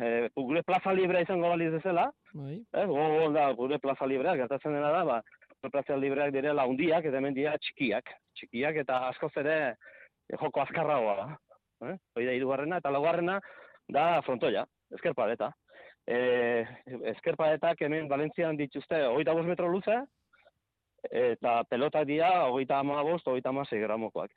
e, 0.00 0.28
gure 0.36 0.62
plaza 0.66 0.92
librea 0.92 1.24
izango 1.24 1.48
baliz 1.48 1.72
ezela, 1.78 2.10
Bai. 2.34 2.58
eh, 2.74 2.84
go, 2.90 3.30
da, 3.32 3.48
gure 3.56 3.78
plaza 3.78 4.06
librea, 4.10 4.36
gertatzen 4.36 4.76
dena 4.76 4.90
da, 4.92 5.04
ba, 5.08 5.22
plaza 5.70 5.96
libreak 5.96 6.34
direla 6.34 6.66
hundiak, 6.68 7.06
eta 7.08 7.20
hemen 7.22 7.36
dira 7.36 7.56
txikiak, 7.56 8.10
txikiak, 8.36 8.82
eta 8.84 9.06
askoz 9.08 9.32
ere 9.40 9.76
joko 10.40 10.60
azkarragoa 10.60 11.16
da. 11.22 11.28
Eh? 11.88 11.96
Hoi 12.16 12.24
da 12.26 12.34
hirugarrena, 12.36 12.82
eta 12.82 12.92
laugarrena 12.92 13.38
da 13.88 14.22
frontoia, 14.22 14.64
eskerpadeta. 14.94 15.52
E, 16.06 16.64
eskerpadetak 17.14 17.80
hemen 17.86 18.08
Valentzian 18.08 18.56
dituzte 18.56 19.04
hogeita 19.06 19.32
bost 19.32 19.48
metro 19.48 19.68
luze, 19.72 20.02
eta 21.10 21.62
pelota 21.68 22.04
dira 22.04 22.46
hogeita 22.48 22.78
ama 22.80 23.02
bost, 23.02 23.26
hogeita 23.28 23.48
ama 23.50 23.64
gramokoak. 23.70 24.30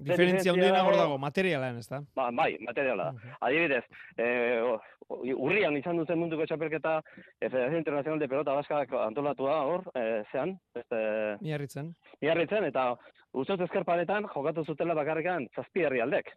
Diferentzia 0.00 0.52
handiena 0.52 0.80
hor 0.86 0.96
dago, 0.96 1.18
materialan, 1.20 1.78
ez 1.82 1.88
da? 1.90 2.00
Ba, 2.16 2.30
bai, 2.32 2.56
materiala 2.64 3.10
da. 3.10 3.34
Adibidez, 3.44 3.82
eh, 4.16 4.62
urrian 5.08 5.76
izan 5.76 6.00
duten 6.00 6.18
munduko 6.18 6.46
txapelketa 6.48 6.94
eh, 7.02 7.48
Federación 7.50 7.82
Internacional 7.82 8.18
de 8.22 8.28
Pelota 8.28 8.56
Baskak 8.56 8.94
antolatua 9.02 9.58
hor, 9.68 9.84
eh, 9.94 10.22
zean, 10.32 10.58
este, 10.74 11.00
Miarritzen. 11.42 11.94
miarritzen, 12.22 12.64
eta 12.64 12.94
ustez 13.32 13.60
ezkerparetan 13.60 14.28
jokatu 14.34 14.64
zutela 14.64 14.96
bakarrikan 14.96 15.48
zazpi 15.54 15.84
herrialdek. 15.84 16.32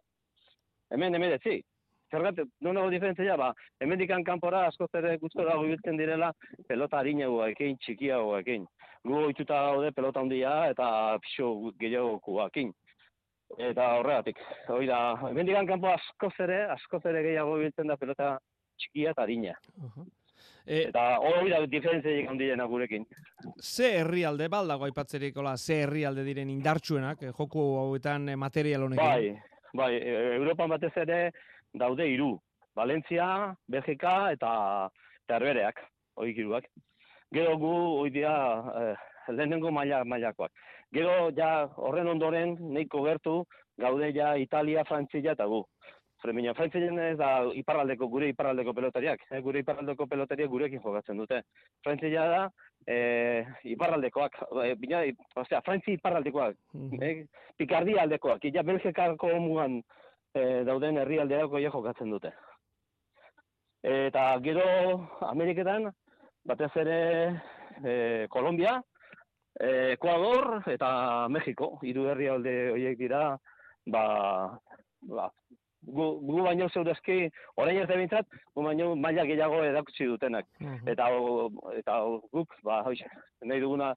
Hemen 0.92 1.14
emedetzi. 1.14 1.62
Zergatik, 2.12 2.50
non 2.60 2.76
dago 2.76 2.90
diferentzia, 2.92 3.38
ba, 3.40 3.48
hemendikan 3.80 4.24
kanpora 4.24 4.66
askoz 4.68 4.90
ere 5.00 5.16
gustora 5.18 5.56
ibiltzen 5.64 5.96
direla 5.96 6.28
pelota 6.68 7.00
harinagoekin, 7.00 7.78
txikiagoekin. 7.80 8.66
Gu 9.08 9.18
ohituta 9.24 9.60
gaude 9.70 9.92
pelota 9.96 10.20
handia 10.20 10.52
eta 10.70 10.86
pixo 11.24 11.52
gehiagokoekin. 11.80 12.72
Eta 13.60 13.86
horregatik, 13.98 14.40
hori 14.72 14.88
da, 14.88 14.98
hemendikan 15.28 15.68
kanpo 15.68 15.88
askoz 15.92 16.32
ere, 16.44 16.64
askoz 16.72 17.02
ere 17.08 17.22
gehiago 17.24 17.56
ibiltzen 17.60 17.88
da 17.88 17.96
pelota 18.00 18.34
txikia 18.80 19.14
eta 19.16 19.24
harina. 19.24 19.54
E, 20.64 20.84
Eta 20.88 21.04
hori 21.18 21.50
da 21.50 21.62
diferentziak 21.66 22.28
handiena 22.30 22.68
gurekin. 22.70 23.06
Ze 23.60 23.88
herrialde 24.02 24.48
baldago 24.52 24.86
aipatzerik, 24.86 25.36
hola, 25.36 25.56
ze 25.56 25.80
herrialde 25.86 26.24
diren 26.28 26.52
indartsuenak, 26.52 27.24
eh, 27.24 27.32
joku 27.38 27.64
hauetan 27.80 28.28
eh, 28.28 28.36
material 28.36 28.86
honekin? 28.86 29.04
Bai, 29.04 29.72
bai, 29.80 29.92
e, 29.96 30.14
Europan 30.36 30.72
batez 30.76 30.92
ere 31.02 31.18
daude 31.72 32.06
hiru. 32.08 32.36
Valentzia, 32.76 33.54
Belgika 33.68 34.32
eta 34.32 34.52
eta 35.24 35.36
Herbereak, 35.36 35.80
hori 36.16 36.32
hiruak. 36.36 36.68
Gero 37.32 37.56
gu 37.60 37.72
hoi 38.00 38.10
dira 38.10 38.34
eh, 38.80 38.94
lehenengo 39.32 39.70
maila 39.70 40.04
mailakoak. 40.04 40.52
Gero 40.92 41.30
ja 41.36 41.68
horren 41.76 42.08
ondoren 42.08 42.56
nahiko 42.60 43.02
gertu 43.04 43.42
gaude 43.78 44.12
ja 44.12 44.36
Italia, 44.36 44.84
Frantzia 44.88 45.32
eta 45.32 45.46
gu. 45.46 45.62
Fremina, 46.22 46.52
Frantzian 46.54 47.00
ez 47.02 47.16
da 47.18 47.30
iparraldeko, 47.58 48.06
gure 48.06 48.28
iparraldeko 48.30 48.72
pelotariak. 48.76 49.24
Eh, 49.30 49.40
gure 49.42 49.62
iparraldeko 49.64 50.06
pelotariak 50.06 50.50
gurekin 50.52 50.82
jokatzen 50.84 51.18
dute. 51.18 51.40
Frantzia 51.82 52.26
da 52.30 52.42
eh, 52.86 53.46
iparraldekoak, 53.74 54.38
eh, 54.64 54.74
bina, 54.78 55.02
osea, 55.42 55.60
Frantzi 55.66 55.96
iparraldekoak, 55.98 56.56
eh, 57.00 57.24
Pikardia 57.58 58.02
aldekoak, 58.02 58.46
ja 58.54 58.62
Belgikako 58.62 59.32
mugan 59.40 59.80
eh, 60.34 60.62
dauden 60.64 60.96
herrialdeak 60.98 61.52
ja 61.60 61.70
jokatzen 61.70 62.10
dute. 62.10 62.32
Eta 63.82 64.38
gero 64.44 64.64
Ameriketan, 65.26 65.88
batez 66.46 66.70
ere 66.76 66.98
eh, 67.84 68.26
Kolombia, 68.30 68.76
eh, 69.60 69.92
Ecuador 69.96 70.62
eta 70.70 71.26
Mexiko, 71.28 71.78
hiru 71.82 72.06
herrialde 72.12 72.54
horiek 72.72 72.98
dira, 72.98 73.24
ba, 73.86 74.04
ba 75.02 75.28
gu, 75.82 76.06
gu 76.22 76.42
baino 76.46 76.68
zeudezki, 76.70 77.26
orain 77.58 77.80
ez 77.82 77.88
da 77.90 77.96
bintzat, 77.98 78.26
gu 78.54 78.62
baino 78.62 78.94
maila 78.94 79.24
gehiago 79.26 79.64
edakutsi 79.66 80.06
dutenak. 80.06 80.46
Eta, 80.86 81.08
o- 81.18 81.50
eta 81.74 82.02
o- 82.06 82.22
guk, 82.32 82.54
ba, 82.62 82.82
hoxe, 82.86 83.08
nahi 83.42 83.60
duguna 83.60 83.94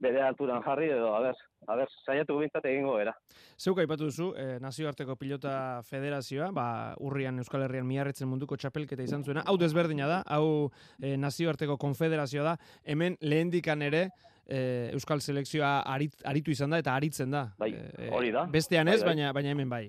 bere 0.00 0.22
alturan 0.22 0.62
jarri, 0.62 0.90
edo, 0.94 1.08
a 1.16 1.20
ber, 1.20 1.34
a 1.66 1.74
ber, 1.76 1.88
saiatu 2.06 2.36
bintzat 2.38 2.64
egingo 2.70 2.98
era. 3.02 3.12
Zeuk 3.58 3.80
aipatu 3.82 4.04
duzu, 4.06 4.28
eh, 4.38 4.58
nazioarteko 4.62 5.16
pilota 5.18 5.82
federazioa, 5.82 6.50
ba, 6.54 6.94
urrian 7.00 7.38
Euskal 7.42 7.64
Herrian 7.66 7.86
miarritzen 7.86 8.28
munduko 8.30 8.56
txapelketa 8.56 9.02
izan 9.02 9.24
zuena. 9.24 9.42
Hau 9.46 9.56
desberdina 9.58 10.06
da, 10.06 10.22
hau 10.26 10.70
eh, 11.02 11.16
nazioarteko 11.18 11.76
konfederazioa 11.76 12.44
da. 12.52 12.56
Hemen 12.84 13.16
lehendikan 13.20 13.82
ere 13.82 14.08
eh, 14.46 14.90
Euskal 14.94 15.20
selekzioa 15.20 15.80
arit, 15.82 16.14
aritu 16.24 16.50
izan 16.54 16.70
da 16.70 16.78
eta 16.78 16.94
aritzen 16.94 17.30
da. 17.34 17.48
Bai, 17.58 17.72
Eh, 17.74 18.10
hori 18.14 18.30
da. 18.32 18.46
Bestean 18.46 18.88
ez, 18.88 19.00
Bai, 19.02 19.08
bai. 19.08 19.14
baina 19.16 19.32
baina 19.32 19.50
hemen 19.50 19.68
bai. 19.68 19.88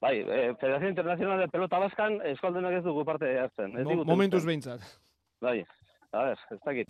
Bai, 0.00 0.14
eh, 0.20 0.54
Federación 0.60 0.88
Internacional 0.94 1.38
de 1.40 1.48
Pelota 1.48 1.78
Baskan 1.78 2.20
eskaldunak 2.24 2.72
ez 2.78 2.84
dugu 2.84 3.04
parte 3.04 3.34
hartzen. 3.38 3.76
Ez 3.76 3.84
Mo- 3.84 4.04
momentuz 4.04 4.46
behintzat. 4.46 4.80
Bai, 5.42 5.66
a 6.12 6.22
ber, 6.24 6.38
ez 6.50 6.58
dakit. 6.64 6.88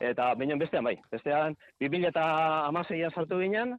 Eta 0.00 0.34
baina 0.34 0.56
bestean 0.56 0.84
bai, 0.84 0.96
bestean 1.12 1.56
2016an 1.82 3.14
sartu 3.14 3.38
ginen, 3.40 3.76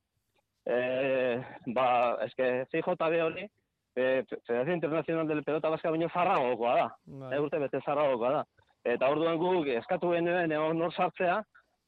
eh, 0.66 1.44
ba, 1.76 2.18
eske 2.26 2.66
CJB 2.72 3.22
hori, 3.22 3.48
eh, 3.96 4.24
Federación 4.48 4.76
Internacional 4.76 5.28
de 5.28 5.42
Pelota 5.44 5.70
Baska 5.70 5.90
baino 5.90 6.10
zarragokoa 6.10 6.76
da. 6.76 6.88
Bai. 7.06 7.34
Eh, 7.34 7.42
urte 7.42 7.60
bete 7.60 7.82
zarragokoa 7.86 8.32
da. 8.32 8.44
Eta 8.84 9.10
orduan 9.10 9.38
guk 9.38 9.68
eskatu 9.68 10.12
genuen 10.12 10.52
egon 10.52 10.78
nor 10.78 10.94
sartzea, 10.94 11.42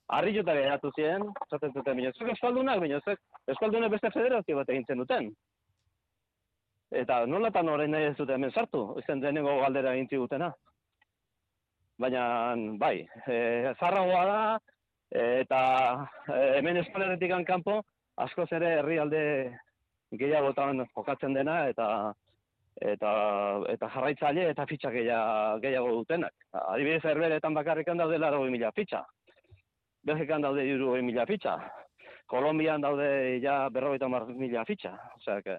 harrituta 0.07 0.53
geratu 0.53 0.91
ziren, 0.95 1.27
esaten 1.45 1.73
zuten, 1.73 1.97
baina 1.97 2.11
zuek 2.15 2.31
eskaldunak, 2.33 2.79
baina 2.79 2.99
zuek 3.03 3.19
eskaldunak 3.47 3.91
beste 3.91 4.11
federazio 4.11 4.55
bat 4.55 4.69
egintzen 4.69 5.03
duten. 5.03 5.29
Eta 6.91 7.25
nolatan 7.25 7.69
orain 7.69 7.91
nahi 7.91 8.07
ez 8.09 8.15
dute 8.15 8.33
hemen 8.33 8.51
sartu, 8.51 8.95
izen 9.01 9.19
denengo 9.19 9.59
galdera 9.59 9.93
egin 9.93 10.07
zigutena. 10.07 10.53
Baina, 11.97 12.53
bai, 12.77 13.07
e, 13.25 13.73
zarragoa 13.79 14.25
da, 14.29 14.41
e, 15.09 15.23
eta 15.41 15.61
e, 16.29 16.41
hemen 16.59 16.77
eskoleretik 16.83 17.33
kanpo 17.47 17.81
askoz 18.21 18.51
ere 18.53 18.75
herrialde 18.79 19.21
gehiagotan 20.19 20.85
jokatzen 20.93 21.33
dena, 21.33 21.63
eta 21.73 21.87
eta 22.77 23.11
eta 23.73 23.89
jarraitzaile 23.89 24.49
eta 24.51 24.65
fitxa 24.69 24.91
gehiago, 24.93 25.59
gehiago 25.63 25.93
dutenak. 25.99 26.33
Adibidez, 26.53 27.01
herberetan 27.05 27.57
bakarrikan 27.57 27.97
daude 27.97 28.19
laro 28.21 28.43
mila 28.45 28.71
fitxa. 28.75 29.01
Belgikan 30.05 30.45
daude 30.45 30.65
iru 30.69 30.93
mila 31.01 31.25
fitxa. 31.25 31.57
Kolombian 32.29 32.81
daude 32.81 33.39
ja 33.41 33.69
berrogeita 33.73 34.07
mar 34.07 34.27
mila 34.27 34.65
fitxa. 34.65 34.93
Osea, 35.17 35.41
que, 35.41 35.57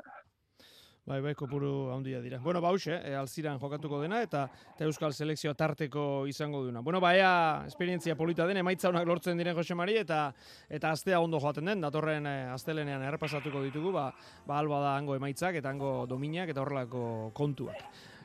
Bai, 1.08 1.22
bai, 1.24 1.32
kopuru 1.32 1.88
handia 1.88 2.18
dira. 2.20 2.36
Bueno, 2.38 2.60
ba, 2.60 2.68
hauxe, 2.68 2.92
eh, 2.92 3.14
alziran 3.16 3.56
jokatuko 3.58 4.02
dena, 4.02 4.18
eta, 4.20 4.42
eta 4.74 4.84
Euskal 4.84 5.14
Selekzioa 5.16 5.54
tarteko 5.56 6.26
izango 6.28 6.60
duna. 6.66 6.82
Bueno, 6.84 7.00
ba, 7.00 7.14
ea, 7.16 7.30
esperientzia 7.64 8.12
polita 8.14 8.44
den, 8.46 8.58
emaitza 8.60 8.90
honak 8.90 9.06
lortzen 9.08 9.40
diren 9.40 9.56
Jose 9.56 9.74
Mari, 9.74 9.96
eta 10.02 10.34
eta 10.68 10.90
astea 10.92 11.20
ondo 11.24 11.40
joaten 11.40 11.64
den, 11.64 11.80
datorren 11.80 12.28
eh, 12.28 12.34
astelenean 12.52 13.06
errepasatuko 13.08 13.62
ditugu, 13.64 13.94
ba, 13.94 14.10
ba 14.44 14.58
alba 14.60 14.82
da 14.84 14.90
hango 14.98 15.16
emaitzak, 15.16 15.56
eta 15.62 15.72
hango 15.72 16.04
dominak, 16.10 16.52
eta 16.52 16.60
horrelako 16.60 17.30
kontuak. 17.32 17.80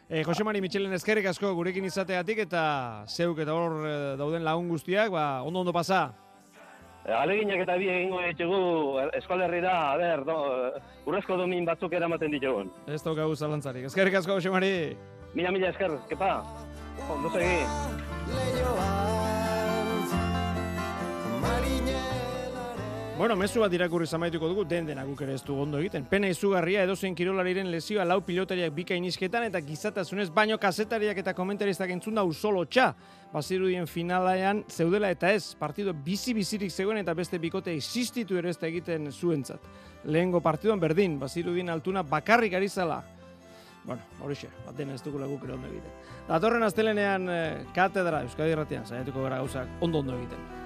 E, 0.09 0.25
Jose 0.27 0.43
Mari 0.43 0.59
Michelen 0.59 0.91
eskerrik 0.99 1.31
asko 1.31 1.53
gurekin 1.55 1.87
izateatik, 1.87 2.43
eta 2.49 2.65
zeuk 3.07 3.39
eta 3.45 3.55
hor 3.55 3.79
eh, 3.87 3.95
dauden 4.19 4.43
lagun 4.43 4.67
guztiak, 4.75 5.07
ba, 5.15 5.39
ondo 5.47 5.63
ondo 5.63 5.71
pasa. 5.71 6.09
Aleginak 7.03 7.65
eta 7.65 7.75
bi 7.75 7.89
egingo 7.91 8.21
ditugu 8.23 8.59
eskolerrira, 9.19 9.73
a 9.91 9.97
ber, 9.99 10.23
do, 10.23 10.37
urrezko 11.09 11.35
domin 11.41 11.67
batzuk 11.67 11.91
eramaten 11.99 12.31
ditugun. 12.31 12.71
Ez 12.87 13.01
daukagu 13.03 13.35
zalantzarik. 13.35 13.89
Eskerrik 13.91 14.21
asko, 14.21 14.39
Jose 14.39 14.53
Mari. 14.53 14.73
Mila, 15.35 15.51
mila 15.51 15.73
esker, 15.73 15.97
kepa. 16.07 16.35
Ondo 17.11 17.33
segi. 17.35 18.92
Bueno, 23.13 23.35
mezu 23.37 23.61
bat 23.61 23.73
irakurri 23.77 24.07
zamaituko 24.09 24.47
dugu, 24.49 24.63
den 24.65 24.87
dena 24.89 25.03
guk 25.05 25.19
ere 25.21 25.35
ez 25.37 25.43
du 25.45 25.53
ondo 25.61 25.77
egiten. 25.77 26.07
Pena 26.09 26.25
izugarria 26.33 26.81
edozein 26.87 27.13
kirolariren 27.13 27.67
lesioa 27.69 28.01
lau 28.09 28.23
pilotariak 28.25 28.73
bika 28.73 28.97
inisketan 28.97 29.45
eta 29.45 29.61
gizatasunez 29.61 30.31
baino 30.33 30.57
kazetariak 30.57 31.21
eta 31.21 31.35
komentaristak 31.37 31.93
entzun 31.93 32.17
da 32.17 32.23
usolo 32.25 32.63
txa. 32.65 32.87
Bazirudien 33.29 33.85
finalaean 33.85 34.63
zeudela 34.65 35.11
eta 35.13 35.29
ez, 35.29 35.53
partido 35.59 35.93
bizi-bizirik 35.93 36.73
zegoen 36.73 37.03
eta 37.03 37.13
beste 37.13 37.37
bikote 37.37 37.77
existitu 37.77 38.41
ere 38.41 38.49
ez 38.49 38.57
da 38.57 38.65
egiten 38.67 39.11
zuentzat. 39.11 39.61
Lehengo 40.05 40.41
partiduan 40.41 40.81
berdin, 40.81 41.19
bazirudien 41.21 41.69
altuna 41.69 42.01
bakarrik 42.01 42.57
ari 42.57 42.69
zala. 42.69 43.03
Bueno, 43.85 44.01
horixe, 44.25 44.49
bat 44.65 44.73
dena 44.75 44.97
ez 44.97 45.05
dugula 45.05 45.29
guk 45.29 45.45
ere 45.45 45.53
ondo 45.53 45.69
egiten. 45.69 46.01
Datorren 46.33 46.65
astelenean 46.65 47.29
eh, 47.29 47.63
katedra 47.77 48.25
Euskadi 48.25 48.57
Erratian, 48.57 48.89
saiatuko 48.89 49.29
gara 49.29 49.37
gauzak 49.45 49.81
ondo 49.85 50.01
ondo 50.01 50.17
egiten. 50.17 50.62